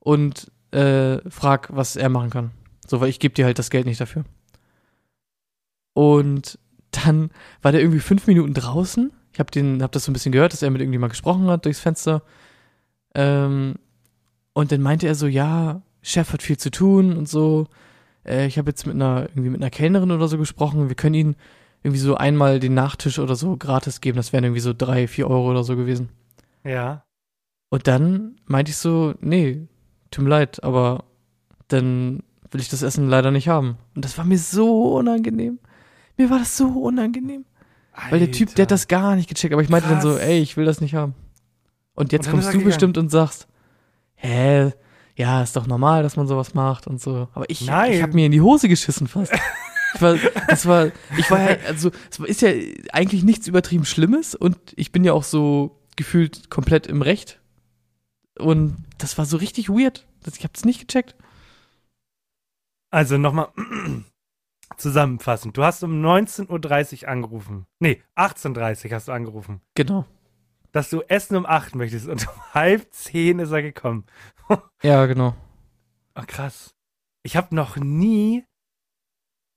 und 0.00 0.50
äh, 0.72 1.18
frag, 1.30 1.68
was 1.74 1.96
er 1.96 2.08
machen 2.08 2.30
kann. 2.30 2.50
So, 2.86 3.00
weil 3.00 3.08
ich 3.08 3.20
gebe 3.20 3.34
dir 3.34 3.44
halt 3.44 3.58
das 3.58 3.70
Geld 3.70 3.86
nicht 3.86 4.00
dafür. 4.00 4.24
Und 5.94 6.58
dann 6.90 7.30
war 7.62 7.72
der 7.72 7.80
irgendwie 7.80 8.00
fünf 8.00 8.26
Minuten 8.26 8.54
draußen. 8.54 9.12
Ich 9.32 9.38
habe 9.38 9.80
hab 9.82 9.92
das 9.92 10.04
so 10.04 10.10
ein 10.10 10.12
bisschen 10.12 10.32
gehört, 10.32 10.52
dass 10.52 10.62
er 10.62 10.70
mit 10.70 10.80
irgendjemand 10.80 11.12
gesprochen 11.12 11.46
hat 11.48 11.64
durchs 11.64 11.80
Fenster. 11.80 12.22
Ähm, 13.14 13.76
und 14.52 14.72
dann 14.72 14.82
meinte 14.82 15.06
er 15.06 15.14
so, 15.14 15.26
ja, 15.26 15.82
Chef 16.02 16.32
hat 16.32 16.42
viel 16.42 16.58
zu 16.58 16.70
tun 16.70 17.16
und 17.16 17.28
so. 17.28 17.68
Äh, 18.26 18.46
ich 18.46 18.58
habe 18.58 18.70
jetzt 18.70 18.86
mit 18.86 18.94
einer 18.94 19.28
irgendwie 19.30 19.50
mit 19.50 19.60
einer 19.60 19.70
Kellnerin 19.70 20.10
oder 20.10 20.28
so 20.28 20.38
gesprochen. 20.38 20.88
Wir 20.88 20.96
können 20.96 21.14
ihn 21.14 21.36
irgendwie 21.82 22.00
so 22.00 22.16
einmal 22.16 22.60
den 22.60 22.74
Nachtisch 22.74 23.18
oder 23.18 23.36
so 23.36 23.56
gratis 23.56 24.00
geben. 24.00 24.16
Das 24.16 24.32
wären 24.32 24.44
irgendwie 24.44 24.60
so 24.60 24.72
drei, 24.76 25.06
vier 25.06 25.28
Euro 25.28 25.50
oder 25.50 25.64
so 25.64 25.76
gewesen. 25.76 26.08
Ja. 26.64 27.04
Und 27.68 27.86
dann 27.86 28.36
meinte 28.46 28.70
ich 28.70 28.76
so, 28.76 29.14
nee, 29.20 29.68
tut 30.10 30.24
mir 30.24 30.30
leid, 30.30 30.62
aber 30.64 31.04
dann 31.68 32.22
will 32.50 32.60
ich 32.60 32.68
das 32.68 32.82
Essen 32.82 33.08
leider 33.08 33.30
nicht 33.30 33.48
haben. 33.48 33.76
Und 33.94 34.04
das 34.04 34.16
war 34.16 34.24
mir 34.24 34.38
so 34.38 34.94
unangenehm. 34.96 35.58
Mir 36.16 36.30
war 36.30 36.38
das 36.38 36.56
so 36.56 36.68
unangenehm. 36.68 37.44
Weil 38.10 38.20
der 38.20 38.32
Typ, 38.32 38.54
der 38.54 38.64
hat 38.64 38.70
das 38.70 38.88
gar 38.88 39.14
nicht 39.16 39.28
gecheckt, 39.28 39.52
aber 39.52 39.62
ich 39.62 39.68
meinte 39.68 39.88
dann 39.88 40.00
so, 40.00 40.10
Krass. 40.10 40.22
ey, 40.22 40.40
ich 40.40 40.56
will 40.56 40.64
das 40.64 40.80
nicht 40.80 40.94
haben. 40.94 41.14
Und 41.94 42.12
jetzt 42.12 42.26
Und 42.26 42.32
kommst 42.32 42.48
du 42.48 42.52
gegangen. 42.52 42.66
bestimmt 42.66 42.98
und 42.98 43.10
sagst, 43.10 43.46
hä, 44.14 44.72
ja, 45.16 45.42
ist 45.42 45.56
doch 45.56 45.66
normal, 45.66 46.02
dass 46.02 46.16
man 46.16 46.26
sowas 46.26 46.54
macht 46.54 46.86
und 46.86 47.00
so. 47.00 47.28
Aber 47.34 47.48
ich, 47.48 47.64
Nein. 47.66 47.92
ich 47.92 48.02
habe 48.02 48.14
mir 48.14 48.26
in 48.26 48.32
die 48.32 48.40
Hose 48.40 48.68
geschissen 48.68 49.06
fast. 49.06 49.32
Ich 49.94 50.02
war, 50.02 50.16
das 50.48 50.66
war, 50.66 50.90
ich 51.16 51.30
war 51.30 51.50
ja, 51.50 51.56
also, 51.68 51.92
es 52.10 52.18
ist 52.18 52.42
ja 52.42 52.50
eigentlich 52.92 53.22
nichts 53.22 53.46
übertrieben 53.46 53.84
Schlimmes 53.84 54.34
und 54.34 54.58
ich 54.74 54.90
bin 54.90 55.04
ja 55.04 55.12
auch 55.12 55.22
so 55.22 55.80
gefühlt 55.94 56.50
komplett 56.50 56.88
im 56.88 57.00
Recht. 57.00 57.40
Und 58.36 58.76
das 58.98 59.16
war 59.16 59.24
so 59.24 59.36
richtig 59.36 59.68
weird. 59.68 60.04
Ich 60.26 60.42
hab's 60.42 60.64
nicht 60.64 60.80
gecheckt. 60.80 61.14
Also 62.90 63.18
nochmal 63.18 63.52
zusammenfassend. 64.76 65.56
Du 65.56 65.62
hast 65.62 65.84
um 65.84 66.04
19.30 66.04 67.02
Uhr 67.02 67.08
angerufen. 67.08 67.66
Nee, 67.78 68.02
18.30 68.16 68.86
Uhr 68.86 68.94
hast 68.96 69.08
du 69.08 69.12
angerufen. 69.12 69.60
Genau. 69.74 70.06
Dass 70.74 70.90
du 70.90 71.02
Essen 71.02 71.36
um 71.36 71.46
8 71.46 71.76
möchtest 71.76 72.08
und 72.08 72.26
um 72.34 72.34
halb 72.52 72.92
10 72.92 73.38
ist 73.38 73.52
er 73.52 73.62
gekommen. 73.62 74.04
Ja, 74.82 75.06
genau. 75.06 75.34
Oh, 76.14 76.22
krass. 76.26 76.74
Ich 77.22 77.36
habe 77.36 77.54
noch 77.54 77.76
nie 77.76 78.44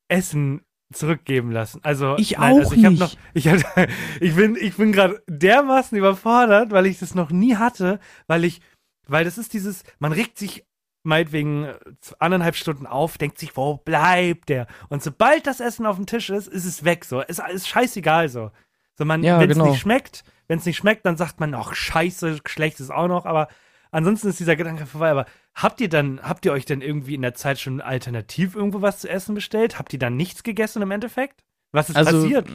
Essen 0.07 0.61
zurückgeben 0.93 1.51
lassen. 1.51 1.81
Also 1.83 2.15
Ich 2.17 2.37
nein, 2.37 2.53
auch 2.53 2.57
also 2.59 2.75
ich 2.75 2.81
nicht. 2.81 2.99
Noch, 2.99 3.13
ich, 3.33 3.47
hab, 3.49 3.89
ich 4.21 4.35
bin, 4.35 4.55
ich 4.55 4.77
bin 4.77 4.93
gerade 4.93 5.21
dermaßen 5.27 5.97
überfordert, 5.97 6.71
weil 6.71 6.85
ich 6.85 6.99
das 6.99 7.15
noch 7.15 7.31
nie 7.31 7.57
hatte, 7.57 7.99
weil 8.27 8.45
ich, 8.45 8.61
weil 9.07 9.25
das 9.25 9.37
ist 9.37 9.53
dieses, 9.53 9.83
man 9.99 10.13
regt 10.13 10.37
sich 10.37 10.65
meinetwegen 11.03 11.73
anderthalb 12.19 12.55
Stunden 12.55 12.85
auf, 12.85 13.17
denkt 13.17 13.39
sich, 13.39 13.57
wo 13.57 13.77
bleibt 13.77 14.49
der? 14.49 14.67
Und 14.89 15.01
sobald 15.01 15.47
das 15.47 15.59
Essen 15.59 15.85
auf 15.85 15.95
dem 15.95 16.05
Tisch 16.05 16.29
ist, 16.29 16.47
ist 16.47 16.65
es 16.65 16.83
weg. 16.85 17.05
So, 17.05 17.21
ist, 17.21 17.41
ist 17.51 17.67
scheißegal 17.67 18.29
so. 18.29 18.51
So 18.97 19.05
man, 19.05 19.23
Ja, 19.23 19.39
wenn 19.39 19.49
es 19.49 19.57
genau. 19.57 19.69
nicht 19.69 19.79
schmeckt, 19.79 20.23
wenn 20.47 20.59
es 20.59 20.65
nicht 20.65 20.77
schmeckt, 20.77 21.05
dann 21.05 21.17
sagt 21.17 21.39
man, 21.39 21.53
ach 21.53 21.73
scheiße, 21.73 22.39
schlecht 22.45 22.79
ist 22.79 22.91
auch 22.91 23.07
noch. 23.07 23.25
Aber 23.25 23.47
ansonsten 23.91 24.29
ist 24.29 24.39
dieser 24.39 24.55
Gedanke 24.55 24.85
vorbei. 24.85 25.11
Aber 25.11 25.25
habt 25.53 25.81
ihr 25.81 25.89
dann, 25.89 26.19
habt 26.21 26.45
ihr 26.45 26.51
euch 26.51 26.65
denn 26.65 26.81
irgendwie 26.81 27.15
in 27.15 27.21
der 27.21 27.33
Zeit 27.35 27.59
schon 27.59 27.81
alternativ 27.81 28.55
irgendwo 28.55 28.81
was 28.81 28.99
zu 28.99 29.09
essen 29.09 29.35
bestellt? 29.35 29.77
Habt 29.77 29.93
ihr 29.93 29.99
dann 29.99 30.15
nichts 30.15 30.43
gegessen 30.43 30.81
im 30.81 30.91
Endeffekt? 30.91 31.43
Was 31.71 31.89
ist 31.89 31.95
Also, 31.97 32.21
passiert? 32.21 32.47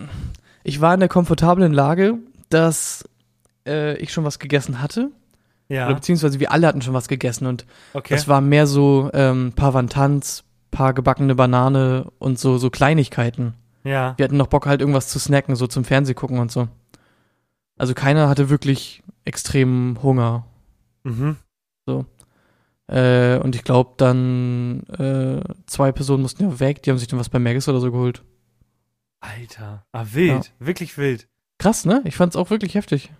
ich 0.64 0.80
war 0.80 0.94
in 0.94 1.00
der 1.00 1.08
komfortablen 1.08 1.72
Lage, 1.72 2.18
dass 2.48 3.04
äh, 3.66 3.96
ich 3.98 4.12
schon 4.12 4.24
was 4.24 4.38
gegessen 4.38 4.80
hatte. 4.80 5.10
Oder 5.68 5.78
Ja, 5.78 5.92
beziehungsweise 5.92 6.40
wir 6.40 6.52
alle 6.52 6.66
hatten 6.66 6.82
schon 6.82 6.94
was 6.94 7.08
gegessen 7.08 7.46
und 7.46 7.66
okay. 7.94 8.14
das 8.14 8.28
war 8.28 8.40
mehr 8.40 8.66
so 8.66 9.10
ähm, 9.14 9.52
paar 9.54 9.74
Wantans, 9.74 10.44
paar 10.70 10.92
gebackene 10.92 11.34
Banane 11.34 12.10
und 12.18 12.38
so, 12.38 12.58
so 12.58 12.68
Kleinigkeiten. 12.68 13.54
Ja, 13.84 14.14
Wir 14.16 14.24
hatten 14.24 14.36
noch 14.36 14.46
Bock 14.46 14.66
halt 14.66 14.80
irgendwas 14.80 15.08
zu 15.08 15.18
snacken, 15.18 15.56
so 15.56 15.66
zum 15.66 15.84
Fernseh 15.84 16.14
gucken 16.14 16.38
und 16.38 16.50
so. 16.52 16.68
Also 17.76 17.94
keiner 17.94 18.28
hatte 18.28 18.50
wirklich 18.50 19.02
extrem 19.24 19.98
Hunger. 20.02 20.46
mhm. 21.04 21.36
Äh, 22.88 23.38
und 23.38 23.54
ich 23.54 23.64
glaube 23.64 23.94
dann 23.96 24.82
äh, 24.98 25.40
zwei 25.66 25.92
Personen 25.92 26.22
mussten 26.22 26.42
ja 26.42 26.60
weg, 26.60 26.82
die 26.82 26.90
haben 26.90 26.98
sich 26.98 27.08
dann 27.08 27.18
was 27.18 27.30
bei 27.30 27.38
Maggis 27.38 27.68
oder 27.68 27.80
so 27.80 27.90
geholt. 27.90 28.22
Alter, 29.20 29.86
ah, 29.92 30.04
wild, 30.12 30.52
wirklich 30.58 30.98
wild. 30.98 31.28
Krass, 31.58 31.84
ne? 31.86 32.02
Ich 32.04 32.16
fand's 32.16 32.36
auch 32.36 32.50
wirklich 32.50 32.74
heftig. 32.74 33.10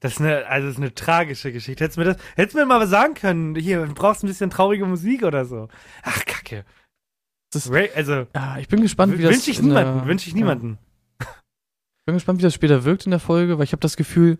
Das 0.00 0.12
ist 0.12 0.20
eine, 0.20 0.46
also 0.46 0.68
das 0.68 0.76
ist 0.76 0.82
eine 0.82 0.94
tragische 0.94 1.50
Geschichte. 1.50 1.82
Hättest 1.82 1.96
du 1.96 2.02
mir 2.02 2.12
das, 2.12 2.18
hättest 2.36 2.54
du 2.54 2.58
mir 2.60 2.66
mal 2.66 2.86
sagen 2.86 3.14
können, 3.14 3.54
hier, 3.56 3.84
du 3.86 3.94
brauchst 3.94 4.22
ein 4.22 4.28
bisschen 4.28 4.50
traurige 4.50 4.84
Musik 4.84 5.22
oder 5.22 5.46
so. 5.46 5.68
Ach, 6.02 6.24
Kacke. 6.26 6.64
Das 7.52 7.70
also, 7.70 8.26
Ja, 8.34 8.58
ich 8.58 8.68
bin 8.68 8.80
gespannt, 8.82 9.16
wie 9.18 9.22
das 9.22 9.32
wünsche 9.32 9.50
ich 9.50 9.58
in 9.60 9.70
der- 9.70 9.84
niemanden, 9.84 10.08
wünsche 10.08 10.26
ich 10.28 10.32
Ja. 10.34 10.38
niemanden. 10.38 10.78
Ich 11.20 12.06
bin 12.06 12.14
gespannt, 12.14 12.38
wie 12.38 12.42
das 12.44 12.54
später 12.54 12.84
wirkt 12.84 13.04
in 13.06 13.10
der 13.10 13.20
Folge, 13.20 13.58
weil 13.58 13.64
ich 13.64 13.72
habe 13.72 13.80
das 13.80 13.96
Gefühl, 13.96 14.38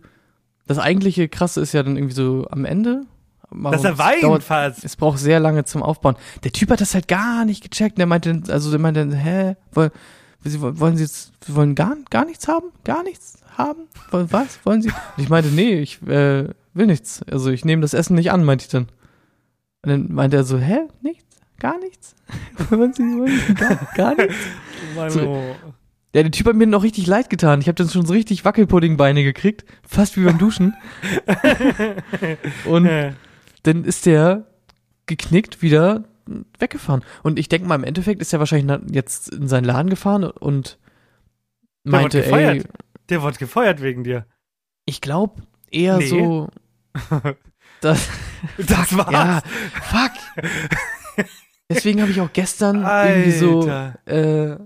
das 0.67 0.79
eigentliche 0.79 1.27
Krasse 1.27 1.61
ist 1.61 1.73
ja 1.73 1.83
dann 1.83 1.97
irgendwie 1.97 2.13
so 2.13 2.47
am 2.49 2.63
Ende. 2.65 3.05
Aber 3.49 3.71
Das 3.71 3.81
es 3.81 3.85
Erweinen 3.85 4.21
dauert- 4.21 4.43
fast. 4.43 4.83
Es 4.83 4.95
braucht 4.95 5.19
sehr 5.19 5.39
lange 5.39 5.63
zum 5.65 5.81
Aufbauen. 5.83 6.15
Der 6.43 6.51
Typ 6.51 6.69
hat 6.71 6.81
das 6.81 6.93
halt 6.93 7.07
gar 7.07 7.45
nicht 7.45 7.63
gecheckt. 7.69 7.97
Der 7.97 8.05
meinte, 8.05 8.41
also 8.49 8.69
der 8.71 8.79
meinte, 8.79 9.13
hä, 9.15 9.55
woll, 9.71 9.91
Sie, 10.43 10.61
wollen 10.61 10.95
Sie 10.97 11.03
jetzt, 11.03 11.31
Sie 11.45 11.55
wollen 11.55 11.75
gar, 11.75 11.95
gar 12.09 12.25
nichts 12.25 12.47
haben? 12.47 12.67
Gar 12.83 13.03
nichts? 13.03 13.37
haben? 13.57 13.87
Was? 14.11 14.59
Wollen 14.65 14.81
Sie? 14.83 14.89
Und 14.89 15.23
ich 15.23 15.29
meinte, 15.29 15.49
nee, 15.49 15.79
ich 15.79 15.99
äh, 16.03 16.47
will 16.75 16.85
nichts. 16.85 17.23
Also 17.23 17.49
ich 17.49 17.65
nehme 17.65 17.81
das 17.81 17.95
Essen 17.95 18.13
nicht 18.15 18.31
an, 18.31 18.43
meinte 18.45 18.63
ich 18.65 18.69
dann. 18.69 18.83
Und 19.81 19.89
dann 19.89 20.13
meinte 20.13 20.37
er 20.37 20.43
so, 20.43 20.59
hä? 20.59 20.81
Nichts? 21.01 21.25
Gar 21.59 21.79
nichts? 21.79 22.15
gar, 23.55 23.75
gar 23.95 24.15
nichts? 24.15 24.35
So. 25.09 25.55
Ja, 26.15 26.23
der 26.23 26.31
Typ 26.31 26.47
hat 26.47 26.55
mir 26.55 26.67
noch 26.67 26.83
richtig 26.83 27.05
leid 27.07 27.29
getan. 27.29 27.61
Ich 27.61 27.67
habe 27.67 27.75
dann 27.75 27.89
schon 27.89 28.05
so 28.05 28.13
richtig 28.13 28.45
Wackelpuddingbeine 28.45 29.23
gekriegt, 29.23 29.65
fast 29.87 30.17
wie 30.17 30.23
beim 30.23 30.37
Duschen. 30.37 30.73
Und 32.65 32.85
dann 33.63 33.83
ist 33.83 34.05
der 34.05 34.47
geknickt 35.05 35.61
wieder 35.61 36.05
weggefahren. 36.59 37.03
Und 37.23 37.39
ich 37.39 37.49
denke 37.49 37.67
mal, 37.67 37.75
im 37.75 37.83
Endeffekt 37.83 38.21
ist 38.21 38.33
er 38.33 38.39
wahrscheinlich 38.39 38.79
jetzt 38.91 39.29
in 39.29 39.47
seinen 39.47 39.63
Laden 39.63 39.89
gefahren 39.89 40.25
und 40.25 40.77
Der 41.85 41.91
meinte, 41.91 42.21
gefeuert. 42.21 42.55
ey, 42.57 42.63
Der 43.09 43.21
wurde 43.21 43.37
gefeuert 43.37 43.81
wegen 43.81 44.03
dir. 44.03 44.25
ich 44.85 44.99
glaube 45.01 45.41
eher 45.71 45.97
Nee. 45.97 46.07
so, 46.07 46.49
dass, 47.81 48.09
Das 48.57 48.97
war's. 48.97 49.11
ja, 49.11 49.41
fuck. 49.83 50.11
Deswegen 51.69 52.01
habe 52.01 52.11
ich 52.11 52.21
auch 52.21 52.31
gestern 52.31 52.83
irgendwie 52.83 53.31
so, 53.31 53.69
Alter. 53.69 53.99
äh, 54.05 54.57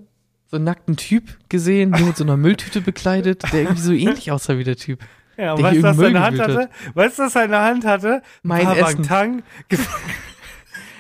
so 0.48 0.58
einen 0.58 0.66
nackten 0.66 0.98
Typ 0.98 1.38
gesehen, 1.50 1.92
nur 1.92 2.08
mit 2.08 2.18
so 2.18 2.24
einer 2.24 2.38
Mülltüte 2.38 2.82
bekleidet, 2.82 3.44
der 3.52 3.62
irgendwie 3.64 3.82
so 3.82 3.92
ähnlich 3.94 4.32
aussah 4.32 4.58
wie 4.58 4.64
der 4.64 4.76
Typ. 4.76 5.00
Ja, 5.38 5.54
und 5.54 5.60
der 5.64 5.66
weißt 5.72 5.78
du, 5.78 5.84
was 5.84 5.98
er 6.00 6.08
in 6.08 6.14
der 6.14 6.24
Hand 6.24 6.40
hatte? 6.40 6.70
Weißt 6.94 7.18
du, 7.20 7.24
was 7.24 7.36
er 7.36 7.46
in 7.46 7.52
der 7.52 7.64
Hand 7.64 7.86
hatte? 7.86 8.14
Ein 8.16 8.22
Mein 8.44 8.68
Essen. 8.78 9.04
Tang. 9.04 9.44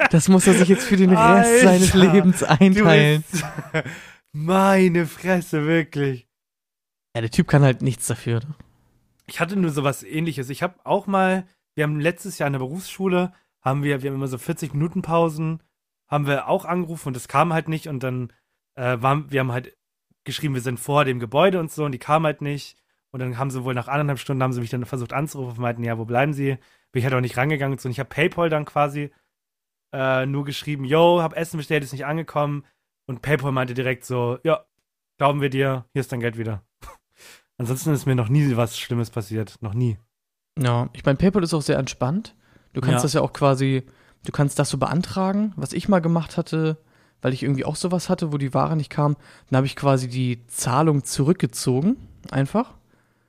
Das 0.09 0.27
muss 0.27 0.47
er 0.47 0.55
sich 0.55 0.67
jetzt 0.67 0.83
für 0.85 0.97
den 0.97 1.11
Rest 1.11 1.21
Alter, 1.21 1.59
seines 1.59 1.93
Lebens 1.93 2.41
einteilen. 2.41 3.23
bist- 3.31 3.45
Meine 4.31 5.05
Fresse, 5.05 5.67
wirklich. 5.67 6.27
Ja, 7.15 7.21
der 7.21 7.29
Typ 7.29 7.47
kann 7.47 7.61
halt 7.61 7.83
nichts 7.83 8.07
dafür. 8.07 8.39
Ich 9.27 9.39
hatte 9.39 9.57
nur 9.57 9.69
sowas 9.69 10.01
ähnliches. 10.01 10.49
Ich 10.49 10.63
habe 10.63 10.75
auch 10.85 11.05
mal, 11.05 11.45
wir 11.75 11.83
haben 11.83 11.99
letztes 11.99 12.39
Jahr 12.39 12.47
in 12.47 12.53
der 12.53 12.59
Berufsschule, 12.61 13.31
haben 13.61 13.83
wir, 13.83 14.01
wir 14.01 14.09
haben 14.09 14.15
immer 14.17 14.27
so 14.27 14.39
40 14.39 14.73
Minuten 14.73 15.03
Pausen, 15.03 15.61
haben 16.11 16.27
wir 16.27 16.47
auch 16.47 16.65
angerufen 16.65 17.07
und 17.07 17.17
es 17.17 17.27
kam 17.27 17.53
halt 17.53 17.67
nicht 17.69 17.87
und 17.87 18.03
dann 18.03 18.31
äh, 18.75 18.97
waren, 19.01 19.31
wir 19.31 19.39
haben 19.39 19.51
halt 19.53 19.75
geschrieben, 20.25 20.53
wir 20.53 20.61
sind 20.61 20.79
vor 20.79 21.05
dem 21.05 21.19
Gebäude 21.19 21.59
und 21.59 21.71
so 21.71 21.85
und 21.85 21.93
die 21.93 21.97
kam 21.99 22.25
halt 22.25 22.41
nicht 22.41 22.77
und 23.11 23.21
dann 23.21 23.37
haben 23.37 23.49
sie 23.49 23.63
wohl 23.63 23.73
nach 23.73 23.87
anderthalb 23.87 24.19
Stunden 24.19 24.43
haben 24.43 24.53
sie 24.53 24.61
mich 24.61 24.69
dann 24.69 24.85
versucht 24.85 25.13
anzurufen 25.13 25.57
und 25.57 25.61
meinten, 25.61 25.83
ja, 25.83 25.97
wo 25.97 26.05
bleiben 26.05 26.33
sie? 26.33 26.57
Bin 26.91 26.99
ich 26.99 27.05
halt 27.05 27.13
auch 27.15 27.21
nicht 27.21 27.37
rangegangen 27.37 27.73
und 27.73 27.81
so 27.81 27.87
und 27.87 27.91
ich 27.91 27.99
habe 27.99 28.09
Paypal 28.09 28.49
dann 28.49 28.65
quasi 28.65 29.11
äh, 29.93 30.25
nur 30.25 30.43
geschrieben, 30.45 30.85
yo, 30.85 31.21
hab 31.21 31.35
Essen 31.35 31.57
bestellt, 31.57 31.83
ist 31.83 31.91
nicht 31.93 32.05
angekommen 32.05 32.65
und 33.07 33.21
Paypal 33.21 33.51
meinte 33.51 33.73
direkt 33.73 34.05
so, 34.05 34.37
ja, 34.43 34.65
glauben 35.17 35.41
wir 35.41 35.49
dir, 35.49 35.85
hier 35.93 36.01
ist 36.01 36.11
dein 36.11 36.19
Geld 36.19 36.37
wieder. 36.37 36.63
Ansonsten 37.57 37.91
ist 37.93 38.05
mir 38.05 38.15
noch 38.15 38.29
nie 38.29 38.55
was 38.57 38.77
Schlimmes 38.77 39.09
passiert. 39.11 39.55
Noch 39.61 39.73
nie. 39.73 39.97
Ja, 40.59 40.89
ich 40.93 41.05
meine, 41.05 41.17
PayPal 41.17 41.43
ist 41.43 41.53
auch 41.53 41.61
sehr 41.61 41.77
entspannt. 41.77 42.35
Du 42.73 42.81
kannst 42.81 42.97
Ja. 42.97 43.01
das 43.03 43.13
ja 43.13 43.21
auch 43.21 43.33
quasi, 43.33 43.85
du 44.25 44.31
kannst 44.31 44.59
das 44.59 44.69
so 44.69 44.77
beantragen, 44.77 45.53
was 45.55 45.73
ich 45.73 45.89
mal 45.89 45.99
gemacht 45.99 46.37
hatte, 46.37 46.77
weil 47.21 47.33
ich 47.33 47.43
irgendwie 47.43 47.65
auch 47.65 47.75
sowas 47.75 48.09
hatte, 48.09 48.31
wo 48.33 48.37
die 48.37 48.53
Ware 48.53 48.75
nicht 48.75 48.89
kam. 48.89 49.15
Dann 49.49 49.57
habe 49.57 49.67
ich 49.67 49.75
quasi 49.75 50.07
die 50.07 50.45
Zahlung 50.47 51.03
zurückgezogen, 51.03 51.97
einfach. 52.31 52.73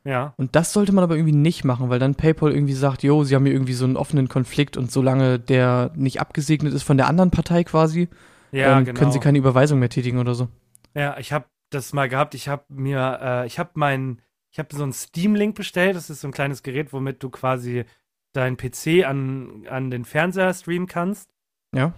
Ja. 0.05 0.35
Und 0.37 0.57
das 0.57 0.73
sollte 0.73 0.93
man 0.93 1.05
aber 1.05 1.15
irgendwie 1.17 1.35
nicht 1.35 1.65
machen, 1.65 1.89
weil 1.89 1.99
dann 2.01 2.15
PayPal 2.17 2.53
irgendwie 2.53 2.73
sagt, 2.75 3.03
jo, 3.05 3.23
sie 3.23 3.35
haben 3.37 3.45
hier 3.45 3.55
irgendwie 3.55 3.75
so 3.75 3.85
einen 3.85 3.97
offenen 3.97 4.29
Konflikt 4.29 4.77
und 4.77 4.91
solange 4.91 5.39
der 5.39 5.93
nicht 5.95 6.21
abgesegnet 6.21 6.73
ist 6.75 6.83
von 6.83 6.97
der 6.97 7.07
anderen 7.07 7.31
Partei 7.31 7.63
quasi, 7.65 8.09
Ja, 8.51 8.79
ähm, 8.79 8.85
genau. 8.85 8.99
können 8.99 9.13
sie 9.13 9.21
keine 9.21 9.39
Überweisung 9.39 9.79
mehr 9.79 9.91
tätigen 9.91 10.19
oder 10.19 10.35
so. 10.35 10.49
ja, 10.95 11.17
ich 11.19 11.33
habe 11.33 11.45
das 11.71 11.93
mal 11.93 12.09
gehabt. 12.09 12.35
Ich 12.35 12.49
habe 12.49 12.65
mir, 12.69 13.19
äh, 13.23 13.47
ich 13.47 13.59
habe 13.59 13.71
mein, 13.75 14.21
ich 14.51 14.59
habe 14.59 14.75
so 14.75 14.83
einen 14.83 14.93
Steam-Link 14.93 15.55
bestellt. 15.55 15.97
Das 15.97 16.11
ist 16.11 16.21
so 16.21 16.29
ein 16.29 16.33
kleines 16.33 16.63
Gerät, 16.63 16.93
womit 16.93 17.23
du 17.23 17.31
quasi 17.31 17.85
deinen 18.33 18.57
PC 18.57 19.05
an, 19.05 19.67
an 19.69 19.91
den 19.91 20.05
Fernseher 20.05 20.53
streamen 20.55 20.87
kannst. 20.87 21.31
Ja. 21.75 21.93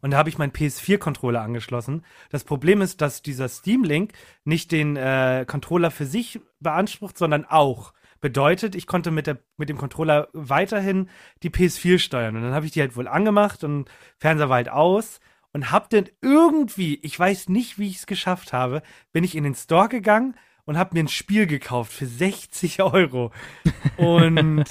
Und 0.00 0.12
da 0.12 0.18
habe 0.18 0.28
ich 0.28 0.38
meinen 0.38 0.52
PS4-Controller 0.52 1.40
angeschlossen. 1.40 2.04
Das 2.30 2.44
Problem 2.44 2.80
ist, 2.80 3.00
dass 3.00 3.22
dieser 3.22 3.48
Steam-Link 3.48 4.12
nicht 4.44 4.70
den 4.70 4.96
äh, 4.96 5.44
Controller 5.46 5.90
für 5.90 6.06
sich 6.06 6.40
beansprucht, 6.60 7.18
sondern 7.18 7.44
auch. 7.44 7.92
Bedeutet, 8.20 8.74
ich 8.74 8.86
konnte 8.86 9.10
mit, 9.12 9.28
der, 9.28 9.38
mit 9.56 9.68
dem 9.68 9.78
Controller 9.78 10.28
weiterhin 10.32 11.08
die 11.42 11.50
PS4 11.50 11.98
steuern. 11.98 12.36
Und 12.36 12.42
dann 12.42 12.52
habe 12.52 12.66
ich 12.66 12.72
die 12.72 12.80
halt 12.80 12.96
wohl 12.96 13.06
angemacht 13.06 13.62
und 13.62 13.88
Fernseher 14.18 14.48
war 14.48 14.56
halt 14.56 14.68
aus. 14.68 15.20
Und 15.52 15.70
hab 15.70 15.88
dann 15.90 16.08
irgendwie, 16.20 16.98
ich 17.02 17.18
weiß 17.18 17.48
nicht, 17.48 17.78
wie 17.78 17.88
ich 17.88 17.96
es 17.96 18.06
geschafft 18.06 18.52
habe, 18.52 18.82
bin 19.12 19.24
ich 19.24 19.34
in 19.34 19.44
den 19.44 19.54
Store 19.54 19.88
gegangen 19.88 20.34
und 20.64 20.76
habe 20.76 20.94
mir 20.94 21.04
ein 21.04 21.08
Spiel 21.08 21.46
gekauft 21.46 21.92
für 21.92 22.06
60 22.06 22.82
Euro. 22.82 23.32
Und 23.96 24.66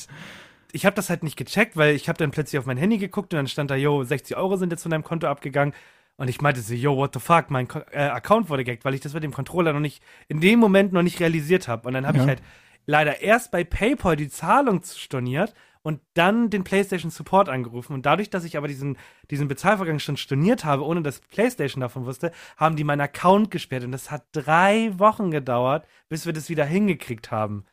ich 0.71 0.85
habe 0.85 0.95
das 0.95 1.09
halt 1.09 1.23
nicht 1.23 1.37
gecheckt, 1.37 1.77
weil 1.77 1.95
ich 1.95 2.09
habe 2.09 2.17
dann 2.17 2.31
plötzlich 2.31 2.59
auf 2.59 2.65
mein 2.65 2.77
Handy 2.77 2.97
geguckt 2.97 3.33
und 3.33 3.37
dann 3.37 3.47
stand 3.47 3.71
da, 3.71 3.75
yo, 3.75 4.03
60 4.03 4.35
Euro 4.37 4.57
sind 4.57 4.71
jetzt 4.71 4.83
von 4.83 4.91
deinem 4.91 5.03
Konto 5.03 5.27
abgegangen. 5.27 5.73
Und 6.17 6.29
ich 6.29 6.41
meinte 6.41 6.61
so, 6.61 6.73
yo, 6.73 6.95
what 6.97 7.13
the 7.13 7.19
fuck, 7.19 7.51
mein 7.51 7.67
Ko 7.67 7.79
äh, 7.91 7.99
Account 7.99 8.49
wurde 8.49 8.63
gehackt, 8.63 8.83
weil 8.85 8.95
ich 8.95 9.01
das 9.01 9.13
mit 9.13 9.23
dem 9.23 9.33
Controller 9.33 9.71
noch 9.73 9.79
nicht, 9.79 10.01
in 10.27 10.41
dem 10.41 10.59
Moment 10.59 10.91
noch 10.91 11.03
nicht 11.03 11.19
realisiert 11.19 11.67
habe. 11.67 11.87
Und 11.87 11.93
dann 11.93 12.07
habe 12.07 12.17
Ja. 12.17 12.23
ich 12.23 12.27
halt 12.29 12.41
leider 12.87 13.21
erst 13.21 13.51
bei 13.51 13.63
PayPal 13.63 14.15
die 14.15 14.29
Zahlung 14.29 14.81
storniert 14.83 15.53
und 15.83 16.01
dann 16.15 16.49
den 16.49 16.63
PlayStation 16.63 17.11
Support 17.11 17.49
angerufen. 17.49 17.93
Und 17.93 18.05
dadurch, 18.05 18.29
dass 18.31 18.43
ich 18.45 18.57
aber 18.57 18.67
diesen, 18.67 18.97
diesen 19.29 19.47
Bezahlvorgang 19.47 19.99
schon 19.99 20.17
storniert 20.17 20.65
habe, 20.65 20.83
ohne 20.83 21.01
dass 21.03 21.19
PlayStation 21.21 21.81
davon 21.81 22.05
wusste, 22.05 22.31
haben 22.57 22.75
die 22.75 22.83
meinen 22.83 23.01
Account 23.01 23.51
gesperrt. 23.51 23.83
Und 23.83 23.91
das 23.91 24.09
hat 24.09 24.25
drei 24.31 24.91
Wochen 24.97 25.29
gedauert, 25.29 25.85
bis 26.09 26.25
wir 26.25 26.33
das 26.33 26.49
wieder 26.49 26.65
hingekriegt 26.65 27.29
haben. 27.31 27.63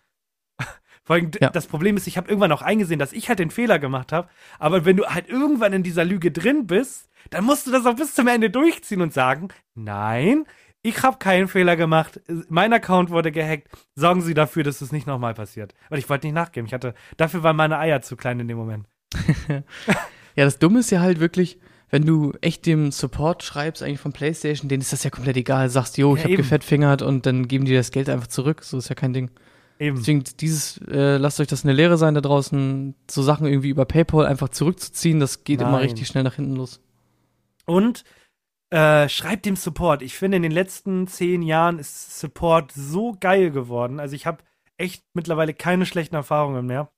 Vor 1.05 1.17
allem, 1.17 1.31
Ja. 1.41 1.51
das 1.51 1.67
Problem 1.67 1.97
ist, 1.97 2.07
ich 2.07 2.17
habe 2.17 2.29
irgendwann 2.29 2.53
auch 2.53 2.63
eingesehen, 2.63 2.99
dass 2.99 3.13
ich 3.13 3.29
halt 3.29 3.39
den 3.39 3.51
Fehler 3.51 3.79
gemacht 3.79 4.11
habe. 4.13 4.29
Aber 4.59 4.85
wenn 4.85 4.97
du 4.97 5.05
halt 5.07 5.29
irgendwann 5.29 5.73
in 5.73 5.83
dieser 5.83 6.05
Lüge 6.05 6.31
drin 6.31 6.67
bist, 6.67 7.09
dann 7.31 7.45
musst 7.45 7.67
du 7.67 7.71
das 7.71 7.85
auch 7.87 7.97
bis 7.97 8.15
zum 8.15 8.27
Ende 8.29 8.51
durchziehen 8.51 9.01
und 9.03 9.13
sagen, 9.13 9.49
nein, 9.75 10.45
ich 10.83 11.03
habe 11.03 11.17
keinen 11.19 11.49
Fehler 11.49 11.77
gemacht. 11.77 12.21
Mein 12.49 12.73
Account 12.73 13.09
wurde 13.11 13.33
gehackt. 13.33 13.69
Sorgen 13.95 14.21
Sie 14.21 14.35
dafür, 14.35 14.65
dass 14.65 14.81
es 14.83 14.93
nicht 14.93 15.07
nochmal 15.07 15.33
passiert. 15.35 15.75
Weil 15.89 15.99
ich 15.99 16.09
wollte 16.11 16.27
nicht 16.27 16.35
nachgeben. 16.35 16.67
Ich 16.67 16.75
hatte, 16.75 16.95
dafür 17.17 17.43
waren 17.43 17.57
meine 17.57 17.79
Eier 17.79 18.03
zu 18.03 18.17
klein 18.17 18.41
in 18.41 18.49
dem 18.49 18.59
Moment. 18.59 18.87
Ja, 20.37 20.45
das 20.45 20.59
Dumme 20.59 20.81
ist 20.81 20.91
ja 20.91 21.01
halt 21.01 21.21
wirklich, 21.21 21.61
wenn 21.91 22.05
du 22.05 22.33
echt 22.41 22.67
dem 22.67 22.91
Support 22.91 23.45
schreibst, 23.45 23.83
eigentlich 23.85 24.01
von 24.01 24.13
PlayStation, 24.13 24.69
denen 24.69 24.81
ist 24.81 24.93
das 24.93 25.05
ja 25.05 25.11
komplett 25.11 25.37
egal. 25.37 25.69
Sagst, 25.69 25.97
jo, 25.97 26.17
ich 26.17 26.23
Ja, 26.23 26.25
habe 26.25 26.37
gefettfingert 26.39 27.03
und 27.03 27.25
dann 27.25 27.47
geben 27.47 27.67
die 27.67 27.75
das 27.75 27.93
Geld 27.93 28.09
einfach 28.09 28.27
zurück. 28.27 28.65
So 28.65 28.79
ist 28.79 28.89
ja 28.89 28.97
kein 28.97 29.13
Ding. 29.13 29.31
Eben. 29.79 29.97
Deswegen 29.97 30.25
dieses, 30.41 30.79
äh, 30.89 31.16
lasst 31.16 31.41
euch 31.41 31.49
das 31.49 31.64
eine 31.64 31.72
Lehre 31.72 31.99
sein 31.99 32.14
da 32.14 32.20
draußen, 32.20 32.95
so 33.11 33.22
Sachen 33.22 33.47
irgendwie 33.47 33.70
über 33.70 33.85
PayPal 33.85 34.27
einfach 34.27 34.49
zurückzuziehen, 34.49 35.20
das 35.20 35.45
geht 35.45 35.61
immer 35.61 35.72
Nein. 35.72 35.83
richtig 35.83 36.07
schnell 36.07 36.22
nach 36.22 36.37
hinten 36.37 36.57
los. 36.57 36.81
Und 37.66 38.05
äh, 38.70 39.09
schreibt 39.09 39.47
dem 39.47 39.57
Support. 39.57 40.03
Ich 40.03 40.14
finde, 40.14 40.37
in 40.37 40.43
den 40.43 40.53
letzten 40.53 41.07
zehn 41.07 41.43
Jahren 41.43 41.79
ist 41.79 42.18
Support 42.18 42.72
so 42.72 43.16
geil 43.18 43.51
geworden. 43.51 44.01
Also 44.01 44.14
ich 44.16 44.27
habe 44.27 44.43
echt 44.77 45.05
mittlerweile 45.14 45.55
keine 45.55 45.87
schlechten 45.87 46.16
Erfahrungen 46.16 46.66
mehr. 46.66 46.91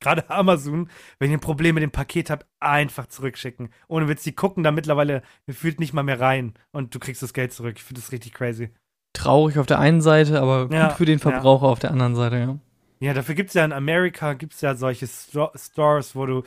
Gerade 0.00 0.30
Amazon, 0.30 0.88
wenn 1.18 1.30
ihr 1.30 1.36
ein 1.36 1.42
Problem 1.42 1.74
mit 1.74 1.82
dem 1.82 1.90
Paket 1.90 2.30
habt, 2.30 2.46
einfach 2.58 3.06
zurückschicken. 3.06 3.70
Ohne 3.86 4.08
Witz, 4.08 4.22
die 4.22 4.34
gucken 4.34 4.62
da 4.62 4.70
mittlerweile 4.70 5.22
gefühlt 5.46 5.78
nicht 5.78 5.92
mal 5.92 6.02
mehr 6.02 6.20
rein 6.20 6.54
und 6.72 6.94
du 6.94 6.98
kriegst 6.98 7.22
das 7.22 7.34
Geld 7.34 7.52
zurück. 7.52 7.74
Ich 7.76 7.82
finde 7.82 8.00
das 8.00 8.12
richtig 8.12 8.32
crazy. 8.32 8.70
Traurig 9.12 9.58
auf 9.58 9.66
der 9.66 9.78
einen 9.78 10.00
Seite, 10.00 10.40
aber 10.40 10.64
gut 10.68 10.74
Ja, 10.74 10.90
für 10.90 11.04
den 11.04 11.18
ja. 11.18 11.30
Verbraucher 11.30 11.66
auf 11.66 11.78
der 11.78 11.90
anderen 11.90 12.14
Seite, 12.14 12.38
ja. 12.38 12.58
Ja, 13.00 13.14
dafür 13.14 13.34
gibt 13.34 13.48
es 13.48 13.54
ja 13.54 13.64
in 13.64 13.72
Amerika 13.72 14.34
gibt's 14.34 14.60
ja 14.60 14.74
solche 14.74 15.06
Sto 15.06 15.50
Stores, 15.56 16.14
wo 16.14 16.26
du 16.26 16.42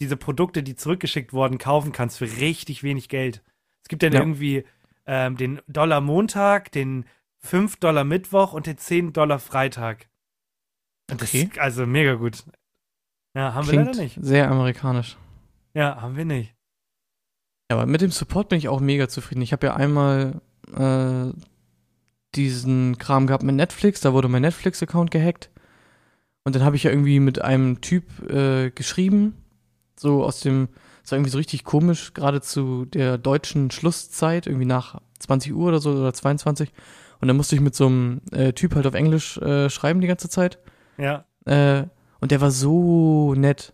diese 0.00 0.16
Produkte, 0.16 0.62
die 0.62 0.74
zurückgeschickt 0.76 1.32
wurden, 1.32 1.58
kaufen 1.58 1.92
kannst 1.92 2.18
für 2.18 2.24
richtig 2.40 2.82
wenig 2.82 3.08
Geld. 3.08 3.42
Es 3.82 3.88
gibt 3.88 4.02
dann 4.02 4.12
Ja. 4.12 4.20
irgendwie 4.20 4.64
ähm, 5.06 5.36
den 5.36 5.60
Dollar 5.68 6.00
Montag, 6.00 6.70
den 6.72 7.04
5 7.40 7.76
Dollar 7.76 8.04
Mittwoch 8.04 8.52
und 8.52 8.66
den 8.66 8.78
10 8.78 9.12
Dollar 9.12 9.38
Freitag. 9.38 10.08
Das 11.08 11.22
Okay. 11.22 11.48
ist 11.50 11.58
also 11.58 11.86
mega 11.86 12.14
gut. 12.14 12.44
Ja, 13.34 13.54
haben 13.54 13.66
wir 13.66 13.72
Klingt 13.72 13.86
leider 13.86 13.98
nicht. 14.02 14.18
sehr 14.20 14.50
amerikanisch. 14.50 15.16
Ja, 15.74 16.00
haben 16.00 16.16
wir 16.16 16.24
nicht. 16.24 16.54
Ja, 17.70 17.76
aber 17.76 17.86
mit 17.86 18.00
dem 18.00 18.10
Support 18.10 18.48
bin 18.48 18.58
ich 18.58 18.68
auch 18.68 18.80
mega 18.80 19.08
zufrieden. 19.08 19.42
Ich 19.42 19.52
habe 19.52 19.66
ja 19.66 19.74
einmal 19.76 20.40
äh, 20.74 21.32
diesen 22.38 22.96
Kram 22.98 23.26
gehabt 23.26 23.42
mit 23.42 23.56
Netflix, 23.56 24.00
da 24.00 24.12
wurde 24.12 24.28
mein 24.28 24.42
Netflix-Account 24.42 25.10
gehackt. 25.10 25.50
Und 26.44 26.54
dann 26.54 26.64
habe 26.64 26.76
ich 26.76 26.84
ja 26.84 26.90
irgendwie 26.90 27.20
mit 27.20 27.42
einem 27.42 27.80
Typ 27.80 28.04
äh, 28.30 28.70
geschrieben, 28.70 29.34
so 29.96 30.24
aus 30.24 30.40
dem, 30.40 30.68
das 31.02 31.12
war 31.12 31.18
irgendwie 31.18 31.32
so 31.32 31.38
richtig 31.38 31.64
komisch, 31.64 32.14
gerade 32.14 32.40
zu 32.40 32.84
der 32.86 33.18
deutschen 33.18 33.70
Schlusszeit, 33.70 34.46
irgendwie 34.46 34.64
nach 34.64 35.00
20 35.18 35.52
Uhr 35.52 35.68
oder 35.68 35.80
so 35.80 35.90
oder 35.90 36.14
22. 36.14 36.72
Und 37.20 37.28
dann 37.28 37.36
musste 37.36 37.56
ich 37.56 37.60
mit 37.60 37.74
so 37.74 37.86
einem 37.86 38.20
äh, 38.30 38.52
Typ 38.52 38.74
halt 38.74 38.86
auf 38.86 38.94
Englisch 38.94 39.36
äh, 39.38 39.68
schreiben 39.68 40.00
die 40.00 40.06
ganze 40.06 40.28
Zeit. 40.28 40.58
Ja. 40.96 41.24
Äh, 41.44 41.86
und 42.20 42.30
der 42.30 42.40
war 42.40 42.50
so 42.50 43.34
nett 43.34 43.72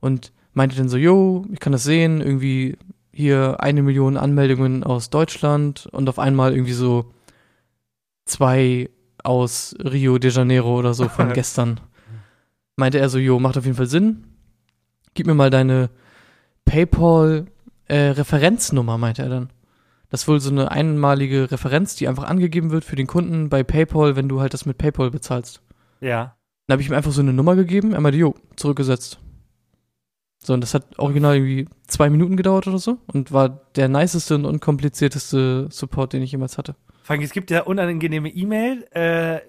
und 0.00 0.32
meinte 0.52 0.76
dann 0.76 0.88
so, 0.88 0.98
yo, 0.98 1.46
ich 1.50 1.60
kann 1.60 1.72
das 1.72 1.84
sehen, 1.84 2.20
irgendwie 2.20 2.76
hier 3.12 3.60
eine 3.60 3.82
Million 3.82 4.16
Anmeldungen 4.16 4.84
aus 4.84 5.10
Deutschland 5.10 5.88
und 5.92 6.08
auf 6.08 6.18
einmal 6.18 6.52
irgendwie 6.52 6.72
so 6.72 7.12
zwei 8.24 8.88
aus 9.22 9.74
Rio 9.78 10.18
de 10.18 10.30
Janeiro 10.30 10.78
oder 10.78 10.94
so 10.94 11.08
von 11.08 11.32
gestern. 11.34 11.80
Meinte 12.76 12.98
er 12.98 13.08
so, 13.08 13.18
jo, 13.18 13.38
macht 13.38 13.56
auf 13.58 13.64
jeden 13.64 13.76
Fall 13.76 13.86
Sinn. 13.86 14.24
Gib 15.14 15.26
mir 15.26 15.34
mal 15.34 15.50
deine 15.50 15.90
PayPal-Referenznummer, 16.64 18.98
meinte 18.98 19.22
er 19.22 19.28
dann. 19.28 19.50
Das 20.10 20.22
ist 20.22 20.28
wohl 20.28 20.40
so 20.40 20.50
eine 20.50 20.70
einmalige 20.70 21.50
Referenz, 21.50 21.96
die 21.96 22.06
einfach 22.06 22.24
angegeben 22.24 22.70
wird 22.70 22.84
für 22.84 22.96
den 22.96 23.06
Kunden 23.06 23.48
bei 23.48 23.62
PayPal, 23.62 24.14
wenn 24.16 24.28
du 24.28 24.40
halt 24.40 24.52
das 24.52 24.66
mit 24.66 24.76
PayPal 24.78 25.10
bezahlst. 25.10 25.62
Ja. 26.00 26.36
Dann 26.66 26.74
habe 26.74 26.82
ich 26.82 26.88
ihm 26.88 26.94
einfach 26.94 27.12
so 27.12 27.22
eine 27.22 27.32
Nummer 27.32 27.56
gegeben. 27.56 27.92
Er 27.92 28.00
meinte, 28.00 28.18
jo, 28.18 28.34
zurückgesetzt. 28.56 29.18
So, 30.44 30.54
und 30.54 30.60
das 30.60 30.74
hat 30.74 30.98
original 30.98 31.36
irgendwie 31.36 31.68
zwei 31.86 32.10
Minuten 32.10 32.36
gedauert 32.36 32.66
oder 32.66 32.78
so 32.78 32.98
und 33.06 33.30
war 33.32 33.60
der 33.76 33.88
niceste 33.88 34.34
und 34.34 34.44
unkomplizierteste 34.44 35.68
Support, 35.70 36.14
den 36.14 36.22
ich 36.22 36.32
jemals 36.32 36.58
hatte. 36.58 36.74
Allem, 37.06 37.22
es 37.22 37.32
gibt 37.32 37.50
ja 37.50 37.62
unangenehme 37.62 38.28
E-Mail, 38.28 38.86
äh, 38.92 39.40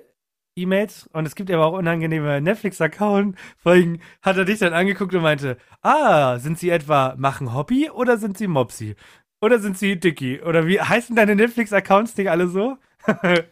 E-Mails 0.55 1.07
und 1.13 1.25
es 1.25 1.35
gibt 1.35 1.49
aber 1.51 1.65
auch 1.65 1.73
unangenehme 1.73 2.41
Netflix-Account. 2.41 3.37
Vor 3.57 3.71
allem 3.71 3.99
hat 4.21 4.37
er 4.37 4.45
dich 4.45 4.59
dann 4.59 4.73
angeguckt 4.73 5.13
und 5.15 5.23
meinte, 5.23 5.57
ah, 5.81 6.37
sind 6.39 6.59
sie 6.59 6.69
etwa 6.69 7.15
machen 7.17 7.53
Hobby 7.53 7.89
oder 7.89 8.17
sind 8.17 8.37
sie 8.37 8.47
Mopsi? 8.47 8.95
Oder 9.41 9.59
sind 9.59 9.77
sie 9.77 9.99
Dicky? 9.99 10.41
Oder 10.41 10.67
wie 10.67 10.79
heißen 10.79 11.15
deine 11.15 11.35
Netflix-Accounts 11.35 12.15
nicht 12.17 12.29
alle 12.29 12.47
so? 12.47 12.77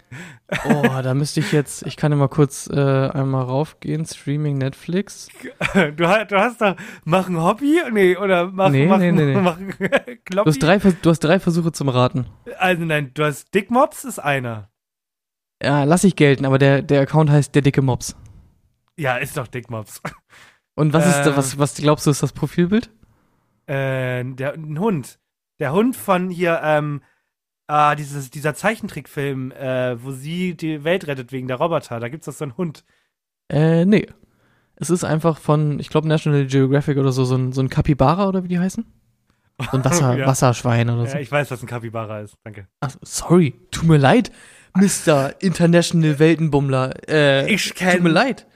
Oh, 0.66 1.02
da 1.02 1.14
müsste 1.14 1.40
ich 1.40 1.54
jetzt, 1.54 1.86
ich 1.88 1.96
kann 1.96 2.12
ja 2.12 2.18
mal 2.18 2.28
kurz 2.28 2.68
äh, 2.68 2.76
einmal 2.78 3.46
raufgehen, 3.46 4.06
Streaming 4.06 4.58
Netflix. 4.58 5.30
Du, 5.74 5.92
du 5.96 6.06
hast 6.06 6.60
doch 6.62 6.76
machen 7.06 7.42
Hobby? 7.42 7.80
Nee, 7.92 8.18
oder 8.18 8.48
machen, 8.52 8.74
Nee, 8.74 8.86
machen, 8.86 9.00
nee, 9.02 9.12
nee, 9.12 9.36
nee. 9.36 9.42
machen 9.42 9.74
Du 10.26 10.46
hast, 10.46 10.62
drei, 10.62 10.78
du 10.78 11.10
hast 11.10 11.20
drei 11.20 11.40
Versuche 11.40 11.72
zum 11.72 11.88
Raten. 11.88 12.26
Also 12.58 12.84
nein, 12.84 13.12
du 13.14 13.24
hast 13.24 13.54
Dick 13.54 13.72
Mops 13.72 14.04
ist 14.04 14.20
einer. 14.20 14.70
Ja, 15.64 15.84
lass 15.86 16.04
ich 16.04 16.16
gelten, 16.16 16.46
aber 16.46 16.58
der, 16.58 16.82
der 16.82 17.02
Account 17.02 17.30
heißt 17.30 17.56
der 17.56 17.62
dicke 17.62 17.82
Mops. 17.82 18.16
Ja, 18.98 19.18
ist 19.18 19.38
doch 19.38 19.48
Dick 19.48 19.70
Mops. 19.70 20.02
Und 20.76 20.92
was 20.94 21.08
ist 21.08 21.20
Äh. 21.20 21.24
da, 21.26 21.38
was, 21.38 21.58
was 21.58 21.76
glaubst 21.76 22.06
du, 22.08 22.12
ist 22.12 22.24
das 22.24 22.34
Profilbild? 22.34 22.90
Äh, 23.68 24.26
der, 24.26 24.54
ein 24.54 24.80
Hund. 24.80 25.20
Der 25.60 25.72
Hund 25.72 25.96
von 25.96 26.30
hier, 26.30 26.60
ähm, 26.64 27.02
ah, 27.72 27.96
dieses, 27.96 28.30
dieser 28.30 28.54
Zeichentrickfilm, 28.54 29.52
äh, 29.52 30.02
wo 30.04 30.12
sie 30.12 30.56
die 30.56 30.84
Welt 30.84 31.08
rettet 31.08 31.32
wegen 31.32 31.48
der 31.48 31.58
Roboter. 31.58 32.00
Da 32.00 32.10
gibt's 32.10 32.26
doch 32.26 32.34
so 32.34 32.44
einen 32.46 32.58
Hund. 32.58 32.84
Äh, 33.50 33.86
nee. 33.86 34.08
Es 34.76 34.90
ist 34.90 35.04
einfach 35.04 35.38
von, 35.38 35.80
ich 35.80 35.90
glaube, 35.90 36.08
National 36.08 36.46
Geographic 36.48 36.98
oder 36.98 37.12
so, 37.12 37.24
so 37.24 37.36
ein, 37.36 37.52
so 37.54 37.62
ein 37.62 37.70
Capybara 37.70 38.28
oder 38.28 38.44
wie 38.44 38.48
die 38.48 38.60
heißen? 38.60 38.86
So 39.72 39.78
ein 39.78 39.86
Wasser, 39.86 40.18
Ja. 40.18 40.26
Wasserschwein 40.28 40.90
oder 40.90 41.06
so. 41.06 41.14
Ja, 41.16 41.20
ich 41.22 41.32
weiß, 41.32 41.52
was 41.52 41.62
ein 41.62 41.68
Capybara 41.68 42.22
ist. 42.22 42.36
Danke. 42.44 42.68
Ach, 42.80 42.96
sorry, 43.04 43.54
tut 43.72 43.88
mir 43.88 43.98
leid, 43.98 44.32
Mr. 44.76 45.36
International 45.40 46.18
Weltenbummler. 46.20 46.94
Äh, 47.10 47.54
Ich 47.54 47.74
tut 47.74 48.02
mir 48.02 48.10
leid. 48.10 48.48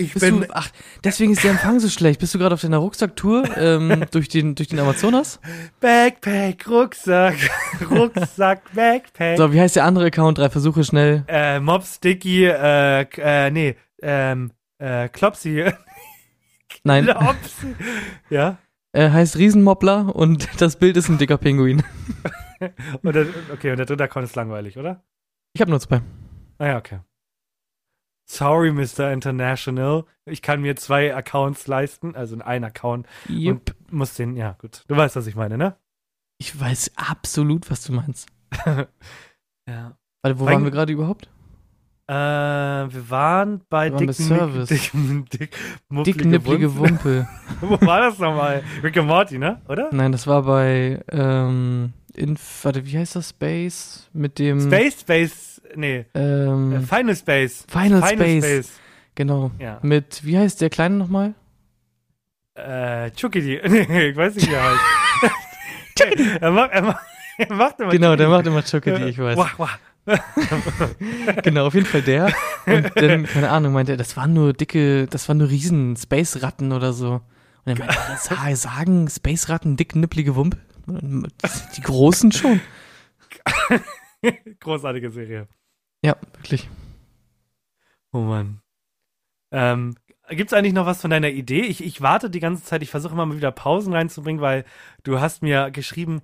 Ich 0.00 0.14
Bist 0.14 0.30
du, 0.30 0.46
ach, 0.50 0.70
deswegen 1.04 1.32
ist 1.32 1.44
der 1.44 1.50
Empfang 1.50 1.78
so 1.78 1.90
schlecht. 1.90 2.20
Bist 2.20 2.34
du 2.34 2.38
gerade 2.38 2.54
auf 2.54 2.62
deiner 2.62 2.78
Rucksacktour 2.78 3.44
ähm, 3.58 4.04
durch, 4.10 4.28
den, 4.28 4.54
durch 4.54 4.68
den 4.68 4.78
Amazonas? 4.78 5.40
Backpack, 5.80 6.66
Rucksack, 6.66 7.36
Rucksack, 7.90 8.62
Backpack. 8.72 9.36
So, 9.36 9.52
wie 9.52 9.60
heißt 9.60 9.76
der 9.76 9.84
andere 9.84 10.06
Account? 10.06 10.38
Drei 10.38 10.48
Versuche 10.48 10.84
schnell. 10.84 11.24
Äh, 11.28 11.60
Mops, 11.60 12.00
Dicky, 12.00 12.46
äh, 12.46 13.02
äh, 13.18 13.50
nee, 13.50 13.76
ähm, 14.00 14.52
äh, 14.78 15.10
Klopsy. 15.10 15.66
Nein, 16.84 17.04
Klopsy. 17.04 17.74
Ja? 18.30 18.56
er 18.92 19.12
heißt 19.12 19.36
Riesenmoppler 19.36 20.16
und 20.16 20.48
das 20.60 20.76
Bild 20.76 20.96
ist 20.96 21.08
ein 21.10 21.18
dicker 21.18 21.36
Pinguin. 21.36 21.82
Und 23.02 23.14
der, 23.14 23.26
okay, 23.52 23.70
und 23.70 23.78
der 23.78 23.86
dritte 23.86 24.04
Account 24.04 24.24
ist 24.24 24.36
langweilig, 24.36 24.76
oder? 24.76 25.02
Ich 25.54 25.60
habe 25.60 25.70
nur 25.70 25.80
zwei. 25.80 26.02
Ah 26.58 26.66
ja, 26.66 26.78
okay. 26.78 27.00
Sorry, 28.32 28.70
Mr. 28.70 29.10
International. 29.12 30.04
Ich 30.24 30.40
kann 30.40 30.60
mir 30.60 30.76
zwei 30.76 31.12
Accounts 31.14 31.66
leisten, 31.66 32.14
also 32.14 32.38
einen 32.38 32.64
Account 32.64 33.08
Jupp. 33.28 33.74
und 33.88 33.92
muss 33.92 34.14
den, 34.14 34.36
ja 34.36 34.52
gut. 34.60 34.84
Du 34.86 34.96
weißt, 34.96 35.16
was 35.16 35.26
ich 35.26 35.34
meine, 35.34 35.58
ne? 35.58 35.74
Ich 36.38 36.58
weiß 36.58 36.92
absolut, 36.94 37.68
was 37.70 37.82
du 37.84 37.92
meinst. 37.92 38.28
Ja. 39.68 39.96
Warte, 40.22 40.38
wo 40.40 40.44
Fang- 40.44 40.54
waren 40.54 40.64
wir 40.64 40.70
gerade 40.70 40.92
überhaupt? 40.92 41.28
Äh, 42.08 42.12
wir 42.14 43.10
waren 43.10 43.60
bei 43.68 43.86
Wir 43.86 43.92
waren 43.94 44.06
bei 44.06 44.12
Dick, 44.12 44.14
Service. 44.14 44.68
Dick, 44.68 44.90
Dick, 44.92 45.56
Dick, 45.90 46.04
Dick, 46.04 46.24
nipplige. 46.24 46.76
Wumpel. 46.76 47.28
Wo 47.60 47.80
war 47.86 48.00
das 48.00 48.18
nochmal? 48.18 48.64
Rick 48.82 48.96
and 48.96 49.06
Morty, 49.06 49.38
ne? 49.38 49.60
Oder? 49.68 49.90
Nein, 49.92 50.10
das 50.10 50.26
war 50.26 50.42
bei, 50.42 51.04
ähm, 51.12 51.92
in, 52.14 52.36
warte, 52.62 52.86
wie 52.86 52.98
heißt 52.98 53.16
das? 53.16 53.30
Space? 53.30 54.08
Mit 54.12 54.38
dem, 54.38 54.60
Space, 54.60 55.00
Space, 55.00 55.62
nee, 55.76 56.04
ähm, 56.14 56.72
äh, 56.72 56.80
Final 56.80 57.16
Space. 57.16 57.64
Final, 57.68 58.02
Space. 58.06 58.72
Genau. 59.14 59.50
Ja. 59.58 59.78
Mit, 59.82 60.24
wie 60.24 60.38
heißt 60.38 60.60
der 60.60 60.70
Kleine 60.70 60.96
nochmal? 60.96 61.34
Äh, 62.54 63.10
Chukidi. 63.12 63.56
Ich 63.62 64.16
weiß 64.16 64.34
nicht, 64.34 64.50
wie 64.50 64.54
er 64.54 64.70
heißt. 64.70 64.80
er 66.40 66.50
macht, 66.50 66.70
er 66.72 66.82
macht, 66.82 67.02
er 67.38 67.54
macht 67.54 67.80
immer 67.80 67.90
Genau, 67.90 68.16
der 68.16 68.26
Chukidi. 68.26 68.30
macht 68.30 68.46
immer 68.46 68.62
Chokedi, 68.62 69.04
ich 69.10 69.18
weiß. 69.18 69.36
Wah, 69.36 69.50
wah. 69.58 69.70
Genau, 71.42 71.66
auf 71.66 71.74
jeden 71.74 71.86
Fall 71.86 72.02
der. 72.02 72.32
Und 72.66 72.90
dann, 72.96 73.26
keine 73.26 73.50
Ahnung, 73.50 73.72
meinte 73.72 73.92
er, 73.92 73.98
das 73.98 74.16
waren 74.16 74.32
nur 74.32 74.52
dicke, 74.52 75.06
das 75.06 75.28
waren 75.28 75.38
nur 75.38 75.48
riesen 75.50 75.96
Space-Ratten 75.96 76.72
oder 76.72 76.92
so. 76.92 77.20
Und 77.64 77.78
er 77.78 77.78
meinte, 77.78 77.94
sa- 78.18 78.54
sagen 78.56 79.08
Space-Ratten 79.08 79.76
dick, 79.76 79.94
nipplige 79.94 80.34
Wumpe? 80.36 80.58
Die 81.76 81.80
großen 81.82 82.32
schon. 82.32 82.60
Großartige 84.60 85.10
Serie. 85.10 85.48
Ja, 86.02 86.16
wirklich. 86.34 86.68
Oh 88.12 88.20
Mann. 88.20 88.60
Ähm, 89.52 89.96
gibt's 90.28 90.52
eigentlich 90.52 90.74
noch 90.74 90.86
was 90.86 91.00
von 91.00 91.10
deiner 91.10 91.30
Idee? 91.30 91.62
Ich, 91.62 91.82
ich 91.82 92.00
warte 92.02 92.30
die 92.30 92.40
ganze 92.40 92.64
Zeit, 92.64 92.82
ich 92.82 92.90
versuche 92.90 93.12
immer 93.12 93.26
mal 93.26 93.36
wieder 93.36 93.52
Pausen 93.52 93.92
reinzubringen, 93.92 94.40
weil 94.40 94.64
du 95.02 95.20
hast 95.20 95.42
mir 95.42 95.70
geschrieben, 95.70 96.22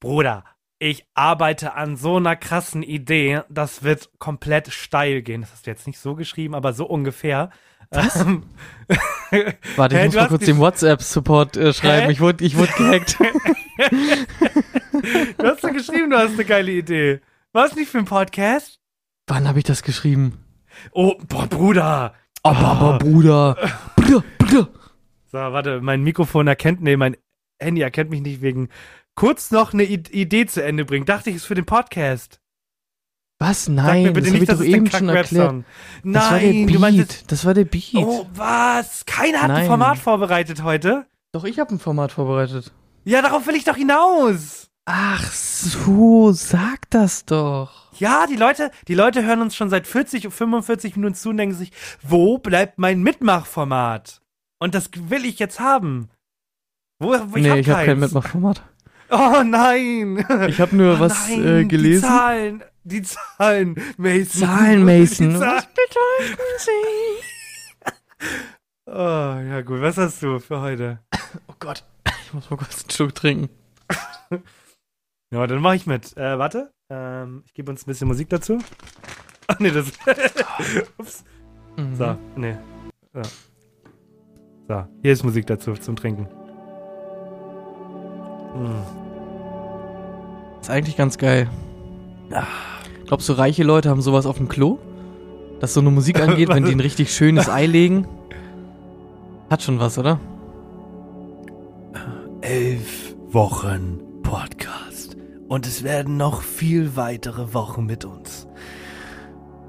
Bruder, 0.00 0.44
ich 0.78 1.06
arbeite 1.14 1.74
an 1.74 1.96
so 1.96 2.16
einer 2.16 2.36
krassen 2.36 2.82
Idee, 2.82 3.42
das 3.48 3.82
wird 3.82 4.10
komplett 4.18 4.72
steil 4.72 5.22
gehen. 5.22 5.40
Das 5.40 5.52
hast 5.52 5.66
du 5.66 5.70
jetzt 5.70 5.86
nicht 5.86 5.98
so 5.98 6.14
geschrieben, 6.14 6.54
aber 6.54 6.72
so 6.72 6.86
ungefähr. 6.86 7.50
Ähm, 7.94 8.42
Warte, 9.76 9.94
ich 9.94 10.00
Hä, 10.00 10.06
muss 10.06 10.14
mal 10.14 10.28
kurz 10.28 10.44
den 10.44 10.58
WhatsApp-Support 10.58 11.56
äh, 11.56 11.72
schreiben. 11.72 12.06
Hä? 12.06 12.12
Ich 12.12 12.20
wurde, 12.20 12.44
ich 12.44 12.56
wurde 12.56 12.72
gehackt. 12.76 13.18
du 15.38 15.44
hast 15.44 15.64
doch 15.64 15.72
geschrieben, 15.72 16.10
du 16.10 16.18
hast 16.18 16.34
eine 16.34 16.44
geile 16.44 16.72
Idee. 16.72 17.20
War 17.52 17.66
es 17.66 17.76
nicht 17.76 17.90
für 17.90 17.98
einen 17.98 18.06
Podcast? 18.06 18.80
Wann 19.26 19.48
habe 19.48 19.58
ich 19.58 19.64
das 19.64 19.82
geschrieben? 19.82 20.38
Oh, 20.92 21.14
boah, 21.28 21.46
Bruder. 21.46 22.14
Aber, 22.42 22.58
aber 22.58 22.98
Bruder. 22.98 23.56
Bruder, 23.96 24.24
Bruder. 24.38 24.68
So, 25.32 25.38
warte, 25.38 25.80
mein 25.80 26.02
Mikrofon 26.02 26.46
erkennt, 26.46 26.82
nee, 26.82 26.96
mein 26.96 27.16
Handy 27.58 27.80
erkennt 27.80 28.10
mich 28.10 28.20
nicht 28.20 28.42
wegen 28.42 28.68
kurz 29.14 29.50
noch 29.50 29.72
eine 29.72 29.84
I 29.84 30.02
Idee 30.10 30.46
zu 30.46 30.62
Ende 30.62 30.84
bringen. 30.84 31.06
Dachte 31.06 31.30
ich, 31.30 31.36
ist 31.36 31.46
für 31.46 31.54
den 31.54 31.64
Podcast. 31.64 32.40
Was? 33.40 33.68
Nein, 33.68 34.14
das 34.14 34.26
habe 34.28 34.38
ich 34.38 34.44
doch 34.48 34.60
ein 34.60 34.66
eben 34.66 34.90
schon 34.90 35.08
erklärt. 35.08 35.30
Kack-Rap-Song. 35.30 35.64
Das 36.04 36.30
war 36.30 36.38
der 36.38 36.52
Nein, 36.52 36.66
Beat. 36.66 36.74
du 36.76 36.78
meinst 36.80 36.98
jetzt, 36.98 37.32
das 37.32 37.44
war 37.44 37.54
der 37.54 37.64
Beat. 37.64 37.94
oh, 37.96 38.26
was? 38.34 39.04
Keiner 39.06 39.38
hat 39.42 39.50
ein 39.50 39.56
Nein. 39.56 39.66
Format 39.66 39.98
vorbereitet 39.98 40.62
heute? 40.62 41.06
Doch, 41.32 41.44
ich 41.44 41.58
habe 41.58 41.74
ein 41.74 41.78
Format 41.80 42.12
vorbereitet. 42.12 42.72
Ja, 43.04 43.20
darauf 43.22 43.46
will 43.46 43.56
ich 43.56 43.64
doch 43.64 43.76
hinaus. 43.76 44.68
Ach 44.86 45.32
so, 45.32 46.30
sag 46.32 46.88
das 46.90 47.24
doch. 47.24 47.90
Ja, 47.98 48.26
die 48.28 48.36
Leute, 48.36 48.70
die 48.86 48.94
Leute 48.94 49.24
hören 49.24 49.40
uns 49.40 49.56
schon 49.56 49.70
seit 49.70 49.86
40, 49.86 50.32
45 50.32 50.96
Minuten 50.96 51.14
zu 51.14 51.30
und 51.30 51.38
denken 51.38 51.54
sich, 51.56 51.72
wo 52.02 52.38
bleibt 52.38 52.78
mein 52.78 53.02
Mitmachformat? 53.02 54.20
Und 54.58 54.74
das 54.74 54.90
will 55.08 55.24
ich 55.24 55.38
jetzt 55.38 55.58
haben. 55.58 56.08
Wo, 56.98 57.08
wo 57.12 57.38
nee, 57.38 57.50
hab 57.50 57.56
ich 57.58 57.68
habe 57.68 57.84
kein. 57.86 57.98
Mitmachformat. 57.98 58.62
Oh 59.10 59.42
nein. 59.44 60.24
Ich 60.48 60.60
habe 60.60 60.74
nur 60.76 60.96
Oh 60.96 61.00
was 61.00 61.28
nein, 61.28 61.44
äh, 61.44 61.62
Die 61.62 61.68
gelesen. 61.68 62.02
Zahlen, 62.04 62.64
die 62.84 63.02
Zahlen, 63.02 63.74
Mason. 63.96 64.42
Zahlen, 64.42 64.84
Mason. 64.84 65.30
Die 65.30 65.38
Zahlen. 65.38 65.56
Was 65.56 65.66
bedeuten 65.66 66.42
sie? 66.58 68.30
Oh, 68.86 68.92
ja 69.50 69.60
gut, 69.62 69.80
was 69.80 69.96
hast 69.96 70.22
du 70.22 70.38
für 70.38 70.60
heute? 70.60 71.00
Oh 71.48 71.54
Gott, 71.58 71.84
ich 72.26 72.34
muss 72.34 72.48
mal 72.50 72.56
kurz 72.56 72.82
einen 72.82 72.90
Schluck 72.90 73.14
trinken. 73.14 73.48
Ja, 75.32 75.46
dann 75.48 75.60
mache 75.60 75.74
ich 75.74 75.86
mit. 75.86 76.16
Äh, 76.16 76.38
warte, 76.38 76.72
ähm, 76.90 77.42
ich 77.44 77.54
gebe 77.54 77.68
uns 77.68 77.82
ein 77.82 77.86
bisschen 77.86 78.06
Musik 78.06 78.28
dazu. 78.28 78.58
Ach 79.48 79.58
nee, 79.58 79.72
das. 79.72 79.90
Ups. 80.96 81.24
Mhm. 81.76 81.96
So, 81.96 82.16
nee. 82.36 82.56
So. 83.12 83.22
so, 84.68 84.86
hier 85.02 85.12
ist 85.12 85.24
Musik 85.24 85.46
dazu 85.48 85.72
zum 85.72 85.96
Trinken. 85.96 86.28
Hm. 88.54 88.84
Ist 90.60 90.70
eigentlich 90.70 90.96
ganz 90.96 91.18
geil. 91.18 91.50
Glaubst 93.06 93.28
du, 93.28 93.34
reiche 93.34 93.62
Leute 93.64 93.90
haben 93.90 94.02
sowas 94.02 94.26
auf 94.26 94.38
dem 94.38 94.48
Klo? 94.48 94.78
Dass 95.60 95.74
so 95.74 95.80
eine 95.80 95.90
Musik 95.90 96.20
angeht, 96.20 96.48
wenn 96.48 96.64
die 96.64 96.72
ein 96.72 96.80
richtig 96.88 97.14
schönes 97.14 97.48
Ei 97.48 97.66
legen? 97.66 98.06
Hat 99.50 99.62
schon 99.62 99.78
was, 99.78 99.98
oder? 99.98 100.18
Elf 102.40 103.14
Wochen 103.28 104.00
Podcast. 104.22 105.16
Und 105.48 105.66
es 105.66 105.84
werden 105.84 106.16
noch 106.16 106.42
viel 106.42 106.96
weitere 106.96 107.54
Wochen 107.54 107.86
mit 107.86 108.04
uns. 108.04 108.46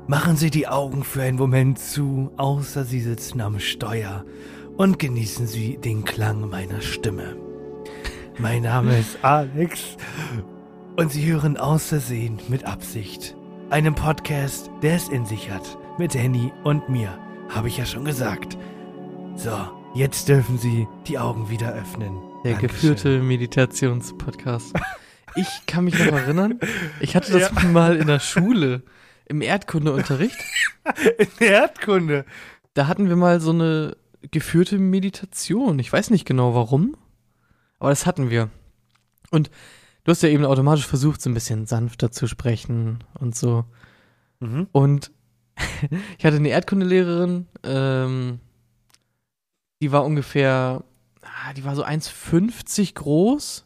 Machen 0.08 0.38
Sie 0.38 0.50
die 0.50 0.68
Augen 0.68 1.04
für 1.04 1.24
einen 1.24 1.38
Moment 1.38 1.80
zu, 1.80 2.32
außer 2.38 2.86
Sie 2.86 3.02
sitzen 3.02 3.42
am 3.42 3.60
Steuer 3.60 4.24
und 4.78 5.00
genießen 5.00 5.48
Sie 5.48 5.78
den 5.78 6.04
Klang 6.06 6.50
meiner 6.50 6.82
Stimme. 6.82 7.36
Mein 8.38 8.64
Name 8.64 8.98
ist 9.00 9.18
Alex 9.24 9.98
und 10.98 11.12
Sie 11.12 11.26
hören 11.26 11.58
aus 11.58 11.88
Versehen 11.88 12.40
mit 12.48 12.64
Absicht. 12.66 13.36
Einen 13.70 13.96
Podcast, 13.96 14.70
der 14.82 14.96
es 14.96 15.10
in 15.10 15.26
sich 15.26 15.50
hat. 15.50 15.78
Mit 15.98 16.14
Henny 16.14 16.54
und 16.64 16.88
mir, 16.90 17.18
habe 17.50 17.68
ich 17.68 17.78
ja 17.78 17.86
schon 17.86 18.06
gesagt. 18.06 18.58
So, 19.36 19.52
jetzt 19.94 20.30
dürfen 20.30 20.58
Sie 20.58 20.88
die 21.08 21.18
Augen 21.18 21.50
wieder 21.50 21.74
öffnen. 21.74 22.18
Der 22.44 22.54
Dankeschön. 22.54 22.92
geführte 22.92 23.22
Meditationspodcast. 23.22 24.74
Ich 25.38 25.66
kann 25.66 25.84
mich 25.84 26.00
noch 26.00 26.14
erinnern, 26.14 26.62
ich 27.02 27.14
hatte 27.14 27.34
das 27.38 27.52
mal 27.74 27.98
in 27.98 28.08
der 28.08 28.22
Schule, 28.22 28.84
im 29.26 29.42
Erdkundeunterricht. 29.42 30.38
In 31.18 31.28
der 31.42 31.52
Erdkunde. 31.52 32.26
Da 32.74 32.88
hatten 32.88 33.10
wir 33.10 33.18
mal 33.18 33.42
so 33.42 33.50
eine 33.50 33.98
geführte 34.32 34.78
Meditation. 34.78 35.78
Ich 35.80 35.92
weiß 35.92 36.10
nicht 36.12 36.24
genau 36.24 36.56
warum, 36.56 36.96
aber 37.80 37.90
das 37.90 38.06
hatten 38.06 38.30
wir. 38.30 38.50
Und 39.30 39.52
du 40.06 40.12
hast 40.12 40.24
ja 40.24 40.30
eben 40.30 40.46
automatisch 40.46 40.88
versucht, 40.88 41.22
so 41.22 41.30
ein 41.30 41.34
bisschen 41.34 41.66
sanfter 41.66 42.12
zu 42.12 42.28
sprechen 42.28 43.04
und 43.20 43.36
so. 43.36 43.66
Mhm. 44.40 44.68
Und 44.72 45.12
ich 46.18 46.26
hatte 46.26 46.38
eine 46.38 46.50
Erdkundelehrerin, 46.50 47.48
ähm, 47.64 48.40
die 49.82 49.92
war 49.92 50.06
ungefähr, 50.06 50.84
ah, 51.22 51.54
die 51.54 51.66
war 51.66 51.76
so 51.76 51.84
1,50 51.84 52.94
groß, 52.94 53.66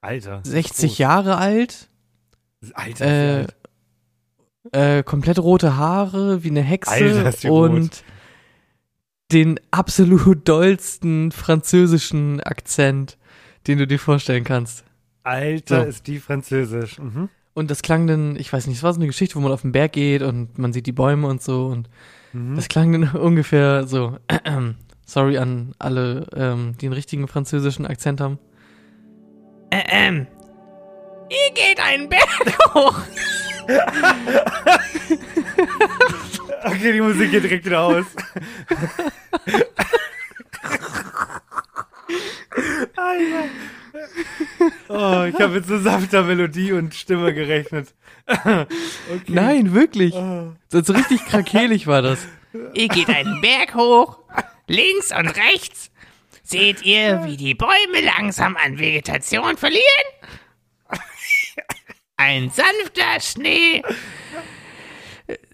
Alter. 0.00 0.40
60 0.44 0.90
groß. 0.90 0.98
Jahre 0.98 1.38
alt, 1.38 1.88
Alter. 2.74 3.06
Äh, 3.06 3.46
alt. 4.72 4.98
äh, 4.98 5.02
komplett 5.02 5.38
rote 5.38 5.76
Haare, 5.76 6.42
wie 6.42 6.50
eine 6.50 6.62
Hexe 6.62 6.92
Alter, 6.92 7.52
und 7.52 8.02
den 9.32 9.60
absolut 9.70 10.48
dollsten 10.48 11.30
französischen 11.32 12.40
Akzent, 12.40 13.18
den 13.66 13.78
du 13.78 13.86
dir 13.86 13.98
vorstellen 13.98 14.44
kannst. 14.44 14.84
Alter 15.24 15.82
so. 15.82 15.88
ist 15.88 16.06
die 16.06 16.18
französisch. 16.18 16.98
Mhm. 16.98 17.28
Und 17.54 17.70
das 17.70 17.82
klang 17.82 18.06
dann, 18.06 18.36
ich 18.36 18.52
weiß 18.52 18.66
nicht, 18.66 18.76
es 18.78 18.82
war 18.82 18.92
so 18.92 18.98
eine 19.00 19.06
Geschichte, 19.06 19.34
wo 19.36 19.40
man 19.40 19.52
auf 19.52 19.62
den 19.62 19.72
Berg 19.72 19.92
geht 19.92 20.22
und 20.22 20.58
man 20.58 20.72
sieht 20.72 20.86
die 20.86 20.92
Bäume 20.92 21.26
und 21.26 21.42
so 21.42 21.66
und 21.66 21.88
Mhm. 22.34 22.56
Das 22.56 22.68
klang 22.68 22.92
dann 22.92 23.10
ungefähr 23.16 23.86
so. 23.86 24.18
Sorry 25.06 25.38
an 25.38 25.74
alle, 25.78 26.26
ähm, 26.34 26.74
die 26.80 26.86
einen 26.86 26.94
richtigen 26.94 27.28
französischen 27.28 27.86
Akzent 27.86 28.20
haben. 28.20 28.38
Ähm. 29.70 30.26
Ihr 31.30 31.54
geht 31.54 31.80
einen 31.80 32.08
Berg 32.08 32.58
hoch. 32.74 32.98
Okay, 36.64 36.92
die 36.92 37.00
Musik 37.00 37.30
geht 37.30 37.44
direkt 37.44 37.64
wieder 37.64 37.80
aus. 37.80 38.04
Alter. 42.96 43.44
Oh, 44.88 45.24
ich 45.28 45.34
habe 45.40 45.48
mit 45.48 45.66
so 45.66 45.78
sanfter 45.78 46.22
Melodie 46.24 46.72
und 46.72 46.94
Stimme 46.94 47.32
gerechnet. 47.34 47.94
Okay. 48.26 48.66
Nein, 49.28 49.74
wirklich. 49.74 50.14
Oh. 50.14 50.54
So, 50.68 50.82
so 50.82 50.94
richtig 50.94 51.26
krakelig 51.26 51.86
war 51.86 52.00
das. 52.00 52.26
Ihr 52.72 52.88
geht 52.88 53.10
einen 53.10 53.42
Berg 53.42 53.74
hoch, 53.74 54.18
links 54.66 55.12
und 55.12 55.28
rechts. 55.28 55.90
Seht 56.42 56.80
ihr, 56.82 57.22
wie 57.24 57.36
die 57.36 57.54
Bäume 57.54 58.00
langsam 58.02 58.56
an 58.56 58.78
Vegetation 58.78 59.58
verlieren? 59.58 59.82
Ein 62.16 62.50
sanfter 62.50 63.20
Schnee. 63.20 63.82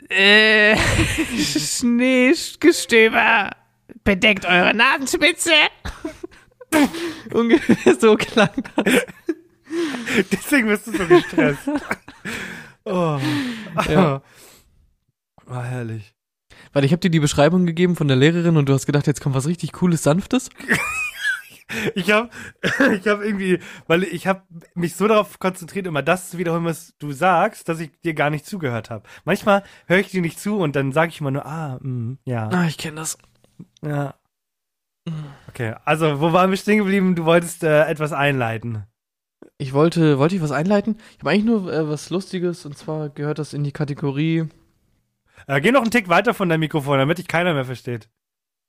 Äh, 0.08 0.76
Schneegestöber 1.36 3.50
bedeckt 4.04 4.44
eure 4.44 4.74
Nasenspitze. 4.74 5.50
Ungefähr 7.32 7.96
so 7.98 8.16
klang 8.16 8.50
das. 8.76 8.84
Deswegen 10.32 10.68
bist 10.68 10.86
du 10.86 10.92
so 10.96 11.06
gestresst. 11.06 11.60
Oh. 12.86 13.20
Ja. 13.88 14.22
War 15.44 15.64
herrlich. 15.64 16.14
Warte, 16.72 16.86
ich 16.86 16.92
habe 16.92 17.00
dir 17.00 17.10
die 17.10 17.20
Beschreibung 17.20 17.66
gegeben 17.66 17.94
von 17.94 18.08
der 18.08 18.16
Lehrerin 18.16 18.56
und 18.56 18.68
du 18.70 18.72
hast 18.72 18.86
gedacht, 18.86 19.06
jetzt 19.06 19.20
kommt 19.20 19.34
was 19.34 19.46
richtig 19.46 19.72
Cooles, 19.72 20.02
Sanftes. 20.02 20.48
Ich 21.94 22.10
habe 22.10 22.30
ich 22.98 23.06
hab 23.06 23.20
irgendwie, 23.22 23.60
weil 23.86 24.02
ich 24.02 24.26
habe 24.26 24.42
mich 24.74 24.96
so 24.96 25.06
darauf 25.06 25.38
konzentriert, 25.38 25.86
immer 25.86 26.02
das 26.02 26.30
zu 26.30 26.38
wiederholen, 26.38 26.64
was 26.64 26.94
du 26.98 27.12
sagst, 27.12 27.68
dass 27.68 27.78
ich 27.80 27.90
dir 28.00 28.14
gar 28.14 28.30
nicht 28.30 28.46
zugehört 28.46 28.88
habe. 28.90 29.04
Manchmal 29.24 29.62
höre 29.86 29.98
ich 29.98 30.08
dir 30.08 30.22
nicht 30.22 30.40
zu 30.40 30.56
und 30.58 30.74
dann 30.74 30.90
sage 30.92 31.10
ich 31.10 31.20
immer 31.20 31.30
nur, 31.30 31.44
ah, 31.46 31.78
mm, 31.80 32.18
ja, 32.24 32.48
Ah, 32.48 32.66
ich 32.66 32.78
kenne 32.78 32.96
das. 32.96 33.18
ja. 33.82 34.14
Okay, 35.48 35.74
also 35.84 36.20
wo 36.20 36.32
waren 36.32 36.50
wir 36.50 36.56
stehen 36.56 36.78
geblieben? 36.78 37.14
Du 37.14 37.24
wolltest 37.24 37.64
äh, 37.64 37.84
etwas 37.86 38.12
einleiten. 38.12 38.84
Ich 39.58 39.72
wollte, 39.72 40.18
wollte 40.18 40.36
ich 40.36 40.42
was 40.42 40.52
einleiten? 40.52 40.96
Ich 41.12 41.18
habe 41.20 41.30
eigentlich 41.30 41.44
nur 41.44 41.72
äh, 41.72 41.88
was 41.88 42.10
Lustiges 42.10 42.64
und 42.66 42.78
zwar 42.78 43.08
gehört 43.10 43.38
das 43.38 43.52
in 43.52 43.64
die 43.64 43.72
Kategorie. 43.72 44.48
Äh, 45.46 45.60
geh 45.60 45.70
noch 45.72 45.82
einen 45.82 45.90
Tick 45.90 46.08
weiter 46.08 46.34
von 46.34 46.48
deinem 46.48 46.60
Mikrofon, 46.60 46.98
damit 46.98 47.18
dich 47.18 47.28
keiner 47.28 47.54
mehr 47.54 47.64
versteht. 47.64 48.08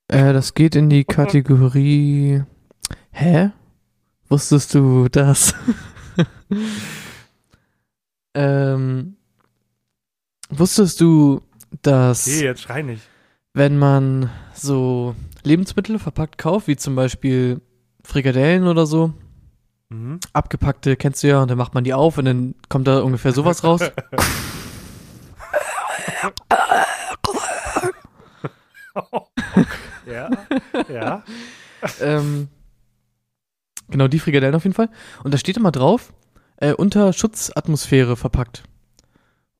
Äh, 0.08 0.32
das 0.32 0.54
geht 0.54 0.74
in 0.74 0.90
die 0.90 1.04
Kategorie. 1.04 2.42
Hä? 3.10 3.50
Wusstest 4.28 4.74
du 4.74 5.08
das? 5.08 5.54
ähm, 8.34 9.16
wusstest 10.50 11.00
du, 11.00 11.42
dass 11.82 12.26
Hey, 12.26 12.44
jetzt 12.44 12.62
schrei 12.62 12.82
nicht. 12.82 13.02
Wenn 13.54 13.78
man 13.78 14.30
so 14.54 15.14
Lebensmittel 15.42 15.98
verpackt 15.98 16.38
kauft, 16.38 16.68
wie 16.68 16.76
zum 16.76 16.94
Beispiel 16.94 17.60
Frikadellen 18.04 18.66
oder 18.66 18.86
so, 18.86 19.12
Mhm. 19.90 20.20
abgepackte, 20.32 20.96
kennst 20.96 21.22
du 21.22 21.28
ja, 21.28 21.42
und 21.42 21.50
dann 21.50 21.58
macht 21.58 21.74
man 21.74 21.84
die 21.84 21.92
auf 21.92 22.16
und 22.16 22.24
dann 22.24 22.54
kommt 22.70 22.86
da 22.88 23.00
ungefähr 23.00 23.32
sowas 23.32 23.62
raus. 23.64 23.82
Ja, 30.06 30.30
ja. 30.92 31.22
ähm, 32.00 32.48
genau, 33.88 34.08
die 34.08 34.18
Frikadellen 34.18 34.54
auf 34.54 34.64
jeden 34.64 34.74
Fall. 34.74 34.90
Und 35.24 35.32
da 35.32 35.38
steht 35.38 35.56
immer 35.56 35.72
drauf, 35.72 36.12
äh, 36.56 36.72
unter 36.72 37.12
Schutzatmosphäre 37.12 38.16
verpackt. 38.16 38.64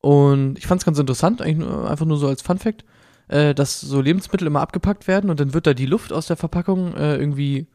Und 0.01 0.59
ich 0.59 0.67
fand 0.67 0.81
es 0.81 0.85
ganz 0.85 0.99
interessant, 0.99 1.41
eigentlich 1.41 1.59
nur, 1.59 1.89
einfach 1.91 2.07
nur 2.07 2.17
so 2.19 2.27
als 2.27 2.43
Fun 2.43 2.59
Fact, 2.59 2.85
äh, 3.33 3.55
dass 3.55 3.81
so 3.81 4.01
Lebensmittel 4.01 4.47
immer 4.47 4.61
abgepackt 4.61 5.09
werden 5.09 5.31
und 5.31 5.41
dann 5.41 5.55
wird 5.55 5.67
da 5.67 5.75
die 5.75 5.87
Luft 5.87 6.13
aus 6.13 6.27
der 6.27 6.37
Verpackung 6.37 6.95
äh, 6.95 7.17
irgendwie 7.17 7.67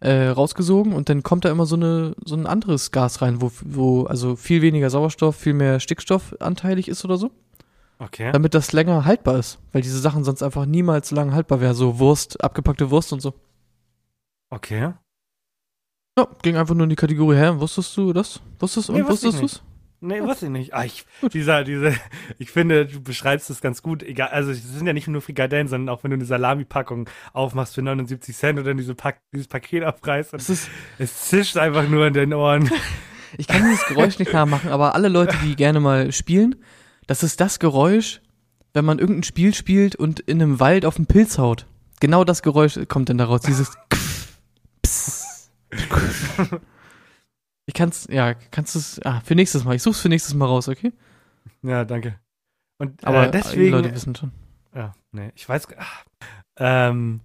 äh, 0.00 0.28
rausgesogen 0.28 0.92
und 0.92 1.08
dann 1.08 1.22
kommt 1.22 1.44
da 1.44 1.50
immer 1.50 1.66
so 1.66 1.76
eine 1.76 2.14
so 2.24 2.34
ein 2.34 2.46
anderes 2.46 2.90
Gas 2.90 3.20
rein, 3.22 3.40
wo, 3.42 3.50
wo 3.62 4.04
also 4.04 4.36
viel 4.36 4.62
weniger 4.62 4.90
Sauerstoff, 4.90 5.36
viel 5.36 5.54
mehr 5.54 5.80
Stickstoff 5.80 6.34
anteilig 6.40 6.88
ist 6.88 7.04
oder 7.04 7.16
so, 7.16 7.30
Okay. 7.98 8.32
damit 8.32 8.54
das 8.54 8.72
länger 8.72 9.04
haltbar 9.04 9.38
ist, 9.38 9.58
weil 9.72 9.82
diese 9.82 9.98
Sachen 9.98 10.24
sonst 10.24 10.42
einfach 10.42 10.64
niemals 10.66 11.10
lang 11.10 11.32
haltbar 11.34 11.60
wären, 11.60 11.74
so 11.74 11.98
Wurst, 11.98 12.42
abgepackte 12.42 12.90
Wurst 12.90 13.12
und 13.12 13.20
so. 13.20 13.34
Okay. 14.50 14.92
Ja, 16.18 16.26
ging 16.42 16.56
einfach 16.56 16.74
nur 16.74 16.84
in 16.84 16.90
die 16.90 16.96
Kategorie, 16.96 17.36
hä, 17.36 17.52
wusstest 17.56 17.96
du 17.96 18.12
das? 18.12 18.40
Wusstest 18.58 18.90
Nee, 18.90 19.02
und 19.02 19.08
wusstest 19.08 19.40
du's? 19.42 19.62
Nee, 20.02 20.22
wusste 20.22 20.46
ich 20.46 20.52
nicht. 20.52 20.72
Ah, 20.74 20.84
ich, 20.84 21.04
dieser, 21.32 21.62
diese, 21.62 21.94
ich 22.38 22.50
finde, 22.50 22.86
du 22.86 23.02
beschreibst 23.02 23.50
es 23.50 23.60
ganz 23.60 23.82
gut. 23.82 24.02
Egal, 24.02 24.28
also 24.28 24.50
es 24.50 24.62
sind 24.62 24.86
ja 24.86 24.94
nicht 24.94 25.08
nur 25.08 25.20
Frikadellen, 25.20 25.68
sondern 25.68 25.94
auch 25.94 26.02
wenn 26.02 26.10
du 26.10 26.16
eine 26.16 26.24
Salami-Packung 26.24 27.08
aufmachst 27.34 27.74
für 27.74 27.82
79 27.82 28.34
Cent 28.34 28.58
oder 28.58 28.72
diese 28.72 28.94
Pack, 28.94 29.20
dieses 29.32 29.46
Paket 29.46 29.84
aufreißt 29.84 30.32
und 30.32 30.48
ist, 30.48 30.70
es 30.98 31.28
zischt 31.28 31.58
einfach 31.58 31.86
nur 31.86 32.06
in 32.06 32.14
den 32.14 32.32
Ohren. 32.32 32.70
ich 33.36 33.46
kann 33.46 33.62
dieses 33.62 33.84
Geräusch 33.86 34.18
nicht 34.18 34.32
nachmachen, 34.32 34.70
aber 34.70 34.94
alle 34.94 35.08
Leute, 35.08 35.36
die 35.44 35.54
gerne 35.54 35.80
mal 35.80 36.12
spielen, 36.12 36.56
das 37.06 37.22
ist 37.22 37.38
das 37.40 37.58
Geräusch, 37.58 38.22
wenn 38.72 38.86
man 38.86 38.98
irgendein 38.98 39.24
Spiel 39.24 39.52
spielt 39.52 39.96
und 39.96 40.20
in 40.20 40.40
einem 40.40 40.60
Wald 40.60 40.86
auf 40.86 40.96
den 40.96 41.06
Pilz 41.06 41.36
haut. 41.36 41.66
Genau 42.00 42.24
das 42.24 42.42
Geräusch 42.42 42.78
kommt 42.88 43.10
dann 43.10 43.18
daraus, 43.18 43.42
dieses 43.42 43.76
Pss. 44.82 45.50
Ich 47.70 47.74
kann's, 47.74 48.08
ja, 48.10 48.34
kannst 48.50 48.74
du 48.74 48.80
es, 48.80 49.00
ah, 49.04 49.20
für 49.24 49.36
nächstes 49.36 49.62
Mal. 49.62 49.76
Ich 49.76 49.82
such's 49.84 50.00
für 50.00 50.08
nächstes 50.08 50.34
Mal 50.34 50.46
raus, 50.46 50.68
okay? 50.68 50.92
Ja, 51.62 51.84
danke. 51.84 52.18
Und 52.78 53.04
Aber 53.06 53.28
äh, 53.28 53.30
deswegen, 53.30 53.62
die 53.62 53.70
Leute 53.70 53.94
wissen 53.94 54.16
schon. 54.16 54.32
Ja, 54.74 54.92
nee, 55.12 55.30
ich 55.36 55.48
weiß. 55.48 55.68
Ach, 55.78 56.04
ähm, 56.56 57.20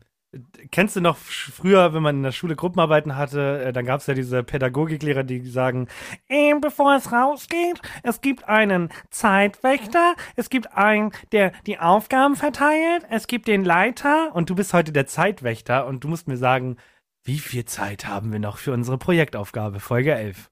kennst 0.69 0.95
du 0.95 1.01
noch 1.01 1.17
früher, 1.17 1.95
wenn 1.95 2.03
man 2.03 2.17
in 2.17 2.21
der 2.21 2.31
Schule 2.31 2.55
Gruppenarbeiten 2.55 3.15
hatte, 3.15 3.63
äh, 3.63 3.73
dann 3.73 3.87
gab 3.87 4.01
es 4.01 4.05
ja 4.05 4.13
diese 4.13 4.43
Pädagogiklehrer, 4.43 5.23
die 5.23 5.43
sagen, 5.47 5.87
ähm, 6.29 6.61
bevor 6.61 6.95
es 6.95 7.11
rausgeht, 7.11 7.81
es 8.03 8.21
gibt 8.21 8.47
einen 8.47 8.89
Zeitwächter, 9.09 10.13
es 10.35 10.51
gibt 10.51 10.73
einen, 10.73 11.11
der 11.31 11.53
die 11.65 11.79
Aufgaben 11.79 12.35
verteilt, 12.35 13.03
es 13.09 13.25
gibt 13.25 13.47
den 13.47 13.65
Leiter 13.65 14.35
und 14.35 14.51
du 14.51 14.53
bist 14.53 14.75
heute 14.75 14.91
der 14.91 15.07
Zeitwächter 15.07 15.87
und 15.87 16.03
du 16.03 16.07
musst 16.07 16.27
mir 16.27 16.37
sagen, 16.37 16.77
wie 17.25 17.39
viel 17.39 17.65
Zeit 17.65 18.05
haben 18.05 18.31
wir 18.31 18.39
noch 18.39 18.57
für 18.57 18.71
unsere 18.71 18.97
Projektaufgabe, 18.99 19.79
Folge 19.79 20.13
11? 20.13 20.51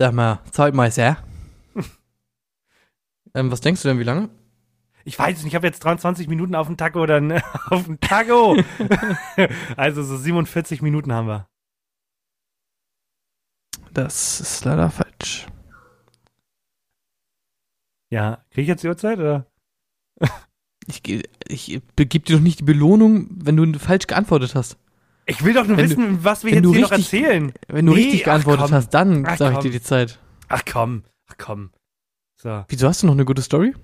Sag 0.00 0.14
mal, 0.14 0.40
Zeitmeister. 0.50 1.18
ähm, 3.34 3.52
was 3.52 3.60
denkst 3.60 3.82
du 3.82 3.88
denn, 3.88 3.98
wie 3.98 4.04
lange? 4.04 4.30
Ich 5.04 5.18
weiß 5.18 5.36
nicht, 5.36 5.48
ich 5.48 5.54
habe 5.54 5.66
jetzt 5.66 5.84
23 5.84 6.26
Minuten 6.28 6.54
auf 6.54 6.66
dem 6.66 6.78
Taco 6.78 7.02
oder 7.02 7.20
ne, 7.20 7.42
auf 7.70 7.84
dem 7.84 8.00
Taco. 8.00 8.56
also 9.76 10.02
so 10.02 10.16
47 10.16 10.80
Minuten 10.80 11.12
haben 11.12 11.28
wir. 11.28 11.46
Das 13.92 14.40
ist 14.40 14.64
leider 14.64 14.90
falsch. 14.90 15.46
Ja, 18.10 18.44
kriege 18.50 18.62
ich 18.62 18.68
jetzt 18.68 18.82
die 18.82 18.88
Uhrzeit 18.88 19.18
oder? 19.18 19.46
Ich, 20.86 21.02
ich 21.48 21.82
begib 21.96 22.24
dir 22.24 22.36
doch 22.36 22.42
nicht 22.42 22.60
die 22.60 22.64
Belohnung, 22.64 23.28
wenn 23.30 23.56
du 23.56 23.78
falsch 23.78 24.06
geantwortet 24.06 24.54
hast. 24.54 24.78
Ich 25.26 25.42
will 25.44 25.54
doch 25.54 25.66
nur 25.66 25.76
Wenn 25.76 25.88
du- 25.88 25.96
wissen, 25.96 26.24
was 26.24 26.44
wir 26.44 26.52
jetzt 26.52 26.64
du 26.64 26.72
hier 26.72 26.82
noch 26.82 26.90
richtig- 26.92 27.22
erzählen. 27.22 27.52
Wenn 27.68 27.86
du 27.86 27.92
Nee, 27.94 28.02
richtig 28.02 28.24
geantwortet 28.24 28.72
hast, 28.72 28.90
dann 28.90 29.24
sage 29.36 29.54
ich 29.54 29.60
dir 29.60 29.70
die 29.70 29.82
Zeit. 29.82 30.18
Ach 30.48 30.62
komm, 30.70 31.04
ach 31.30 31.34
komm. 31.38 31.70
So. 32.40 32.64
Wieso 32.68 32.88
hast 32.88 33.02
du 33.02 33.06
noch 33.06 33.14
eine 33.14 33.24
gute 33.24 33.40
Story? 33.42 33.74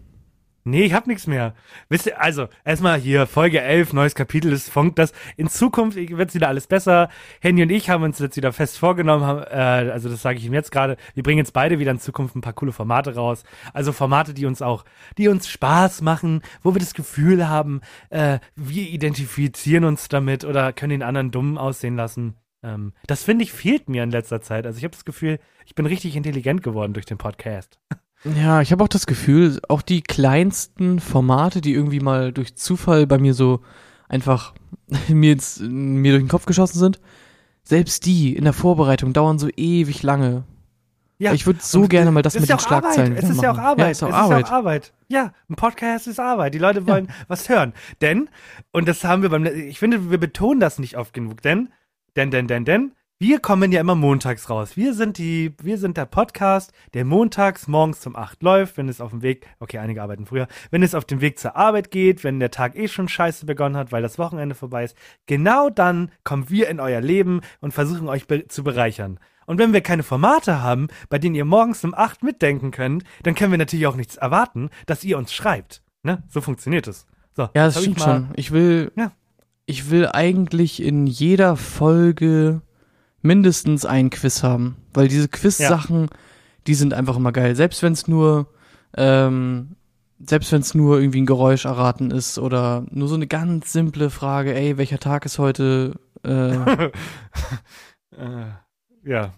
Nee, 0.65 0.83
ich 0.85 0.93
hab 0.93 1.07
nichts 1.07 1.27
mehr. 1.27 1.55
Wisst 1.89 2.07
ihr, 2.07 2.21
also, 2.21 2.49
erstmal 2.65 3.01
hier, 3.01 3.27
Folge 3.27 3.63
11, 3.63 3.95
neues 3.95 4.15
Kapitel, 4.15 4.53
es 4.53 4.69
funkt 4.69 4.99
das. 4.99 5.13
In 5.39 5.49
Zukunft 5.49 5.97
wird's 5.97 6.35
wieder 6.35 6.49
alles 6.49 6.67
besser. 6.67 7.09
Henny 7.41 7.63
und 7.63 7.71
ich 7.71 7.89
haben 7.89 8.05
uns 8.05 8.19
jetzt 8.19 8.37
wieder 8.37 8.53
fest 8.53 8.79
vorgenommen, 8.79 9.25
haben, 9.25 9.43
äh, 9.43 9.91
also 9.91 10.11
das 10.11 10.21
sage 10.21 10.39
ich 10.39 10.45
ihm 10.45 10.53
jetzt 10.53 10.71
gerade, 10.71 10.99
wir 11.15 11.23
bringen 11.23 11.39
jetzt 11.39 11.55
beide 11.55 11.79
wieder 11.79 11.91
in 11.91 11.99
Zukunft 11.99 12.37
ein 12.37 12.43
paar 12.43 12.53
coole 12.53 12.73
Formate 12.73 13.15
raus. 13.15 13.45
Also 13.73 13.93
Formate, 13.93 14.35
die 14.35 14.45
uns 14.45 14.61
auch, 14.61 14.85
die 15.17 15.29
uns 15.29 15.49
Spaß 15.49 16.03
machen, 16.03 16.43
wo 16.63 16.75
wir 16.75 16.81
das 16.81 16.93
Gefühl 16.93 17.49
haben, 17.49 17.81
äh, 18.11 18.39
wir 18.55 18.89
identifizieren 18.89 19.85
uns 19.85 20.09
damit 20.09 20.45
oder 20.45 20.75
können 20.75 20.91
den 20.91 21.03
anderen 21.03 21.31
dumm 21.31 21.57
aussehen 21.57 21.97
lassen. 21.97 22.37
Ähm, 22.63 22.93
das 23.07 23.25
finde 23.25 23.45
ich 23.45 23.53
fehlt 23.53 23.89
mir 23.89 24.03
in 24.03 24.11
letzter 24.11 24.43
Zeit. 24.43 24.67
Also 24.67 24.77
ich 24.77 24.85
habe 24.85 24.93
das 24.93 25.07
Gefühl, 25.07 25.39
ich 25.65 25.75
bin 25.75 25.87
richtig 25.87 26.17
intelligent 26.17 26.63
geworden 26.63 26.93
durch 26.93 27.07
den 27.07 27.19
Podcast. 27.19 27.79
Ja, 28.25 28.61
ich 28.61 28.71
habe 28.71 28.85
auch 28.85 28.89
das 28.89 29.07
Gefühl, 29.07 29.61
auch 29.69 29.83
die 29.83 30.03
kleinsten 30.03 31.01
Formate, 31.01 31.61
die 31.61 31.73
irgendwie 31.73 32.01
mal 32.01 32.33
durch 32.33 32.55
Zufall 32.55 33.07
bei 33.07 33.19
mir 33.19 33.33
so 33.33 33.61
einfach 34.09 34.55
mir, 35.09 35.33
ins, 35.33 35.61
mir 35.61 36.13
durch 36.13 36.25
den 36.25 36.29
Kopf 36.29 36.47
geschossen 36.47 36.79
sind, 36.79 37.01
selbst 37.63 38.05
die 38.07 38.37
in 38.37 38.45
der 38.45 38.53
Vorbereitung 38.53 39.13
dauern 39.13 39.39
so 39.39 39.49
ewig 39.57 40.03
lange. 40.03 40.45
Ja, 41.19 41.35
ich 41.35 41.45
würde 41.45 41.61
so 41.63 41.83
gerne 41.83 42.11
mal 42.11 42.23
das 42.23 42.35
mit 42.35 42.49
ja 42.49 42.57
den 42.57 42.61
Schlagzeilen 42.61 43.13
Arbeit. 43.13 43.25
Es 43.25 43.31
ist 43.31 43.43
ja 43.43 43.51
auch 43.51 43.57
machen. 43.57 43.67
Arbeit. 43.67 43.85
Ja, 43.85 43.91
ist 43.91 44.03
auch 44.03 44.09
es 44.09 44.15
Arbeit. 44.15 44.45
ist 44.45 44.49
ja 44.49 44.55
auch 44.55 44.59
Arbeit. 44.59 44.93
Ja, 45.09 45.33
ein 45.51 45.57
Podcast 45.57 46.07
ist 46.07 46.19
Arbeit. 46.19 46.55
Die 46.55 46.59
Leute 46.59 46.87
wollen 46.87 47.09
was 47.29 47.49
hören. 47.51 47.75
Denn, 48.01 48.31
und 48.73 48.89
das 48.89 49.05
haben 49.05 49.21
wir 49.21 49.29
beim, 49.29 49.45
ich 49.45 49.79
finde, 49.79 50.11
wir 50.11 50.19
betonen 50.19 50.61
das 50.61 50.79
nicht 50.79 50.97
oft 50.97 51.13
genug, 51.13 51.43
denn, 51.43 51.69
denn, 52.17 52.31
denn, 52.31 52.49
denn, 52.49 52.65
denn, 52.65 52.93
wir 53.23 53.39
kommen 53.39 53.71
ja 53.71 53.83
immer 53.83 53.95
montags 53.95 54.49
raus. 54.49 54.79
Wir 54.79 54.95
sind 54.95 55.19
die, 55.19 55.55
wir 55.63 55.77
sind 55.77 55.99
der 55.99 56.07
Podcast, 56.07 56.73
der 56.95 57.05
montags 57.05 57.69
morgens 57.69 58.07
um 58.07 58.17
8 58.17 58.43
läuft, 58.43 58.79
wenn 58.79 58.89
es 58.89 58.99
auf 59.03 59.11
dem 59.11 59.21
Weg, 59.21 59.47
okay, 59.59 59.77
einige 59.77 60.03
arbeiten 60.03 60.25
früher, 60.25 60.49
wenn 60.71 60.83
es 60.83 60.95
auf 60.95 61.05
dem 61.05 61.21
Weg 61.21 61.39
zur 61.39 61.55
Arbeit 61.55 61.91
geht, 61.91 62.25
wenn 62.25 62.41
der 62.41 62.51
Tag 62.51 62.75
eh 62.77 62.89
schon 62.89 63.09
scheiße 63.09 63.45
begonnen 63.45 63.77
hat, 63.77 63.93
weil 63.93 64.01
das 64.01 64.19
Wochenende 64.19 64.55
vorbei 64.55 64.85
ist. 64.85 64.97
Genau 65.27 65.69
dann 65.69 66.11
kommen 66.25 66.49
wir 66.49 66.71
in 66.71 66.81
euer 66.81 67.03
Leben 67.03 67.43
und 67.61 67.75
versuchen 67.75 68.09
euch 68.09 68.27
be 68.27 68.49
zu 68.49 68.65
bereichern. 68.65 69.21
Und 69.45 69.59
wenn 69.59 69.75
wir 69.75 69.83
keine 69.83 70.03
Formate 70.03 70.63
haben, 70.63 70.89
bei 71.11 71.19
denen 71.19 71.35
ihr 71.35 71.45
morgens 71.45 71.85
um 71.85 71.93
8 71.93 72.23
mitdenken 72.23 72.71
könnt, 72.71 73.05
dann 73.23 73.35
können 73.35 73.51
wir 73.51 73.59
natürlich 73.59 73.87
auch 73.87 73.97
nichts 73.97 74.17
erwarten, 74.17 74.71
dass 74.87 75.05
ihr 75.05 75.19
uns 75.19 75.35
schreibt. 75.35 75.83
Ne? 76.03 76.23
So 76.31 76.41
funktioniert 76.41 76.89
es. 76.89 77.05
So, 77.37 77.43
Ja, 77.43 77.67
das 77.67 77.77
ich 77.77 77.83
stimmt 77.83 77.99
mal- 77.99 78.05
schon. 78.07 78.29
Ich 78.37 78.51
will, 78.51 78.93
Ja. 78.97 79.13
ich 79.67 79.91
will 79.91 80.09
eigentlich 80.11 80.83
in 80.83 81.07
jeder 81.07 81.57
Folge 81.57 82.63
mindestens 83.23 83.85
ein 83.85 84.11
Quiz 84.11 84.43
haben, 84.43 84.77
weil 84.95 85.09
diese 85.09 85.29
Quiz-Sachen, 85.29 86.09
die 86.67 86.75
sind 86.75 86.95
einfach 86.95 87.17
immer 87.17 87.33
geil. 87.33 87.55
Selbst 87.55 87.83
wenn 87.83 87.93
es 87.93 88.09
nur, 88.09 88.49
ähm, 88.97 89.77
selbst 90.19 90.53
wenn 90.53 90.61
es 90.61 90.75
nur 90.75 91.01
irgendwie 91.01 91.21
ein 91.21 91.27
Geräusch 91.27 91.65
erraten 91.65 92.11
ist 92.11 92.39
oder 92.39 92.85
nur 92.91 93.09
so 93.09 93.15
eine 93.15 93.27
ganz 93.27 93.73
simple 93.73 94.11
Frage, 94.11 94.55
ey, 94.55 94.77
welcher 94.79 94.99
Tag 94.99 95.25
ist 95.25 95.39
heute? 95.39 95.99
Äh, 96.23 96.91
Äh, 98.17 98.47
ja. 99.05 99.33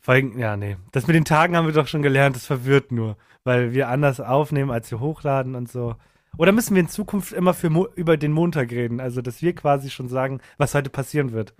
Folgen, 0.00 0.38
ja, 0.38 0.56
nee. 0.56 0.76
Das 0.92 1.06
mit 1.06 1.16
den 1.16 1.24
Tagen 1.24 1.56
haben 1.56 1.66
wir 1.66 1.72
doch 1.72 1.88
schon 1.88 2.02
gelernt, 2.02 2.36
das 2.36 2.46
verwirrt 2.46 2.92
nur, 2.92 3.16
weil 3.44 3.72
wir 3.72 3.88
anders 3.88 4.20
aufnehmen, 4.20 4.70
als 4.70 4.90
wir 4.90 5.00
hochladen 5.00 5.54
und 5.54 5.70
so. 5.70 5.96
Oder 6.36 6.52
müssen 6.52 6.74
wir 6.74 6.80
in 6.80 6.88
Zukunft 6.88 7.32
immer 7.32 7.54
für 7.54 7.70
Mo 7.70 7.86
über 7.94 8.16
den 8.16 8.32
Montag 8.32 8.70
reden? 8.72 9.00
Also, 9.00 9.22
dass 9.22 9.40
wir 9.42 9.54
quasi 9.54 9.90
schon 9.90 10.08
sagen, 10.08 10.40
was 10.58 10.74
heute 10.74 10.90
passieren 10.90 11.32
wird. 11.32 11.54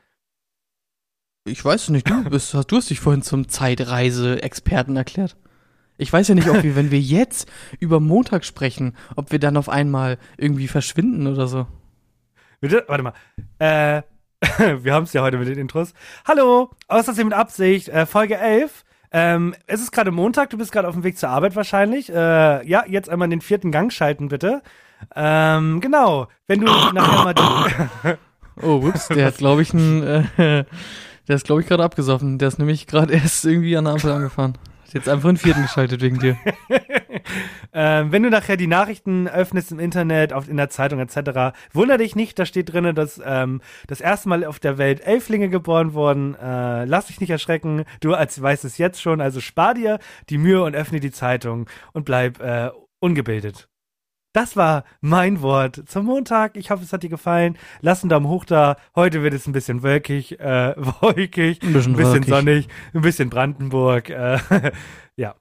Ich 1.45 1.65
weiß 1.65 1.85
es 1.85 1.89
nicht, 1.91 2.09
du 2.09 2.25
bist, 2.31 2.55
du 2.55 2.77
hast 2.77 2.91
dich 2.91 3.01
vorhin 3.01 3.23
zum 3.23 3.49
Zeitreise-Experten 3.49 4.97
erklärt. 4.97 5.37
Ich 5.97 6.13
weiß 6.13 6.27
ja 6.29 6.35
nicht, 6.35 6.49
ob 6.49 6.63
wir, 6.65 6.75
wenn 6.75 6.91
wir 6.91 6.99
jetzt 6.99 7.49
über 7.79 8.01
Montag 8.01 8.45
sprechen, 8.45 8.97
ob 9.15 9.31
wir 9.31 9.39
dann 9.39 9.57
auf 9.57 9.69
einmal 9.69 10.19
irgendwie 10.37 10.67
verschwinden 10.67 11.29
oder 11.29 11.47
so. 11.47 11.67
Bitte? 12.61 12.85
Warte 12.89 13.05
mal. 13.05 13.13
Äh, 13.59 14.03
wir 14.83 14.93
haben 14.93 15.05
es 15.05 15.13
ja 15.13 15.23
heute 15.23 15.39
mit 15.39 15.47
den 15.47 15.59
Intros. 15.59 15.95
Hallo, 16.27 16.71
außersehen 16.89 17.29
mit 17.29 17.37
Absicht, 17.37 17.89
äh, 17.89 18.07
Folge 18.07 18.37
11. 18.37 18.85
Ähm, 19.13 19.55
es 19.69 19.81
ist 19.81 19.93
gerade 19.93 20.11
Montag, 20.11 20.51
du 20.51 20.59
bist 20.59 20.73
gerade 20.73 20.89
auf 20.89 20.95
dem 20.95 21.05
Weg 21.05 21.17
zur 21.17 21.29
Arbeit 21.29 21.55
wahrscheinlich. 21.55 22.11
Äh, 22.11 22.67
ja, 22.67 22.85
jetzt 22.89 23.09
einmal 23.09 23.29
den 23.29 23.41
vierten 23.41 23.71
Gang 23.71 23.93
schalten, 23.93 24.29
bitte. 24.29 24.63
Ähm, 25.15 25.81
genau. 25.81 26.27
Wenn 26.49 26.61
du 26.61 26.67
nachher 26.67 27.25
mal 27.25 28.19
Oh, 28.61 28.81
ups, 28.85 29.09
der 29.09 29.27
hat, 29.27 29.39
glaube 29.39 29.63
ich, 29.63 29.73
ein, 29.73 30.03
äh, 30.39 30.65
der 31.29 31.37
ist, 31.37 31.47
glaube 31.47 31.63
ich, 31.63 31.67
gerade 31.67 31.83
abgesoffen. 31.83 32.39
Der 32.39 32.49
ist 32.49 32.59
nämlich 32.59 32.87
gerade 32.87 33.13
erst 33.15 33.45
irgendwie 33.45 33.77
an 33.77 33.85
der 33.85 33.95
Ampel 33.95 34.13
angefahren. 34.13 34.55
Hat 34.87 34.95
jetzt 34.95 35.09
einfach 35.09 35.29
einen 35.29 35.39
vierten 35.39 35.63
geschaltet 35.63 36.01
wegen 36.03 36.19
dir. 36.19 36.37
ähm, 37.73 38.13
wenn 38.13 38.23
du 38.23 38.31
nachher 38.31 38.57
die 38.57 38.67
Nachrichten 38.67 39.27
öffnest 39.27 39.73
im 39.73 39.81
Internet, 39.81 40.33
auf, 40.33 40.49
in 40.49 40.57
der 40.57 40.71
Zeitung 40.71 41.01
etc., 41.01 41.57
wunder 41.73 41.99
dich 41.99 42.15
nicht, 42.15 42.39
da 42.39 42.47
steht 42.47 42.73
drinne, 42.73 42.95
dass 42.95 43.21
ähm, 43.25 43.61
das 43.89 44.01
erste 44.01 44.29
Mal 44.29 44.45
auf 44.45 44.61
der 44.61 44.79
Welt 44.79 45.05
Elflinge 45.05 45.49
geboren 45.49 45.95
wurden. 45.95 46.35
Äh, 46.37 46.85
lass 46.85 47.07
dich 47.07 47.21
nicht 47.21 47.31
erschrecken, 47.31 47.85
du 48.01 48.15
als 48.15 48.41
weißt 48.41 48.65
es 48.65 48.79
jetzt 48.79 49.03
schon, 49.03 49.21
also 49.21 49.41
spar 49.41 49.75
dir 49.75 49.99
die 50.31 50.39
Mühe 50.39 50.63
und 50.63 50.77
öffne 50.77 51.01
die 51.01 51.11
Zeitung 51.11 51.69
und 51.93 52.05
bleib 52.05 52.41
äh, 52.41 52.71
ungebildet. 53.01 53.69
Das 54.35 54.57
war 54.57 54.83
mein 55.01 55.43
Wort 55.43 55.85
zum 55.87 56.07
Montag. 56.07 56.57
Ich 56.57 56.73
hoffe, 56.73 56.83
es 56.83 56.93
hat 56.93 57.05
dir 57.05 57.09
gefallen. 57.09 57.57
Lass 57.83 58.03
einen 58.03 58.11
Daumen 58.11 58.27
hoch 58.27 58.45
da. 58.45 58.77
Heute 58.97 59.23
wird 59.23 59.33
es 59.33 59.47
ein 59.47 59.53
bisschen 59.53 59.85
wolkig, 59.85 60.41
äh, 60.41 60.75
wolkig, 61.01 61.63
Ein 61.63 61.73
bisschen 61.73 61.93
ein 61.93 61.97
bisschen 61.97 62.23
sonnig, 62.25 62.69
ein 62.95 63.03
bisschen 63.03 63.31
Brandenburg. 63.31 64.11
Äh, 64.11 64.41
ja, 65.17 65.37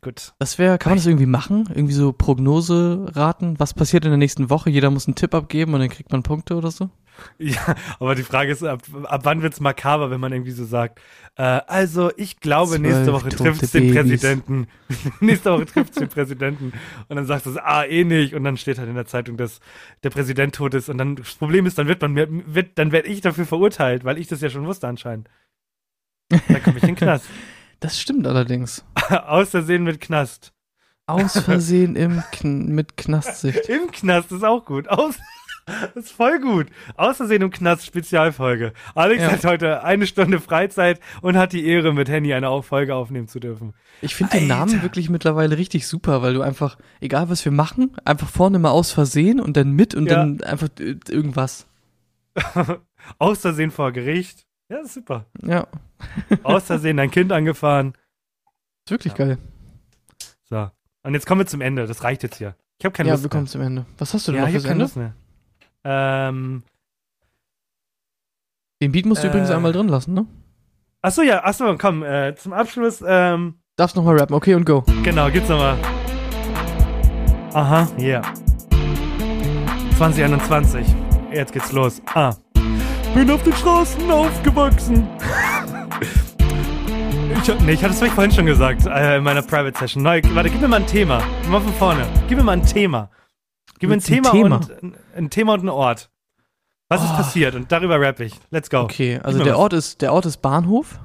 gut. 0.00 0.32
Das 0.38 0.58
wäre, 0.58 0.78
kann 0.78 0.92
man 0.92 0.96
das 0.96 1.06
irgendwie 1.06 1.26
machen? 1.26 1.68
Irgendwie 1.68 1.92
so 1.92 2.14
Prognose 2.14 3.12
raten? 3.14 3.60
Was 3.60 3.74
passiert 3.74 4.06
in 4.06 4.10
der 4.10 4.16
nächsten 4.16 4.48
Woche? 4.48 4.70
Jeder 4.70 4.90
muss 4.90 5.06
einen 5.06 5.16
Tipp 5.16 5.34
abgeben 5.34 5.74
und 5.74 5.80
dann 5.80 5.90
kriegt 5.90 6.10
man 6.10 6.22
Punkte 6.22 6.56
oder 6.56 6.70
so? 6.70 6.88
Ja, 7.38 7.74
aber 7.98 8.14
die 8.14 8.22
Frage 8.22 8.52
ist, 8.52 8.62
ab, 8.62 8.82
ab 9.04 9.20
wann 9.24 9.42
wird's 9.42 9.60
makaber, 9.60 10.10
wenn 10.10 10.20
man 10.20 10.32
irgendwie 10.32 10.50
so 10.50 10.64
sagt, 10.64 11.00
äh, 11.36 11.42
also 11.42 12.10
ich 12.16 12.40
glaube, 12.40 12.78
nächste 12.78 13.12
Woche 13.12 13.30
trifft's 13.30 13.72
den 13.72 13.94
Babys. 13.94 14.20
Präsidenten. 14.20 14.68
nächste 15.20 15.52
Woche 15.52 15.66
trifft's 15.66 15.96
den 15.96 16.08
Präsidenten. 16.08 16.72
Und 17.08 17.16
dann 17.16 17.26
sagst 17.26 17.46
du, 17.46 17.52
so, 17.52 17.60
ah, 17.60 17.84
eh 17.84 18.04
nicht. 18.04 18.34
Und 18.34 18.44
dann 18.44 18.56
steht 18.56 18.78
halt 18.78 18.88
in 18.88 18.94
der 18.94 19.06
Zeitung, 19.06 19.36
dass 19.36 19.60
der 20.02 20.10
Präsident 20.10 20.54
tot 20.54 20.74
ist. 20.74 20.88
Und 20.88 20.98
dann, 20.98 21.16
das 21.16 21.34
Problem 21.34 21.66
ist, 21.66 21.78
dann 21.78 21.88
wird 21.88 22.02
man, 22.02 22.14
wird, 22.54 22.78
dann 22.78 22.92
werde 22.92 23.08
ich 23.08 23.20
dafür 23.20 23.46
verurteilt, 23.46 24.04
weil 24.04 24.18
ich 24.18 24.28
das 24.28 24.40
ja 24.40 24.50
schon 24.50 24.66
wusste 24.66 24.88
anscheinend. 24.88 25.28
Dann 26.28 26.62
komme 26.62 26.78
ich 26.78 26.82
in 26.82 26.90
den 26.90 26.96
Knast. 26.96 27.26
Das 27.80 27.98
stimmt 27.98 28.26
allerdings. 28.26 28.84
Aus 29.08 29.48
Versehen 29.48 29.84
mit 29.84 30.02
Knast. 30.02 30.52
Aus 31.06 31.40
Versehen 31.40 31.96
im 31.96 32.22
Kn 32.30 32.66
mit 32.68 32.98
Knastsicht. 32.98 33.70
Im 33.70 33.90
Knast 33.90 34.30
ist 34.30 34.44
auch 34.44 34.66
gut. 34.66 34.86
Aus 34.88 35.16
das 35.94 36.04
ist 36.06 36.12
voll 36.12 36.40
gut. 36.40 36.66
Aus 36.96 37.16
Versehen 37.18 37.42
im 37.42 37.50
Knast 37.50 37.86
Spezialfolge. 37.86 38.72
Alex 38.94 39.22
Ja. 39.22 39.32
hat 39.32 39.44
heute 39.44 39.84
eine 39.84 40.06
Stunde 40.06 40.40
Freizeit 40.40 41.00
und 41.22 41.36
hat 41.36 41.52
die 41.52 41.66
Ehre, 41.66 41.92
mit 41.94 42.08
Henny 42.08 42.32
eine 42.34 42.62
Folge 42.62 42.94
aufnehmen 42.94 43.28
zu 43.28 43.40
dürfen. 43.40 43.74
Ich 44.02 44.14
finde 44.14 44.38
den. 44.38 44.48
Namen 44.48 44.82
wirklich 44.82 45.08
mittlerweile 45.10 45.56
richtig 45.56 45.86
super, 45.86 46.22
weil 46.22 46.34
du 46.34 46.42
einfach, 46.42 46.76
egal 47.00 47.28
was 47.30 47.44
wir 47.44 47.52
machen, 47.52 47.92
einfach 48.04 48.28
vorne 48.28 48.58
mal 48.58 48.70
aus 48.70 48.92
Versehen 48.92 49.40
und 49.40 49.56
dann 49.56 49.72
mit 49.72 49.94
und 49.94 50.06
Ja. 50.06 50.16
dann 50.16 50.42
einfach 50.42 50.68
äh, 50.78 50.96
irgendwas. 51.08 51.66
Aus 53.18 53.38
Versehen 53.40 53.70
vor 53.70 53.92
Gericht. 53.92 54.46
Ja, 54.68 54.84
super. 54.84 55.26
Ja, 55.42 55.66
Aus 56.42 56.64
Versehen 56.64 56.96
dein 56.96 57.10
Kind 57.10 57.32
angefahren. 57.32 57.94
ist 58.86 58.90
wirklich 58.90 59.12
Ja. 59.14 59.24
geil. 59.26 59.38
So. 60.48 60.70
Und 61.02 61.14
jetzt 61.14 61.26
kommen 61.26 61.40
wir 61.40 61.46
zum 61.46 61.60
Ende. 61.60 61.86
Das 61.86 62.04
reicht 62.04 62.22
jetzt 62.22 62.36
hier. 62.36 62.54
Ich 62.78 62.84
habe 62.84 62.92
keine 62.94 63.08
ja, 63.08 63.14
Lust 63.14 63.24
wir 63.24 63.28
mehr. 63.28 63.30
kommen 63.32 63.46
zum 63.46 63.60
Ende. 63.62 63.86
Was 63.98 64.14
hast 64.14 64.28
du 64.28 64.32
denn 64.32 64.40
Ja, 64.40 64.46
noch 64.46 64.52
fürs 64.52 64.62
keine 64.64 64.72
Ende? 64.72 64.84
Lust 64.84 64.96
mehr. 64.96 65.14
Ähm, 65.84 66.62
Den 68.82 68.92
Beat 68.92 69.06
musst 69.06 69.22
du 69.22 69.26
Äh. 69.28 69.30
übrigens 69.30 69.50
einmal 69.50 69.72
drin 69.72 69.88
lassen, 69.88 70.14
ne? 70.14 70.26
achso, 71.02 71.22
ja, 71.22 71.42
achso, 71.44 71.76
komm, 71.78 72.02
äh, 72.02 72.34
zum 72.36 72.52
Abschluss, 72.52 73.02
ähm, 73.06 73.54
Darfst 73.76 73.96
noch 73.96 74.04
mal 74.04 74.18
rappen, 74.18 74.34
okay 74.34 74.54
und 74.54 74.66
go. 74.66 74.84
Genau, 75.02 75.30
gibt's 75.30 75.48
nochmal. 75.48 75.78
Aha, 77.54 77.88
yeah. 77.98 78.22
2021. 79.96 80.86
Jetzt 81.32 81.52
geht's 81.52 81.72
los. 81.72 82.02
Ah. 82.14 82.34
Bin 83.14 83.30
auf 83.30 83.42
den 83.42 83.52
Straßen 83.54 84.10
aufgewachsen. 84.10 85.08
Ich, 87.42 87.60
nee, 87.62 87.72
ich 87.72 87.82
hatte 87.82 87.94
es 87.94 88.02
euch 88.02 88.10
vorhin 88.10 88.30
schon 88.32 88.44
gesagt, 88.44 88.84
äh, 88.86 89.16
in 89.16 89.22
meiner 89.24 89.40
Private 89.40 89.78
Session. 89.78 90.02
Neu, 90.02 90.20
warte, 90.34 90.50
gib 90.50 90.60
mir 90.60 90.68
mal 90.68 90.80
ein 90.80 90.86
Thema. 90.86 91.22
Mal 91.48 91.60
von 91.60 91.72
vorne. 91.74 92.06
Gib 92.28 92.36
mir 92.36 92.44
mal 92.44 92.52
ein 92.52 92.66
Thema. 92.66 93.08
Gib 93.80 93.88
mir 93.88 93.96
ein 93.96 94.00
Thema, 94.00 94.30
Thema? 94.30 94.56
und 94.82 94.94
ein, 95.16 95.30
Thema 95.30 95.54
und 95.54 95.60
einen 95.60 95.68
Ort. 95.70 96.10
Was 96.88 97.02
ist 97.02 97.10
Oh. 97.12 97.16
passiert? 97.16 97.54
Und 97.54 97.72
darüber 97.72 98.00
rapp 98.00 98.20
ich. 98.20 98.34
Let's 98.50 98.68
go. 98.70 98.80
Okay, 98.80 99.18
also 99.22 99.42
der 99.42 99.54
was. 99.54 99.58
Ort 99.60 99.72
ist, 99.72 100.02
der 100.02 100.12
Ort 100.12 100.26
ist 100.26 100.38
Bahnhof. 100.42 101.00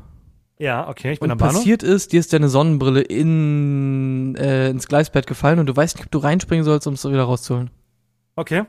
Ja, 0.57 0.87
okay, 0.87 1.13
ich 1.13 1.19
bin 1.19 1.27
Und 1.27 1.31
am 1.31 1.37
Bahnhof. 1.37 1.55
passiert 1.55 1.83
ist, 1.83 2.11
dir 2.13 2.19
ist 2.19 2.31
deine 2.33 2.47
Sonnenbrille 2.49 3.01
in, 3.01 4.35
äh, 4.35 4.69
ins 4.69 4.87
Gleisbett 4.87 5.25
gefallen 5.27 5.59
und 5.59 5.65
du 5.67 5.75
weißt 5.75 5.95
nicht, 5.97 6.05
ob 6.05 6.11
du 6.11 6.17
reinspringen 6.19 6.63
sollst, 6.63 6.85
um 6.87 6.93
es 6.93 7.05
wieder 7.07 7.23
rauszuholen. 7.23 7.69
Okay. 8.35 8.63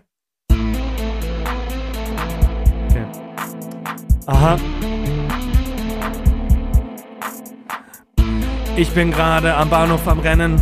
Okay. 2.88 3.04
Aha. 4.26 4.56
Ich 8.76 8.90
bin 8.90 9.10
gerade 9.10 9.54
am 9.54 9.70
Bahnhof 9.70 10.06
am 10.06 10.18
Rennen. 10.20 10.60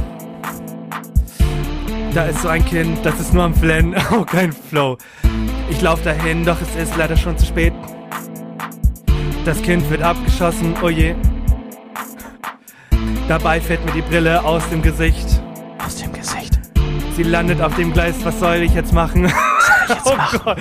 Da 2.15 2.27
ist 2.27 2.43
so 2.43 2.49
ein 2.49 2.65
Kind, 2.65 3.05
das 3.05 3.19
ist 3.19 3.35
nur 3.35 3.43
am 3.43 3.55
Flennen. 3.55 3.97
Oh, 4.12 4.25
kein 4.25 4.53
Flow. 4.53 4.97
Ich 5.69 5.81
lauf 5.81 6.01
dahin, 6.05 6.45
doch 6.45 6.61
es 6.61 6.77
ist 6.77 6.97
leider 6.97 7.17
schon 7.17 7.37
zu 7.37 7.45
spät. 7.45 7.73
Das 9.45 9.61
Kind 9.61 9.91
wird 9.91 10.01
abgeschossen, 10.01 10.77
oh 10.81 10.89
je. 10.89 11.17
Dabei 13.27 13.61
fällt 13.61 13.85
mir 13.85 13.91
die 13.91 14.03
Brille 14.03 14.45
aus 14.45 14.69
dem 14.71 14.81
Gesicht. 14.81 15.27
Aus 15.85 15.97
dem 15.97 16.12
Gesicht. 16.12 16.57
Sie 17.17 17.25
landet 17.25 17.61
auf 17.61 17.75
dem 17.75 17.93
Gleis, 17.93 18.15
was 18.23 18.39
soll 18.39 18.59
ich 18.59 18.75
jetzt 18.75 18.93
machen? 18.93 19.33
oh 20.05 20.39
Gott. 20.39 20.59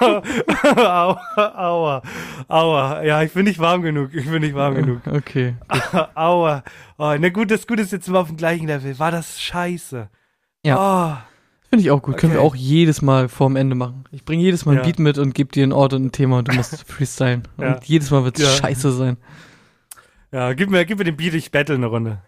aua, 0.76 1.20
aua, 1.56 2.02
aua. 2.46 3.02
Ja, 3.02 3.20
ich 3.22 3.32
bin 3.32 3.46
nicht 3.46 3.58
warm 3.58 3.82
genug. 3.82 4.14
Ich 4.14 4.30
bin 4.30 4.42
nicht 4.42 4.54
warm 4.54 4.76
genug. 4.76 5.00
Okay. 5.10 5.56
aua. 6.14 6.62
Oh, 6.98 7.12
na 7.18 7.28
gut, 7.30 7.50
das 7.50 7.66
Gute 7.66 7.82
ist 7.82 7.90
jetzt 7.90 8.06
immer 8.06 8.20
auf 8.20 8.28
dem 8.28 8.36
gleichen 8.36 8.68
Level. 8.68 8.96
War 9.00 9.10
das 9.10 9.42
scheiße? 9.42 10.08
Ja. 10.64 11.26
Finde 11.68 11.82
ich 11.84 11.90
auch 11.90 12.02
gut. 12.02 12.16
Können 12.16 12.32
wir 12.32 12.40
Okay. 12.40 12.46
auch 12.48 12.54
jedes 12.54 13.02
Mal 13.02 13.28
vorm 13.28 13.56
Ende 13.56 13.74
machen. 13.74 14.04
Ich 14.12 14.24
bringe 14.24 14.42
jedes 14.42 14.64
Mal 14.64 14.72
ein 14.72 14.78
Ja. 14.78 14.84
Beat 14.84 14.98
mit 14.98 15.18
und 15.18 15.34
gebe 15.34 15.50
dir 15.52 15.62
einen 15.64 15.72
Ort 15.72 15.92
und 15.92 16.04
ein 16.06 16.12
Thema 16.12 16.38
und 16.38 16.48
du 16.48 16.52
musst 16.54 16.82
freestylen. 16.90 17.46
Ja. 17.58 17.74
Und 17.74 17.84
jedes 17.84 18.10
Mal 18.10 18.24
wird 18.24 18.38
es 18.38 18.44
Ja. 18.44 18.50
scheiße 18.62 18.92
sein. 18.92 19.16
Oh, 20.32 20.36
ja, 20.36 20.52
gib 20.54 20.70
mir, 20.70 20.84
gib 20.84 20.98
mir 20.98 21.04
den 21.04 21.16
Beat, 21.16 21.34
ich 21.34 21.50
battle 21.50 21.74
eine 21.74 21.86
Runde. 21.86 22.22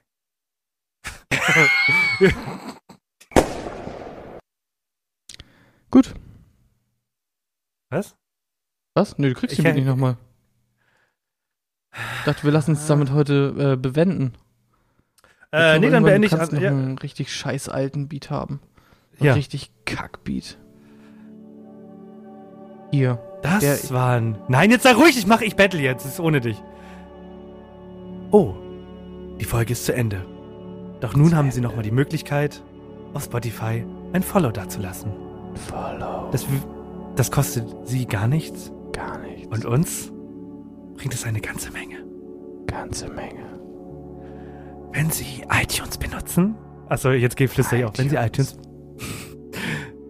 Gut. 5.90 6.14
Was? 7.90 8.16
Was? 8.94 9.18
Nö, 9.18 9.28
du 9.30 9.34
kriegst 9.34 9.52
Ich 9.52 9.58
den 9.58 9.64
Beat 9.64 9.74
nicht 9.76 9.86
nochmal. 9.86 10.16
Ich 12.18 12.24
dachte, 12.24 12.44
wir 12.44 12.50
lassen 12.52 12.72
es 12.72 12.86
damit 12.86 13.10
heute 13.12 13.72
äh, 13.74 13.76
bewenden. 13.76 14.34
Äh, 15.52 15.78
nee, 15.78 15.90
dann 15.90 16.02
beende 16.04 16.26
ich 16.26 16.32
kannst 16.32 16.50
an. 16.52 16.56
noch 16.56 16.62
Ja, 16.62 16.70
einen 16.70 16.98
richtig 16.98 17.32
scheiß 17.32 17.68
alten 17.68 18.08
Beat 18.08 18.30
haben. 18.30 18.60
Einen 19.18 19.26
Ja. 19.28 19.32
richtig 19.34 19.70
Kackbeat. 19.84 20.58
Hier. 22.92 23.18
das 23.42 23.60
der- 23.60 23.90
war 23.94 24.16
ein. 24.16 24.38
Nein, 24.48 24.70
jetzt 24.70 24.82
sei 24.84 24.92
ruhig, 24.92 25.16
ich 25.18 25.26
mach, 25.26 25.40
ich 25.40 25.56
battle 25.56 25.80
jetzt. 25.80 26.04
Es 26.04 26.12
ist 26.14 26.20
ohne 26.20 26.40
dich. 26.40 26.60
Oh, 28.32 28.54
die 29.40 29.44
Folge 29.44 29.72
ist 29.72 29.84
zu 29.84 29.94
Ende. 29.94 30.24
Doch 31.00 31.14
nun 31.14 31.36
haben 31.36 31.50
Sie 31.50 31.60
nochmal 31.60 31.82
die 31.84 31.90
Möglichkeit, 31.90 32.62
auf 33.14 33.24
Spotify 33.24 33.84
ein 34.12 34.22
Follow 34.22 34.50
dazulassen. 34.50 35.12
Follow. 35.70 36.28
Das, 36.32 36.46
das 37.16 37.30
kostet 37.30 37.66
Sie 37.84 38.06
gar 38.06 38.26
nichts 38.28 38.72
Gar 38.92 39.18
nichts. 39.18 39.46
und 39.54 39.64
uns 39.66 40.12
bringt 40.96 41.14
es 41.14 41.24
eine 41.24 41.40
ganze 41.40 41.70
Menge. 41.72 41.96
ganze 42.66 43.08
Menge. 43.08 43.44
Wenn 44.96 45.10
Sie 45.10 45.44
iTunes 45.50 45.98
benutzen, 45.98 46.54
achso, 46.88 47.10
jetzt 47.10 47.36
geht 47.36 47.50
flüssig 47.50 47.84
auf. 47.84 47.92
Wenn 47.98 48.08
Sie 48.08 48.16
iTunes, 48.16 48.56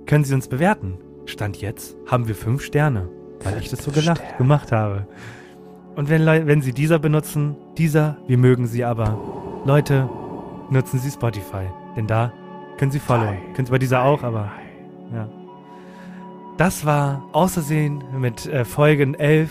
können 0.06 0.22
Sie 0.22 0.32
uns 0.32 0.46
bewerten. 0.46 0.98
Stand 1.24 1.60
jetzt 1.60 1.96
haben 2.08 2.28
wir 2.28 2.36
fünf 2.36 2.62
Sterne, 2.62 3.08
weil 3.42 3.58
ich 3.58 3.68
das 3.68 3.82
so 3.82 3.90
gelacht, 3.90 4.18
Sterne. 4.18 4.38
gemacht 4.38 4.70
habe. 4.70 5.08
Und 5.96 6.08
wenn, 6.08 6.24
wenn 6.24 6.62
Sie 6.62 6.72
dieser 6.72 7.00
benutzen, 7.00 7.56
dieser, 7.76 8.16
wir 8.28 8.38
mögen 8.38 8.68
Sie 8.68 8.84
aber. 8.84 9.18
Leute, 9.64 10.08
nutzen 10.70 11.00
Sie 11.00 11.10
Spotify, 11.10 11.66
denn 11.96 12.06
da 12.06 12.32
können 12.78 12.92
Sie 12.92 13.00
followen. 13.00 13.54
Können 13.54 13.66
Sie 13.66 13.72
bei 13.72 13.78
dieser 13.78 14.04
auch, 14.04 14.22
aber 14.22 14.52
ja. 15.12 15.28
Das 16.58 16.86
war 16.86 17.28
Außersehen 17.32 18.04
mit 18.20 18.46
äh, 18.46 18.64
Folgen 18.64 19.14
11 19.14 19.50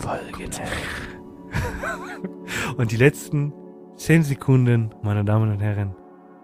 Folge 0.00 0.48
Und 2.78 2.92
die 2.92 2.96
letzten 2.96 3.52
10 3.96 4.24
Sekunden, 4.24 4.90
meine 5.02 5.24
Damen 5.24 5.52
und 5.52 5.60
Herren, 5.60 5.94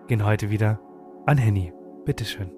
gehen 0.07 0.25
heute 0.25 0.51
wieder 0.51 0.79
an 1.27 1.37
Henny. 1.37 1.73
Bitteschön. 2.05 2.51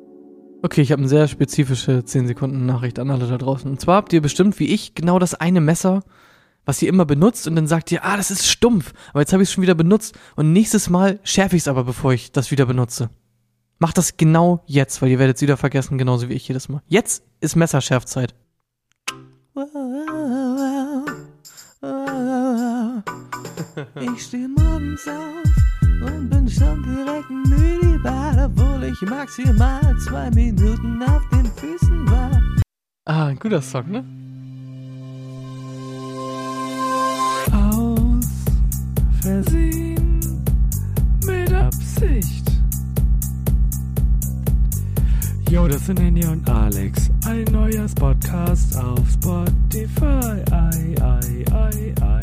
Okay, 0.63 0.83
ich 0.83 0.93
habe 0.93 1.01
eine 1.01 1.09
sehr 1.09 1.29
spezifische 1.29 2.05
10 2.05 2.27
Sekunden 2.27 2.67
Nachricht 2.67 2.99
an 2.99 3.11
alle 3.11 3.27
da 3.27 3.39
draußen. 3.39 3.71
Und 3.71 3.81
zwar 3.81 3.97
habt 3.97 4.13
ihr 4.13 4.21
bestimmt 4.21 4.61
wie 4.61 4.69
ich 4.69 4.95
genau 4.95 5.19
das 5.19 5.35
eine 5.35 5.63
Messer, 5.63 6.03
was 6.67 6.83
ihr 6.83 6.91
immer 6.91 7.07
benutzt 7.07 7.49
und 7.49 7.57
dann 7.57 7.67
sagt 7.67 7.91
ihr, 7.91 8.05
ah, 8.05 8.19
das 8.19 8.31
ist 8.31 8.47
stumpf, 8.47 8.93
aber 9.11 9.21
jetzt 9.21 9.33
habe 9.33 9.43
ich 9.43 9.49
es 9.49 9.53
schon 9.53 9.63
wieder 9.63 9.75
benutzt 9.75 10.17
und 10.37 10.53
nächstes 10.53 10.91
Mal 10.91 11.19
schärfe 11.25 11.57
ich 11.57 11.63
es 11.63 11.69
aber, 11.69 11.85
bevor 11.85 12.13
ich 12.13 12.31
das 12.31 12.51
wieder 12.51 12.67
benutze. 12.67 13.09
Macht 13.79 13.97
das 13.99 14.19
genau 14.19 14.63
jetzt, 14.67 15.01
weil 15.01 15.09
ihr 15.09 15.19
werdet 15.19 15.37
es 15.37 15.43
wieder 15.43 15.57
vergessen, 15.57 15.99
genauso 15.99 16.29
wie 16.29 16.35
ich 16.35 16.47
jedes 16.47 16.69
Mal. 16.69 16.83
Jetzt 16.87 17.25
ist 17.41 17.57
Messerschärfzeit. 17.57 18.35
ich 24.01 24.23
steh 24.23 24.49
morgens 24.49 25.07
auf 25.09 26.07
und 26.07 26.29
bin 26.29 26.49
schon 26.49 26.83
direkt 26.83 27.31
müde, 27.31 28.45
obwohl 28.45 28.85
ich 28.85 29.01
maximal 29.09 29.97
zwei 30.05 30.31
Minuten 30.31 31.03
auf 31.03 31.23
den 31.31 31.47
Füßen 31.47 32.11
war. 32.11 32.43
Ah, 33.07 33.27
ein 33.27 33.39
guter 33.39 33.63
Song, 33.63 33.91
ne? 33.91 34.05
Aus 37.53 38.27
Versehen 39.21 40.21
mit 41.27 41.53
Absicht. 41.53 42.51
Yo, 45.49 45.69
das 45.69 45.87
sind 45.87 46.01
Henny 46.01 46.25
und 46.25 46.49
Alex. 46.49 47.11
Ein 47.27 47.45
neuer 47.53 47.87
Podcast 47.95 48.77
auf 48.77 49.01
Spotify. 49.11 50.43
Ei, 50.51 50.95
ei, 51.01 51.45
ei, 51.53 51.95
ei. 52.01 52.22